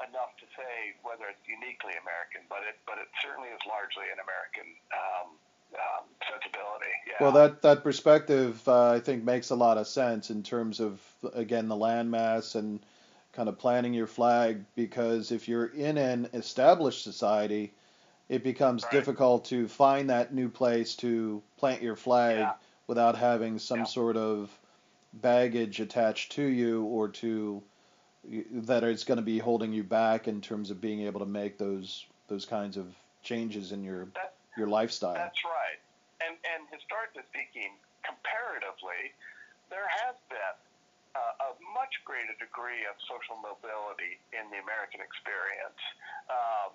enough 0.07 0.37
to 0.39 0.47
say 0.55 0.95
whether 1.03 1.27
it's 1.27 1.43
uniquely 1.49 1.97
American, 1.99 2.47
but 2.49 2.63
it 2.69 2.79
but 2.87 2.99
it 2.99 3.09
certainly 3.23 3.49
is 3.51 3.59
largely 3.67 4.07
an 4.13 4.21
American 4.23 4.69
um, 4.95 5.29
um, 5.75 6.05
sensibility. 6.29 6.95
Yeah. 7.09 7.19
Well, 7.21 7.33
that 7.33 7.63
that 7.63 7.83
perspective 7.83 8.63
uh, 8.69 8.93
I 8.93 9.01
think 9.01 9.25
makes 9.25 9.51
a 9.51 9.57
lot 9.57 9.79
of 9.79 9.87
sense 9.89 10.31
in 10.31 10.43
terms 10.43 10.79
of 10.81 11.01
again 11.35 11.69
the 11.69 11.77
landmass 11.77 12.55
and 12.55 12.81
kind 13.33 13.49
of 13.49 13.59
planting 13.59 13.95
your 13.95 14.07
flag 14.07 14.65
because 14.75 15.33
if 15.33 15.49
you're 15.49 15.67
in 15.67 15.99
an 15.99 16.29
established 16.33 17.03
society, 17.03 17.73
it 18.29 18.43
becomes 18.43 18.85
Right. 18.85 18.93
difficult 18.93 19.47
to 19.47 19.69
find 19.69 20.11
that 20.11 20.35
new 20.35 20.49
place 20.49 20.97
to 20.97 21.43
plant 21.57 21.83
your 21.83 21.97
flag 21.97 22.39
Yeah. 22.39 22.55
without 22.87 23.17
having 23.17 23.59
some 23.59 23.81
Yeah. 23.81 23.85
sort 23.85 24.17
of 24.17 24.59
baggage 25.13 25.81
attached 25.81 26.33
to 26.33 26.43
you 26.43 26.85
or 26.85 27.09
to 27.09 27.63
that 28.51 28.85
is 28.85 29.05
going 29.05 29.17
to 29.17 29.23
be 29.23 29.39
holding 29.39 29.73
you 29.73 29.83
back 29.83 30.29
in 30.29 30.41
terms 30.41 30.71
of 30.71 30.81
being 30.81 31.01
able 31.03 31.21
to 31.21 31.27
make 31.27 31.57
those 31.57 32.05
those 32.27 32.45
kinds 32.45 32.77
of 32.77 32.95
changes 33.23 33.73
in 33.73 33.83
your 33.83 34.07
That, 34.15 34.35
your 34.57 34.69
lifestyle. 34.69 35.15
That's 35.15 35.45
right. 35.45 35.79
And 36.21 36.37
and 36.55 36.69
historically 36.71 37.23
speaking, 37.31 37.73
comparatively, 38.03 39.15
there 39.71 39.89
has 39.89 40.17
been 40.29 40.57
uh, 41.17 41.49
a 41.49 41.51
much 41.73 41.93
greater 42.05 42.35
degree 42.37 42.85
of 42.89 42.97
social 43.09 43.39
mobility 43.41 44.21
in 44.37 44.49
the 44.53 44.59
American 44.61 45.01
experience. 45.01 45.81
Um, 46.29 46.73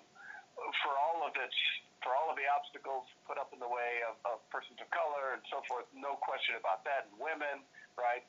for 0.82 0.94
all 0.94 1.26
of 1.26 1.34
its 1.34 1.58
for 2.02 2.12
all 2.12 2.28
of 2.28 2.36
the 2.36 2.44
obstacles 2.52 3.08
put 3.24 3.40
up 3.40 3.48
in 3.56 3.58
the 3.58 3.70
way 3.70 4.04
of, 4.04 4.20
of 4.28 4.36
persons 4.52 4.76
of 4.76 4.86
color 4.92 5.32
and 5.32 5.40
so 5.48 5.64
forth, 5.64 5.88
no 5.96 6.20
question 6.20 6.52
about 6.60 6.84
that, 6.84 7.08
and 7.08 7.16
women, 7.16 7.64
right? 7.96 8.20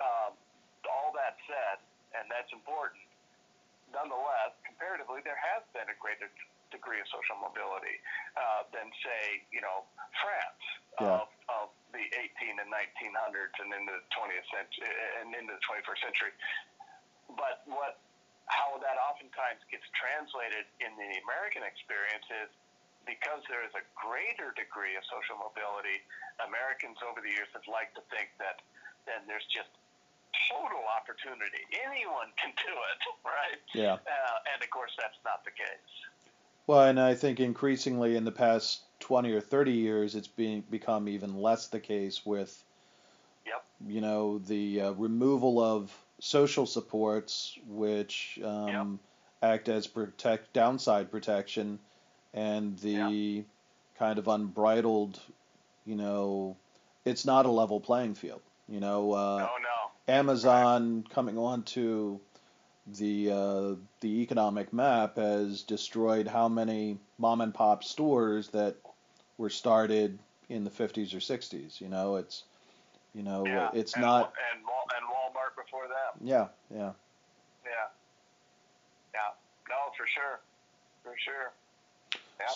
Um, 0.00 0.32
all 0.88 1.12
that 1.12 1.36
said, 1.44 1.76
and 2.16 2.24
that's 2.32 2.48
important. 2.56 3.04
Nonetheless, 3.92 4.56
comparatively, 4.64 5.20
there 5.28 5.36
has 5.36 5.60
been 5.76 5.92
a 5.92 5.96
greater 6.00 6.32
degree 6.70 7.00
of 7.00 7.08
social 7.10 7.36
mobility 7.40 7.96
uh, 8.36 8.64
than, 8.72 8.88
say, 9.04 9.42
you 9.52 9.60
know, 9.60 9.84
France 10.20 10.64
Yeah. 11.00 11.22
of, 11.22 11.28
of 11.48 11.66
the 11.94 12.04
18 12.04 12.58
and 12.60 12.68
1900s 12.68 13.54
and 13.62 13.70
into 13.72 13.92
the 13.96 14.04
20th 14.12 14.48
century 14.52 14.90
and 15.22 15.32
into 15.32 15.52
the 15.56 15.62
21st 15.64 16.00
century. 16.04 16.32
But 17.32 17.64
what, 17.68 18.00
how 18.48 18.76
that 18.80 18.96
oftentimes 19.00 19.60
gets 19.68 19.84
translated 19.96 20.64
in 20.80 20.92
the 20.96 21.10
American 21.24 21.64
experience 21.64 22.24
is 22.44 22.50
because 23.04 23.40
there 23.48 23.64
is 23.64 23.72
a 23.72 23.84
greater 23.96 24.52
degree 24.52 24.92
of 25.00 25.04
social 25.08 25.40
mobility, 25.40 26.04
Americans 26.44 27.00
over 27.00 27.24
the 27.24 27.32
years 27.32 27.48
have 27.56 27.64
liked 27.64 27.96
to 27.96 28.04
think 28.12 28.28
that 28.36 28.60
then 29.08 29.24
there's 29.24 29.46
just 29.48 29.72
total 30.52 30.84
opportunity. 30.92 31.64
Anyone 31.84 32.28
can 32.36 32.52
do 32.60 32.72
it, 32.72 33.00
right? 33.24 33.60
Yeah. 33.72 33.96
Uh, 33.96 34.50
and 34.52 34.60
of 34.60 34.68
course, 34.68 34.92
that's 35.00 35.16
not 35.24 35.40
the 35.48 35.52
case. 35.56 35.92
Well, 36.68 36.82
and 36.82 37.00
I 37.00 37.14
think 37.14 37.40
increasingly 37.40 38.14
in 38.14 38.24
the 38.24 38.30
past 38.30 38.82
20 39.00 39.32
or 39.32 39.40
30 39.40 39.72
years, 39.72 40.14
it's 40.14 40.28
being 40.28 40.62
become 40.70 41.08
even 41.08 41.40
less 41.40 41.68
the 41.68 41.80
case 41.80 42.26
with, 42.26 42.62
Yep. 43.46 43.64
you 43.86 44.02
know, 44.02 44.38
the 44.38 44.82
uh, 44.82 44.90
removal 44.92 45.62
of 45.62 45.90
social 46.20 46.66
supports, 46.66 47.58
which 47.66 48.38
um, 48.44 49.00
act 49.42 49.70
as 49.70 49.86
protect 49.86 50.52
downside 50.52 51.10
protection, 51.10 51.78
and 52.34 52.78
the 52.80 53.44
kind 53.98 54.18
of 54.18 54.28
unbridled, 54.28 55.18
you 55.86 55.96
know, 55.96 56.54
it's 57.06 57.24
not 57.24 57.46
a 57.46 57.50
level 57.50 57.80
playing 57.80 58.14
field. 58.14 58.42
You 58.68 58.80
know, 58.80 59.14
uh, 59.14 59.38
no, 59.38 59.46
no. 59.46 60.12
Amazon 60.12 61.02
coming 61.08 61.38
onto 61.38 62.20
the 62.96 63.30
uh, 63.30 63.74
the 64.00 64.22
economic 64.22 64.72
map 64.72 65.16
has 65.16 65.62
destroyed 65.62 66.26
how 66.26 66.48
many 66.48 66.98
mom 67.18 67.40
and 67.40 67.52
pop 67.52 67.84
stores 67.84 68.48
that 68.48 68.76
were 69.36 69.50
started 69.50 70.18
in 70.48 70.64
the 70.64 70.70
50s 70.70 71.14
or 71.14 71.18
60s. 71.18 71.80
You 71.80 71.88
know, 71.88 72.16
it's 72.16 72.44
you 73.14 73.22
know 73.22 73.44
yeah. 73.46 73.70
it's 73.74 73.94
and, 73.94 74.02
not 74.02 74.32
And, 74.52 74.60
and 74.60 75.06
Walmart 75.06 75.62
before 75.62 75.88
that. 75.88 76.24
yeah 76.24 76.48
yeah 76.70 76.92
Yeah. 77.64 77.88
Yeah. 79.14 79.30
No, 79.68 79.76
for 79.96 80.06
sure. 80.06 80.40
For 81.02 81.14
sure. 81.18 81.52
Yeah. 82.40 82.46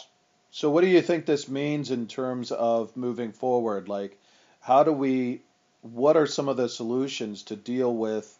So 0.51 0.70
what 0.70 0.83
do 0.83 0.87
you 0.89 1.03
think 1.03 1.26
this 1.26 1.49
means 1.49 1.91
in 1.91 2.07
terms 2.07 2.53
of 2.53 2.97
moving 2.97 3.33
forward? 3.33 3.89
Like, 3.89 4.18
how 4.61 4.85
do 4.85 4.93
we? 4.93 5.43
What 5.80 6.16
are 6.16 6.26
some 6.26 6.49
of 6.49 6.57
the 6.57 6.68
solutions 6.68 7.43
to 7.45 7.57
deal 7.57 7.93
with 7.93 8.39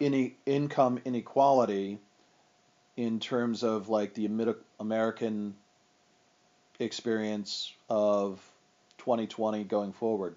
income 0.00 1.00
inequality 1.04 1.98
in 2.96 3.20
terms 3.20 3.62
of 3.62 3.88
like 3.88 4.14
the 4.14 4.26
American 4.80 5.54
experience 6.78 7.72
of 7.88 8.40
2020 8.98 9.64
going 9.64 9.92
forward? 9.92 10.34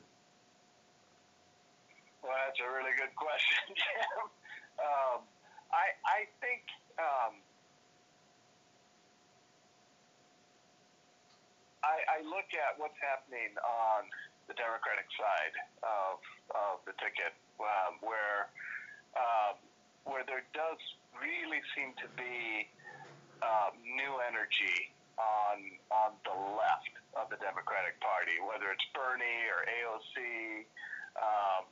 Well, 2.23 2.31
that's 2.45 2.59
a 2.59 2.69
really 2.69 2.95
good 2.97 3.13
question, 3.15 3.65
Jim. 3.75 4.29
Um, 4.79 5.21
I 5.73 5.93
I 6.05 6.19
think 6.41 6.61
um, 6.97 7.33
I, 11.83 11.97
I 12.05 12.17
look 12.25 12.49
at 12.53 12.77
what's 12.77 12.97
happening 13.01 13.57
on 13.61 14.05
the 14.47 14.53
Democratic 14.53 15.09
side 15.17 15.55
of 15.81 16.21
of 16.53 16.85
the 16.85 16.93
ticket, 17.01 17.33
um, 17.57 17.97
where 18.01 18.49
um, 19.17 19.55
where 20.07 20.23
there 20.25 20.43
does 20.53 20.79
really 21.19 21.61
seem 21.75 21.93
to 22.01 22.07
be 22.17 22.67
uh, 23.41 23.71
new 23.81 24.13
energy 24.25 24.93
on 25.19 25.57
on 25.91 26.11
the 26.23 26.35
left 26.55 26.95
of 27.13 27.29
the 27.29 27.37
Democratic 27.43 27.99
Party, 27.99 28.39
whether 28.41 28.71
it's 28.71 28.87
Bernie 28.95 29.45
or 29.51 29.67
AOC. 29.67 30.17
Um, 31.11 31.67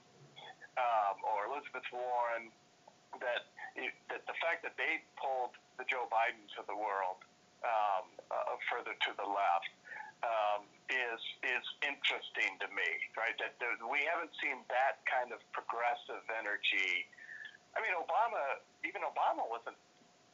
um, 0.79 1.15
or 1.27 1.51
Elizabeth 1.51 1.87
Warren, 1.91 2.51
that 3.19 3.51
that 4.11 4.23
the 4.27 4.37
fact 4.39 4.63
that 4.63 4.75
they 4.79 5.03
pulled 5.19 5.55
the 5.75 5.85
Joe 5.87 6.07
Bidens 6.07 6.51
of 6.59 6.67
the 6.67 6.75
world 6.75 7.19
um, 7.63 8.05
uh, 8.31 8.55
further 8.71 8.95
to 8.95 9.11
the 9.15 9.27
left 9.27 9.71
um, 10.23 10.67
is 10.91 11.21
is 11.43 11.65
interesting 11.83 12.59
to 12.63 12.67
me, 12.71 12.89
right? 13.15 13.35
That 13.39 13.59
there, 13.59 13.75
we 13.87 14.03
haven't 14.07 14.31
seen 14.39 14.63
that 14.71 15.03
kind 15.07 15.31
of 15.31 15.39
progressive 15.51 16.23
energy. 16.35 17.07
I 17.75 17.81
mean, 17.81 17.93
Obama, 17.95 18.61
even 18.85 19.01
Obama 19.05 19.45
wasn't 19.45 19.77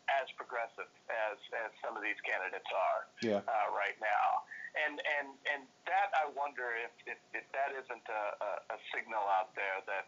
as 0.05 0.29
progressive 0.38 0.89
as 1.09 1.38
as 1.65 1.73
some 1.81 1.97
of 1.97 2.05
these 2.05 2.19
candidates 2.21 2.69
are 2.69 3.01
Yeah. 3.25 3.41
uh, 3.41 3.67
right 3.73 3.97
now. 3.97 4.45
And 4.75 5.01
and 5.01 5.27
and 5.49 5.61
that 5.89 6.13
I 6.13 6.29
wonder 6.36 6.75
if 6.77 6.93
if, 7.09 7.19
if 7.33 7.45
that 7.57 7.73
isn't 7.73 8.05
a, 8.05 8.23
a, 8.38 8.51
a 8.75 8.77
signal 8.93 9.23
out 9.39 9.55
there 9.57 9.81
that 9.89 10.07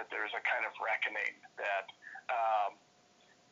that 0.00 0.08
there's 0.10 0.32
a 0.32 0.42
kind 0.42 0.64
of 0.64 0.72
reckoning 0.80 1.34
that 1.60 1.86
um, 2.32 2.70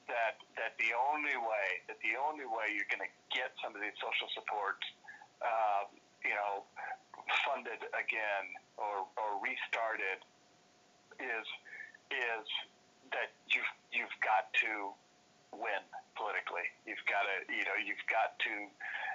that 0.08 0.40
that 0.56 0.72
the 0.80 0.96
only 1.12 1.36
way 1.36 1.68
that 1.92 2.00
the 2.00 2.16
only 2.16 2.46
way 2.48 2.72
you're 2.72 2.88
going 2.88 3.04
to 3.04 3.14
get 3.30 3.52
some 3.60 3.76
of 3.76 3.80
these 3.84 3.94
social 4.00 4.28
supports, 4.32 4.82
um, 5.44 5.92
you 6.24 6.32
know, 6.34 6.64
funded 7.44 7.84
again 7.94 8.46
or, 8.80 9.06
or 9.20 9.30
restarted 9.44 10.24
is 11.20 11.46
is 12.10 12.46
that 13.12 13.32
you've 13.48 13.72
you've 13.92 14.16
got 14.20 14.52
to 14.64 14.92
win 15.52 15.84
politically. 16.16 16.66
You've 16.84 17.04
got 17.08 17.24
to 17.28 17.36
you 17.52 17.64
know 17.64 17.76
you've 17.76 18.06
got 18.08 18.36
to 18.48 18.52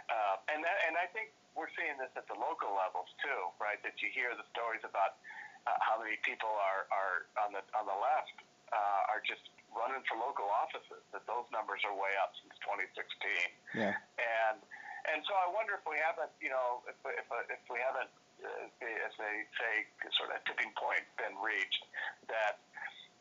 uh, 0.08 0.36
and 0.52 0.64
that, 0.64 0.78
and 0.88 0.96
I 0.96 1.08
think 1.12 1.36
we're 1.52 1.72
seeing 1.76 2.00
this 2.00 2.12
at 2.16 2.30
the 2.32 2.38
local 2.38 2.72
levels 2.72 3.12
too, 3.20 3.52
right? 3.60 3.80
That 3.84 4.00
you 4.00 4.08
hear 4.14 4.32
the 4.38 4.48
stories 4.56 4.84
about 4.88 5.20
uh, 5.68 5.76
how 5.84 6.00
many 6.00 6.16
people 6.24 6.52
are, 6.52 6.88
are 6.94 7.28
on 7.44 7.52
the 7.52 7.64
on 7.76 7.84
the 7.84 7.98
left 7.98 8.38
uh, 8.72 9.12
are 9.12 9.20
just 9.24 9.44
running 9.76 10.00
for 10.08 10.16
local 10.16 10.48
offices. 10.48 11.04
That 11.12 11.28
those 11.28 11.48
numbers 11.52 11.84
are 11.84 11.92
way 11.92 12.16
up 12.24 12.32
since 12.40 12.56
2016. 12.64 13.52
Yeah. 13.76 14.00
And 14.16 14.64
and 15.12 15.20
so 15.28 15.36
I 15.36 15.48
wonder 15.52 15.76
if 15.76 15.84
we 15.84 16.00
haven't, 16.00 16.32
you 16.40 16.52
know, 16.52 16.88
if 16.88 16.96
if, 17.04 17.28
if 17.52 17.64
we 17.68 17.84
haven't, 17.84 18.12
uh, 18.44 18.70
as 19.04 19.14
they 19.20 19.36
say, 19.60 19.74
sort 20.16 20.32
of 20.32 20.40
tipping 20.48 20.72
point 20.80 21.04
been 21.20 21.36
reached, 21.44 21.84
that 22.32 22.64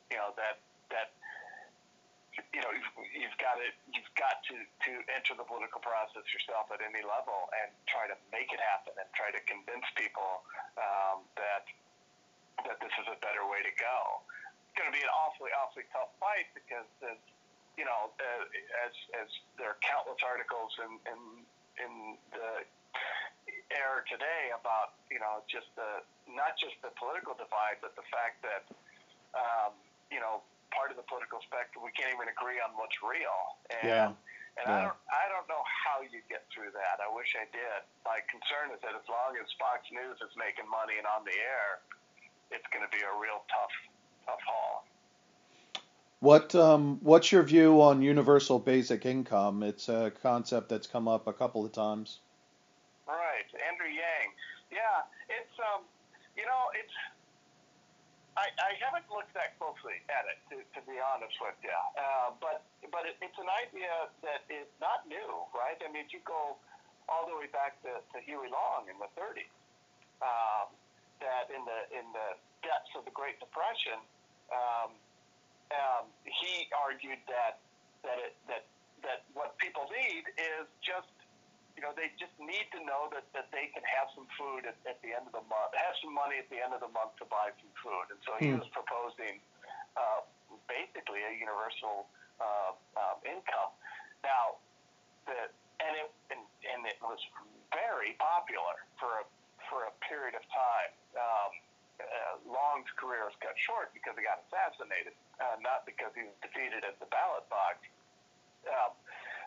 you 0.07 0.23
know 0.23 0.31
that 0.39 0.63
that 0.91 1.15
you 2.53 2.61
know 2.61 2.73
you've, 2.73 2.93
you've 3.13 3.39
got 3.41 3.57
to 3.57 3.69
you've 3.93 4.13
got 4.17 4.41
to 4.49 4.57
to 4.57 4.93
enter 5.13 5.33
the 5.37 5.47
political 5.47 5.81
process 5.81 6.25
yourself 6.33 6.69
at 6.73 6.85
any 6.85 7.01
level 7.01 7.49
and 7.63 7.73
try 7.89 8.05
to 8.09 8.17
make 8.29 8.53
it 8.53 8.61
happen 8.61 8.93
and 8.97 9.09
try 9.17 9.33
to 9.33 9.41
convince 9.49 9.87
people 9.97 10.45
um, 10.77 11.25
that 11.37 11.65
that 12.65 12.79
this 12.81 12.93
is 12.97 13.07
a 13.09 13.19
better 13.21 13.45
way 13.47 13.61
to 13.61 13.73
go. 13.77 14.25
It's 14.69 14.77
going 14.77 14.89
to 14.89 14.97
be 14.97 15.05
an 15.05 15.13
awfully 15.13 15.53
awfully 15.57 15.89
tough 15.93 16.13
fight 16.21 16.49
because 16.53 16.89
as 17.05 17.21
you 17.81 17.85
know 17.85 18.13
uh, 18.21 18.45
as 18.85 18.95
as 19.17 19.29
there 19.57 19.73
are 19.73 19.81
countless 19.81 20.21
articles 20.21 20.73
in 20.81 20.93
in 21.09 21.21
in 21.77 21.93
the 22.33 22.65
air 23.73 24.07
today 24.09 24.53
about 24.55 24.97
you 25.11 25.21
know 25.21 25.43
just 25.49 25.69
the 25.77 26.05
not 26.31 26.57
just 26.57 26.77
the 26.81 26.93
political 26.97 27.35
divide 27.37 27.79
but 27.85 27.93
the 27.97 28.07
fact 28.09 28.41
that 28.45 28.65
um, 29.37 29.73
you 30.09 30.21
know 30.21 30.41
part 30.75 30.91
of 30.91 30.97
the 30.97 31.07
political 31.07 31.41
spectrum 31.47 31.85
we 31.85 31.93
can't 31.95 32.11
even 32.15 32.29
agree 32.31 32.59
on 32.63 32.73
what's 32.79 32.99
real 33.03 33.39
and 33.71 33.87
Yeah. 33.87 34.09
and 34.59 34.67
Yeah. 34.67 34.73
I 34.73 34.81
don't 34.89 35.01
I 35.11 35.25
don't 35.33 35.49
know 35.49 35.63
how 35.65 36.03
you 36.03 36.21
get 36.29 36.47
through 36.55 36.73
that 36.75 37.01
I 37.03 37.09
wish 37.15 37.35
I 37.39 37.47
did 37.53 37.81
my 38.05 38.21
concern 38.31 38.73
is 38.75 38.81
that 38.83 38.95
as 38.97 39.07
long 39.09 39.37
as 39.39 39.47
Fox 39.61 39.87
News 39.93 40.19
is 40.23 40.33
making 40.37 40.67
money 40.71 40.99
and 40.99 41.07
on 41.07 41.25
the 41.25 41.37
air 41.37 41.81
it's 42.51 42.67
going 42.73 42.85
to 42.85 42.93
be 42.93 43.03
a 43.03 43.15
real 43.19 43.45
tough 43.51 43.75
tough 44.27 44.43
haul 44.47 44.87
What 46.21 46.55
um 46.55 46.99
what's 47.03 47.31
your 47.33 47.43
view 47.43 47.81
on 47.83 48.03
universal 48.03 48.59
basic 48.59 49.07
income? 49.07 49.63
It's 49.63 49.89
a 49.89 50.13
concept 50.23 50.69
that's 50.69 50.87
come 50.87 51.09
up 51.09 51.27
a 51.27 51.33
couple 51.33 51.65
of 51.65 51.73
times. 51.73 52.21
Right, 53.07 53.47
Andrew 53.71 53.87
Yang. 53.91 54.29
Yeah, 54.71 55.07
it's 55.31 55.55
um, 55.61 55.83
you 56.37 56.45
know, 56.47 56.63
it's. 56.75 56.93
I, 58.37 58.53
I 58.61 58.73
haven't 58.77 59.09
looked 59.09 59.33
that 59.33 59.57
closely 59.57 60.05
at 60.13 60.29
it, 60.29 60.39
to, 60.53 60.57
to 60.77 60.81
be 60.85 61.01
honest 61.01 61.37
with 61.41 61.57
you. 61.65 61.73
Uh, 61.97 62.37
but 62.37 62.69
but 62.93 63.09
it, 63.09 63.17
it's 63.25 63.41
an 63.41 63.49
idea 63.49 64.13
that 64.21 64.45
is 64.53 64.69
not 64.77 65.09
new, 65.09 65.49
right? 65.57 65.81
I 65.81 65.89
mean, 65.89 66.05
you 66.13 66.21
go 66.29 66.61
all 67.09 67.25
the 67.25 67.33
way 67.33 67.49
back 67.49 67.81
to, 67.89 67.97
to 68.13 68.17
Huey 68.29 68.53
Long 68.53 68.93
in 68.93 68.97
the 69.01 69.09
30s. 69.17 69.49
Um, 70.21 70.69
that 71.21 71.49
in 71.49 71.65
the 71.65 71.81
in 71.97 72.07
the 72.13 72.29
depths 72.61 72.93
of 72.93 73.09
the 73.09 73.15
Great 73.17 73.41
Depression, 73.41 73.97
um, 74.53 74.93
um, 75.73 76.05
he 76.25 76.69
argued 76.77 77.21
that 77.29 77.57
that 78.05 78.21
it, 78.21 78.35
that 78.49 78.65
that 79.01 79.25
what 79.33 79.57
people 79.57 79.89
need 79.89 80.29
is 80.37 80.69
just 80.85 81.09
you 81.77 81.85
know 81.85 81.93
they 81.93 82.09
just 82.17 82.33
need 82.41 82.67
to 82.73 82.81
know 82.83 83.13
that, 83.13 83.29
that 83.37 83.53
they 83.53 83.69
can 83.77 83.85
have 83.85 84.09
some 84.17 84.25
food 84.41 84.65
at, 84.65 84.77
at 84.89 84.99
the 85.05 85.13
end 85.13 85.29
of 85.29 85.35
the 85.37 85.45
month, 85.45 85.77
have 85.77 85.97
some 86.01 86.17
money 86.17 86.41
at 86.41 86.49
the 86.49 86.57
end 86.57 86.73
of 86.73 86.81
the 86.81 86.91
month 86.91 87.13
to 87.21 87.29
buy 87.29 87.53
some 87.61 87.73
food, 87.85 88.09
and 88.11 88.21
so 88.25 88.33
he 88.41 88.49
Hmm. 88.49 88.59
was 88.59 88.69
proposing 88.73 89.39
uh, 89.97 90.25
basically 90.67 91.21
a 91.21 91.33
universal 91.37 92.09
uh, 92.41 92.73
um, 92.97 93.19
income. 93.29 93.73
Now, 94.25 94.61
the 95.29 95.53
and 95.85 95.93
it 96.01 96.09
and, 96.33 96.41
and 96.65 96.81
it 96.89 96.97
was 97.05 97.21
very 97.73 98.17
popular 98.17 98.81
for 98.97 99.21
a 99.21 99.25
for 99.69 99.85
a 99.85 99.93
period 100.09 100.33
of 100.33 100.45
time. 100.49 100.93
Um, 101.17 101.53
uh, 101.97 102.37
Long's 102.45 102.93
career 103.01 103.25
was 103.25 103.37
cut 103.41 103.57
short 103.57 103.89
because 103.97 104.13
he 104.21 104.23
got 104.25 104.45
assassinated, 104.49 105.17
uh, 105.41 105.57
not 105.65 105.89
because 105.89 106.13
he 106.13 106.29
was 106.29 106.37
defeated 106.45 106.85
at 106.85 107.01
the 107.01 107.09
ballot 107.09 107.49
box. 107.49 107.81
Um, 108.69 108.93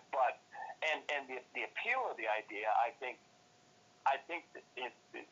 but 0.09 0.41
and 0.85 0.99
and 1.11 1.23
the 1.27 1.37
the 1.55 1.63
appeal 1.67 2.07
of 2.09 2.15
the 2.15 2.27
idea, 2.29 2.69
I 2.79 2.95
think, 2.97 3.19
I 4.07 4.19
think 4.27 4.47
that 4.55 4.65
it, 4.79 4.93
it, 5.13 5.25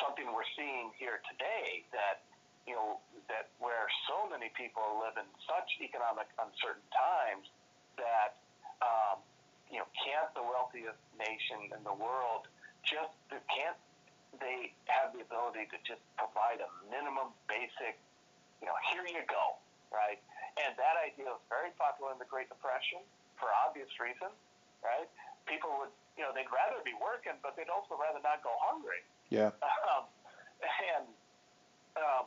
something 0.00 0.28
we're 0.32 0.48
seeing 0.56 0.92
here 0.96 1.20
today 1.28 1.84
that 1.92 2.24
you 2.64 2.74
know 2.74 3.00
that 3.28 3.52
where 3.60 3.88
so 4.08 4.28
many 4.28 4.52
people 4.56 4.84
live 5.04 5.16
in 5.20 5.28
such 5.44 5.68
economic 5.80 6.28
uncertain 6.40 6.84
times 6.92 7.46
that 8.00 8.40
um, 8.80 9.20
you 9.68 9.80
know 9.80 9.88
can't 9.96 10.32
the 10.32 10.44
wealthiest 10.44 11.00
nation 11.16 11.72
in 11.72 11.82
the 11.84 11.96
world 11.96 12.48
just 12.84 13.16
can't 13.48 13.76
they 14.40 14.72
have 14.90 15.14
the 15.14 15.22
ability 15.22 15.70
to 15.70 15.78
just 15.86 16.02
provide 16.18 16.62
a 16.62 16.70
minimum 16.90 17.34
basic, 17.46 17.98
you 18.62 18.66
know, 18.66 18.76
here 18.90 19.06
you 19.06 19.22
go, 19.28 19.58
right? 19.94 20.18
And 20.58 20.74
that 20.78 20.96
idea 20.98 21.30
was 21.30 21.42
very 21.50 21.74
popular 21.78 22.14
in 22.14 22.18
the 22.18 22.28
Great 22.30 22.48
Depression 22.50 23.02
for 23.38 23.50
obvious 23.66 23.90
reasons, 23.98 24.34
right? 24.84 25.08
People 25.48 25.72
would, 25.80 25.92
you 26.14 26.22
know, 26.22 26.30
they'd 26.30 26.48
rather 26.52 26.78
be 26.84 26.94
working, 27.00 27.34
but 27.40 27.56
they'd 27.56 27.72
also 27.72 27.96
rather 27.96 28.20
not 28.20 28.44
go 28.44 28.52
hungry. 28.60 29.02
Yeah. 29.32 29.50
Um, 29.90 30.08
and 30.64 31.06
um, 31.98 32.24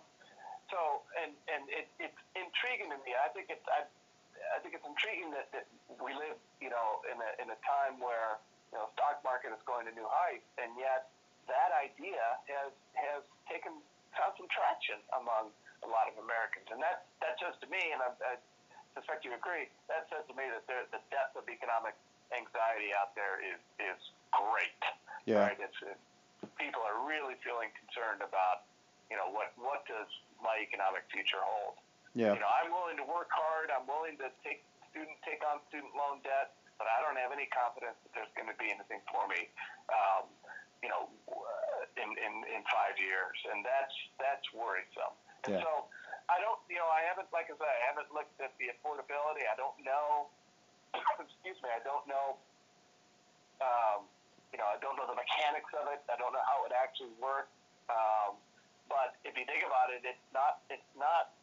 so, 0.70 1.02
and 1.18 1.34
and 1.50 1.64
it, 1.72 1.88
it's 1.98 2.22
intriguing 2.36 2.92
to 2.92 3.00
me. 3.02 3.16
I 3.18 3.32
think 3.32 3.50
it's 3.50 3.64
I, 3.66 3.88
I 4.54 4.58
think 4.62 4.76
it's 4.78 4.86
intriguing 4.86 5.32
that, 5.34 5.50
that 5.56 5.66
we 5.98 6.14
live, 6.14 6.38
you 6.62 6.70
know, 6.70 7.02
in 7.08 7.18
a 7.18 7.30
in 7.42 7.48
a 7.50 7.60
time 7.66 7.98
where 8.04 8.38
you 8.70 8.78
know 8.78 8.92
stock 8.94 9.24
market 9.24 9.56
is 9.56 9.64
going 9.64 9.88
to 9.88 9.94
new 9.96 10.06
heights, 10.06 10.46
and 10.60 10.76
yet 10.78 11.10
that 11.48 11.72
idea 11.74 12.22
has 12.52 12.72
has 12.94 13.24
taken 13.48 13.80
found 14.14 14.36
some 14.36 14.50
traction 14.52 15.00
among 15.16 15.50
a 15.86 15.90
lot 15.90 16.12
of 16.12 16.20
Americans, 16.20 16.68
and 16.70 16.84
that 16.84 17.08
that 17.24 17.40
says 17.40 17.56
to 17.64 17.68
me, 17.72 17.82
and 17.96 18.04
I, 18.04 18.10
I 18.22 18.34
suspect 18.98 19.24
you 19.24 19.32
agree, 19.38 19.72
that 19.88 20.10
says 20.12 20.26
to 20.28 20.36
me 20.36 20.50
that 20.52 20.66
there, 20.68 20.84
the 20.90 21.02
depth 21.14 21.38
of 21.38 21.46
economic 21.48 21.96
anxiety 22.36 22.92
out 22.96 23.16
there 23.16 23.40
is 23.40 23.60
is 23.80 24.00
great. 24.32 24.82
Yeah. 25.28 25.52
Right? 25.52 25.60
It's, 25.60 25.76
it, 25.84 26.00
people 26.56 26.82
are 26.84 27.04
really 27.04 27.36
feeling 27.44 27.72
concerned 27.76 28.24
about, 28.24 28.68
you 29.12 29.16
know, 29.20 29.28
what 29.32 29.52
what 29.60 29.84
does 29.88 30.08
my 30.44 30.60
economic 30.64 31.08
future 31.12 31.42
hold? 31.42 31.80
Yeah. 32.16 32.34
You 32.34 32.42
know, 32.42 32.52
I'm 32.52 32.72
willing 32.72 32.98
to 32.98 33.08
work 33.08 33.30
hard. 33.30 33.70
I'm 33.70 33.86
willing 33.86 34.18
to 34.24 34.32
take 34.42 34.64
student 34.90 35.18
take 35.28 35.44
on 35.44 35.62
student 35.70 35.94
loan 35.94 36.24
debt, 36.24 36.56
but 36.80 36.88
I 36.90 37.04
don't 37.04 37.20
have 37.20 37.36
any 37.36 37.46
confidence 37.52 38.00
that 38.08 38.12
there's 38.16 38.34
going 38.34 38.50
to 38.50 38.58
be 38.58 38.72
anything 38.72 39.04
for 39.12 39.28
me. 39.30 39.52
Um, 39.92 40.26
you 40.84 40.90
know, 40.94 41.10
uh, 41.30 42.02
in, 42.02 42.10
in 42.18 42.34
in 42.54 42.62
five 42.70 42.96
years, 43.02 43.38
and 43.54 43.66
that's 43.66 43.94
that's 44.22 44.46
worrisome. 44.54 45.14
And 45.46 45.58
Yeah. 45.58 45.66
so, 45.66 45.90
I 46.30 46.38
don't, 46.44 46.60
you 46.70 46.78
know, 46.78 46.90
I 46.92 47.02
haven't, 47.08 47.30
like 47.32 47.48
I 47.48 47.56
said, 47.56 47.66
I 47.66 47.82
haven't 47.88 48.10
looked 48.14 48.36
at 48.42 48.52
the 48.60 48.74
affordability. 48.74 49.48
I 49.48 49.56
don't 49.56 49.78
know. 49.86 50.28
Excuse 51.22 51.58
me, 51.64 51.70
I 51.72 51.82
don't 51.84 52.06
know. 52.08 52.38
Um, 53.62 54.06
you 54.54 54.58
know, 54.62 54.70
I 54.70 54.78
don't 54.80 54.96
know 54.96 55.08
the 55.10 55.18
mechanics 55.18 55.70
of 55.76 55.90
it. 55.92 56.02
I 56.08 56.16
don't 56.16 56.32
know 56.32 56.46
how 56.46 56.64
it 56.70 56.74
actually 56.74 57.14
works. 57.20 57.52
Um, 57.90 58.38
but 58.88 59.20
if 59.28 59.36
you 59.36 59.44
think 59.44 59.64
about 59.68 59.92
it, 59.92 60.04
it's 60.08 60.28
not 60.32 60.64
it's 60.72 60.92
not 60.96 61.36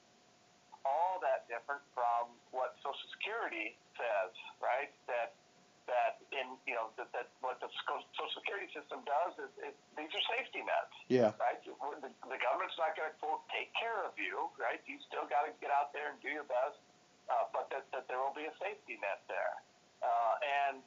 all 0.85 1.17
that 1.25 1.49
different 1.49 1.81
from 1.97 2.33
what 2.53 2.77
Social 2.85 3.09
Security 3.17 3.77
says, 3.97 4.33
right? 4.61 4.93
That 5.09 5.37
that 5.85 6.17
in 6.33 6.57
you 6.65 6.73
know 6.73 6.89
that, 6.97 7.13
that 7.13 7.29
what 7.45 7.61
the 7.61 7.69
Social 7.85 8.33
Security 8.41 8.69
system 8.73 9.05
does 9.05 9.37
is, 9.37 9.53
is 9.69 9.75
these 10.01 10.09
are 10.17 10.25
safety 10.41 10.65
nets, 10.65 10.97
Yeah. 11.13 11.37
right? 11.37 11.61
The, 11.61 11.77
the 12.25 12.41
government's 12.41 12.77
not 12.81 12.97
going 12.97 13.13
to 13.13 13.17
quote 13.21 13.45
take 13.53 13.69
care 13.77 14.01
of 14.09 14.17
you, 14.17 14.49
right? 14.57 14.81
You 14.89 14.97
still 15.05 15.29
got 15.29 15.45
to 15.45 15.53
get 15.61 15.69
out 15.69 15.93
there 15.93 16.09
and 16.09 16.17
do 16.25 16.33
your 16.33 16.49
best, 16.49 16.81
uh, 17.31 17.49
but 17.53 17.71
that, 17.73 17.85
that 17.93 18.05
there 18.09 18.21
will 18.21 18.35
be 18.37 18.47
a 18.47 18.55
safety 18.61 19.01
net 19.01 19.25
there, 19.29 19.57
uh, 20.05 20.35
and 20.69 20.85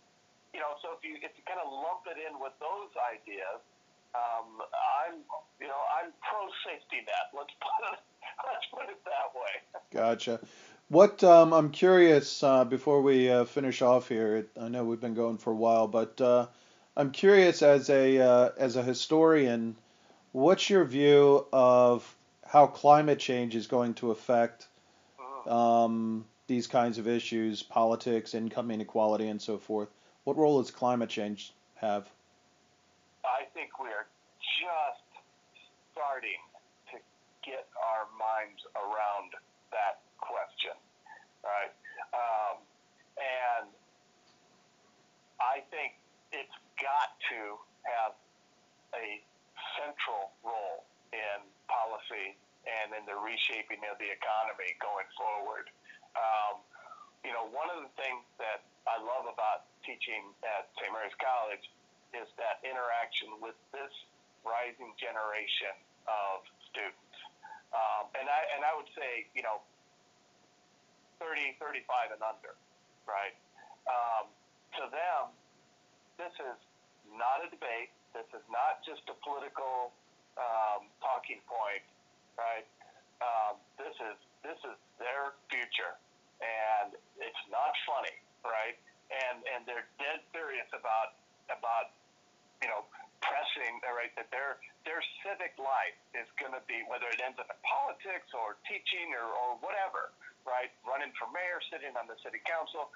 you 0.54 0.60
know 0.60 0.78
so 0.82 0.94
if 0.98 1.02
you 1.02 1.18
if 1.22 1.34
you 1.36 1.44
kind 1.46 1.62
of 1.62 1.70
lump 1.70 2.06
it 2.10 2.18
in 2.18 2.38
with 2.38 2.54
those 2.62 2.94
ideas, 2.98 3.62
um, 4.14 4.62
I'm 4.62 5.22
you 5.60 5.68
know 5.68 5.82
I'm 5.94 6.14
pro 6.22 6.48
safety 6.66 7.02
net. 7.06 7.34
Let's 7.34 7.54
put 7.64 7.82
it 7.94 8.00
let's 8.46 8.68
put 8.70 8.88
it 8.90 9.02
that 9.06 9.30
way. 9.34 9.54
Gotcha. 9.92 10.40
What 10.90 11.24
um, 11.24 11.52
I'm 11.54 11.72
curious 11.72 12.44
uh, 12.44 12.64
before 12.64 13.02
we 13.02 13.30
uh, 13.30 13.44
finish 13.46 13.82
off 13.82 14.08
here. 14.08 14.38
It, 14.38 14.50
I 14.60 14.70
know 14.70 14.86
we've 14.86 15.02
been 15.02 15.16
going 15.16 15.38
for 15.38 15.52
a 15.52 15.56
while, 15.56 15.88
but 15.88 16.20
uh, 16.22 16.48
I'm 16.96 17.12
curious 17.12 17.62
as 17.62 17.90
a 17.90 18.20
uh, 18.20 18.50
as 18.58 18.76
a 18.76 18.84
historian, 18.84 19.76
what's 20.32 20.70
your 20.70 20.86
view 20.86 21.46
of 21.52 22.16
how 22.48 22.68
climate 22.68 23.20
change 23.20 23.56
is 23.56 23.68
going 23.68 23.94
to 23.96 24.12
affect. 24.12 24.68
Um, 25.48 26.26
these 26.48 26.68
kinds 26.68 26.98
of 26.98 27.08
issues, 27.08 27.64
politics, 27.64 28.34
income 28.34 28.72
inequality, 28.72 29.28
and 29.28 29.42
so 29.42 29.58
forth? 29.58 29.90
What 30.24 30.38
role 30.38 30.62
does 30.62 30.72
climate 30.72 31.10
change 31.10 31.54
have? 31.76 32.10
I 33.24 33.46
think 33.54 33.80
we 33.80 33.88
are 33.88 34.08
just 34.40 35.08
starting 35.92 36.42
to 36.92 36.98
get 37.44 37.68
our 37.76 38.08
minds 38.20 38.62
around 38.76 39.32
that 39.72 40.04
question, 40.20 40.76
right? 41.44 41.72
Um, 42.14 42.60
and 43.18 43.68
I 45.40 45.64
think 45.72 45.96
it's 46.32 46.58
got 46.82 47.16
to 47.32 47.58
have 47.88 48.14
a 48.96 49.22
central 49.78 50.32
role 50.44 50.86
in 51.14 51.40
policy 51.68 52.38
and 52.68 52.94
in 52.94 53.04
the 53.08 53.16
reshaping 53.16 53.80
of 53.88 53.96
the 53.98 54.10
economy 54.12 54.76
going 54.84 55.08
forward. 55.16 55.72
Um, 56.14 56.60
you 57.24 57.32
know, 57.32 57.48
one 57.50 57.72
of 57.72 57.82
the 57.84 57.92
things 57.96 58.24
that 58.38 58.64
I 58.86 59.00
love 59.00 59.28
about 59.28 59.68
teaching 59.84 60.32
at 60.44 60.70
St. 60.80 60.92
Mary's 60.92 61.16
College 61.20 61.64
is 62.16 62.28
that 62.40 62.64
interaction 62.64 63.40
with 63.40 63.56
this 63.72 63.92
rising 64.44 64.96
generation 64.96 65.76
of 66.08 66.44
students. 66.72 67.16
Um, 67.76 68.08
and 68.16 68.32
I 68.32 68.42
and 68.56 68.62
I 68.64 68.72
would 68.80 68.88
say, 68.96 69.28
you 69.36 69.44
know, 69.44 69.60
30, 71.20 71.60
35 71.60 72.16
and 72.16 72.22
under, 72.24 72.56
right? 73.04 73.36
Um, 73.90 74.32
to 74.80 74.88
them, 74.88 75.36
this 76.16 76.32
is 76.40 76.58
not 77.12 77.44
a 77.44 77.52
debate. 77.52 77.92
This 78.16 78.28
is 78.32 78.46
not 78.48 78.82
just 78.88 79.04
a 79.12 79.16
political 79.20 79.92
um, 80.38 80.88
talking 81.02 81.42
point, 81.50 81.84
right? 82.38 82.66
Um, 83.20 83.58
this 83.82 83.94
is 83.98 84.18
this 84.46 84.60
is 84.64 84.78
their 85.02 85.34
future, 85.50 85.98
and 86.40 86.94
it's 87.18 87.44
not 87.50 87.74
funny, 87.90 88.16
right? 88.46 88.78
And 89.10 89.42
and 89.54 89.66
they're 89.66 89.90
dead 89.98 90.22
serious 90.32 90.70
about 90.72 91.18
about 91.50 91.94
you 92.62 92.70
know 92.70 92.86
pressing 93.20 93.82
right 93.82 94.14
that 94.14 94.30
their 94.30 94.62
their 94.86 95.02
civic 95.26 95.58
life 95.58 95.98
is 96.16 96.30
going 96.38 96.54
to 96.54 96.64
be 96.70 96.86
whether 96.88 97.10
it 97.12 97.20
ends 97.20 97.36
up 97.42 97.50
in 97.50 97.60
politics 97.66 98.32
or 98.32 98.56
teaching 98.70 99.12
or, 99.18 99.28
or 99.28 99.60
whatever, 99.60 100.16
right? 100.48 100.72
Running 100.88 101.12
for 101.20 101.28
mayor, 101.36 101.60
sitting 101.68 101.92
on 102.00 102.08
the 102.08 102.16
city 102.24 102.40
council, 102.48 102.88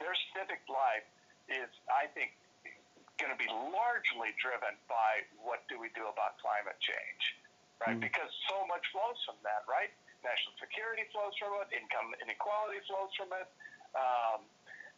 their 0.00 0.16
civic 0.32 0.64
life 0.72 1.04
is, 1.52 1.68
I 1.92 2.08
think, 2.16 2.32
going 3.20 3.30
to 3.30 3.38
be 3.38 3.46
largely 3.46 4.32
driven 4.40 4.74
by 4.88 5.22
what 5.38 5.62
do 5.68 5.78
we 5.78 5.92
do 5.94 6.08
about 6.08 6.40
climate 6.40 6.80
change, 6.80 7.22
right? 7.80 7.96
Mhm. 7.96 8.00
Because 8.00 8.30
so 8.48 8.66
much 8.66 8.86
flows 8.92 9.18
from 9.24 9.36
that, 9.42 9.66
right? 9.66 9.90
National 10.22 10.54
security 10.58 11.04
flows 11.12 11.36
from 11.36 11.54
it, 11.60 11.72
income 11.72 12.14
inequality 12.22 12.80
flows 12.86 13.14
from 13.14 13.32
it. 13.32 13.48
Um, 13.94 14.40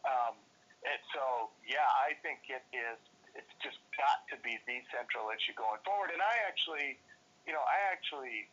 um, 0.05 0.35
and 0.83 1.01
so, 1.13 1.51
yeah, 1.65 1.87
I 2.05 2.13
think 2.21 2.49
it 2.49 2.63
is 2.71 2.99
it's 3.35 3.53
just 3.61 3.77
got 3.93 4.25
to 4.33 4.37
be 4.41 4.57
the 4.65 4.81
central 4.89 5.29
issue 5.29 5.53
going 5.53 5.77
forward. 5.85 6.09
And 6.09 6.21
I 6.21 6.35
actually, 6.49 6.97
you 7.45 7.53
know, 7.53 7.61
I 7.61 7.77
actually 7.93 8.49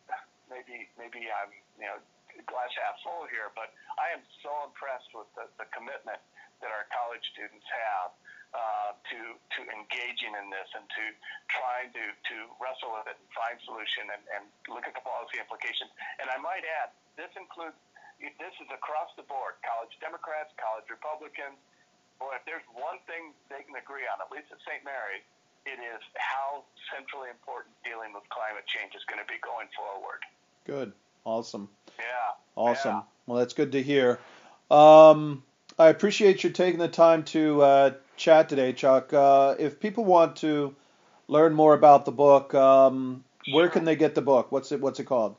maybe 0.51 0.89
maybe 0.99 1.31
I'm 1.33 1.53
you 1.81 1.89
know 1.89 1.99
glass 2.47 2.73
half 2.77 3.01
full 3.01 3.25
here, 3.31 3.49
but 3.55 3.73
I 3.97 4.11
am 4.11 4.21
so 4.43 4.51
impressed 4.67 5.09
with 5.15 5.31
the, 5.39 5.47
the 5.57 5.67
commitment 5.71 6.19
that 6.63 6.71
our 6.71 6.87
college 6.91 7.25
students 7.33 7.67
have 7.67 8.11
uh, 8.55 8.95
to 9.11 9.19
to 9.59 9.61
engaging 9.67 10.31
in 10.39 10.47
this 10.53 10.71
and 10.79 10.87
to 10.87 11.05
trying 11.51 11.91
to 11.91 12.05
to 12.31 12.37
wrestle 12.63 12.95
with 12.95 13.11
it 13.11 13.19
and 13.19 13.29
find 13.35 13.59
solution 13.67 14.07
and, 14.15 14.23
and 14.39 14.45
look 14.71 14.87
at 14.87 14.95
the 14.95 15.03
policy 15.03 15.43
implications. 15.43 15.91
And 16.23 16.31
I 16.31 16.39
might 16.39 16.63
add, 16.63 16.95
this 17.19 17.35
includes 17.35 17.75
this 18.23 18.55
is 18.63 18.71
across 18.71 19.11
the 19.19 19.27
board: 19.27 19.59
college 19.67 19.95
Democrats, 19.99 20.55
college 20.55 20.87
Republicans. 20.87 21.59
Boy, 22.23 22.39
if 22.39 22.47
there's 22.47 22.63
one 22.71 23.03
thing 23.11 23.35
they 23.51 23.67
can 23.67 23.75
agree 23.75 24.07
on, 24.07 24.23
at 24.23 24.31
least 24.31 24.47
at 24.55 24.63
St. 24.63 24.87
Mary's, 24.87 25.27
it 25.67 25.83
is 25.83 25.99
how 26.15 26.63
centrally 26.95 27.27
important 27.27 27.75
dealing 27.83 28.15
with 28.15 28.23
climate 28.31 28.63
change 28.71 28.95
is 28.95 29.03
going 29.11 29.19
to 29.19 29.27
be 29.27 29.35
going 29.43 29.67
forward. 29.75 30.23
Good. 30.63 30.95
Awesome. 31.25 31.69
Yeah. 31.99 32.39
Awesome. 32.55 33.03
Yeah. 33.03 33.11
Well, 33.27 33.39
that's 33.39 33.55
good 33.55 33.73
to 33.73 33.83
hear. 33.83 34.21
Um, 34.71 35.43
I 35.75 35.91
appreciate 35.91 36.45
you 36.45 36.51
taking 36.51 36.79
the 36.79 36.87
time 36.87 37.25
to 37.35 37.63
uh, 37.63 37.91
chat 38.17 38.49
today, 38.49 38.73
Chuck. 38.73 39.13
Uh, 39.13 39.59
if 39.59 39.83
people 39.83 40.05
want 40.07 40.37
to 40.47 40.71
learn 41.27 41.51
more 41.51 41.75
about 41.75 42.07
the 42.07 42.15
book, 42.15 42.55
um, 42.55 43.25
where 43.51 43.67
can 43.67 43.83
they 43.83 43.97
get 43.99 44.15
the 44.15 44.23
book? 44.23 44.53
What's 44.55 44.71
it 44.71 44.79
What's 44.79 45.03
it 45.03 45.11
called? 45.11 45.35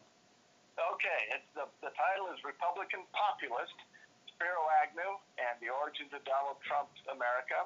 Okay, 0.75 1.19
it's 1.31 1.47
the, 1.55 1.63
the 1.79 1.87
title 1.95 2.27
is 2.35 2.43
Republican 2.43 3.07
Populist, 3.15 3.79
Spiro 4.27 4.59
Agnew 4.83 5.15
and 5.39 5.55
the 5.63 5.71
Origins 5.71 6.11
of 6.11 6.19
Donald 6.27 6.59
Trump's 6.67 6.99
America. 7.07 7.63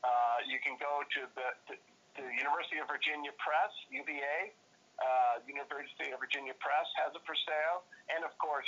Uh, 0.00 0.40
you 0.48 0.56
can 0.64 0.80
go 0.80 1.04
to 1.04 1.20
the, 1.36 1.48
to, 1.68 1.72
to 1.76 2.20
the 2.24 2.32
University 2.32 2.80
of 2.80 2.88
Virginia 2.88 3.36
Press, 3.36 3.72
UVA. 3.92 4.56
Uh, 4.96 5.44
University 5.44 6.08
of 6.08 6.16
Virginia 6.16 6.56
Press 6.56 6.88
has 6.96 7.12
it 7.12 7.20
for 7.28 7.36
sale, 7.44 7.84
and 8.08 8.24
of 8.24 8.32
course, 8.40 8.64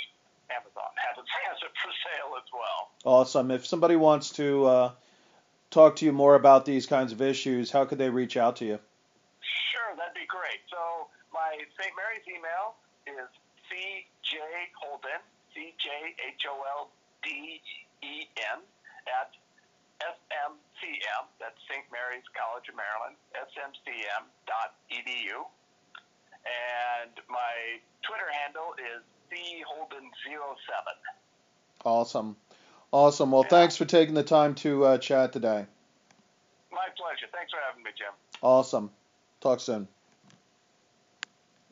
Amazon 0.51 0.91
has 0.97 1.17
it, 1.17 1.25
has 1.47 1.57
it 1.63 1.71
for 1.81 1.91
sale 2.05 2.35
as 2.37 2.51
well. 2.53 2.91
Awesome. 3.05 3.51
If 3.51 3.65
somebody 3.65 3.95
wants 3.95 4.31
to 4.31 4.65
uh, 4.65 4.91
talk 5.71 5.95
to 5.97 6.05
you 6.05 6.11
more 6.11 6.35
about 6.35 6.65
these 6.65 6.85
kinds 6.85 7.11
of 7.11 7.21
issues, 7.21 7.71
how 7.71 7.85
could 7.85 7.97
they 7.97 8.09
reach 8.09 8.37
out 8.37 8.57
to 8.57 8.65
you? 8.65 8.79
Sure, 9.71 9.95
that'd 9.97 10.13
be 10.13 10.27
great. 10.27 10.59
So 10.69 11.07
my 11.33 11.57
St. 11.79 11.95
Mary's 11.95 12.27
email 12.27 12.75
is 13.07 13.29
cjholden, 13.69 15.21
C-J-H-O-L-D-E-N, 15.53 15.79
at 19.07 19.31
smcm, 19.99 21.23
that's 21.39 21.59
St. 21.67 21.83
Mary's 21.91 22.23
College 22.31 22.71
of 22.71 22.75
Maryland, 22.79 23.19
smcm.edu. 23.35 25.43
And 26.39 27.11
my 27.27 27.83
Twitter 28.01 28.31
handle 28.31 28.71
is 28.79 29.03
cholden07. 29.35 31.85
Awesome. 31.85 32.35
Awesome. 32.91 33.31
Well, 33.31 33.43
Yeah. 33.43 33.49
thanks 33.49 33.75
for 33.75 33.85
taking 33.85 34.15
the 34.15 34.23
time 34.23 34.55
to 34.55 34.85
uh, 34.85 34.97
chat 34.97 35.33
today. 35.33 35.65
My 36.71 36.87
pleasure. 36.97 37.27
Thanks 37.31 37.51
for 37.51 37.59
having 37.67 37.83
me, 37.83 37.91
Jim. 37.97 38.13
Awesome. 38.41 38.91
Talk 39.41 39.59
soon. 39.59 39.87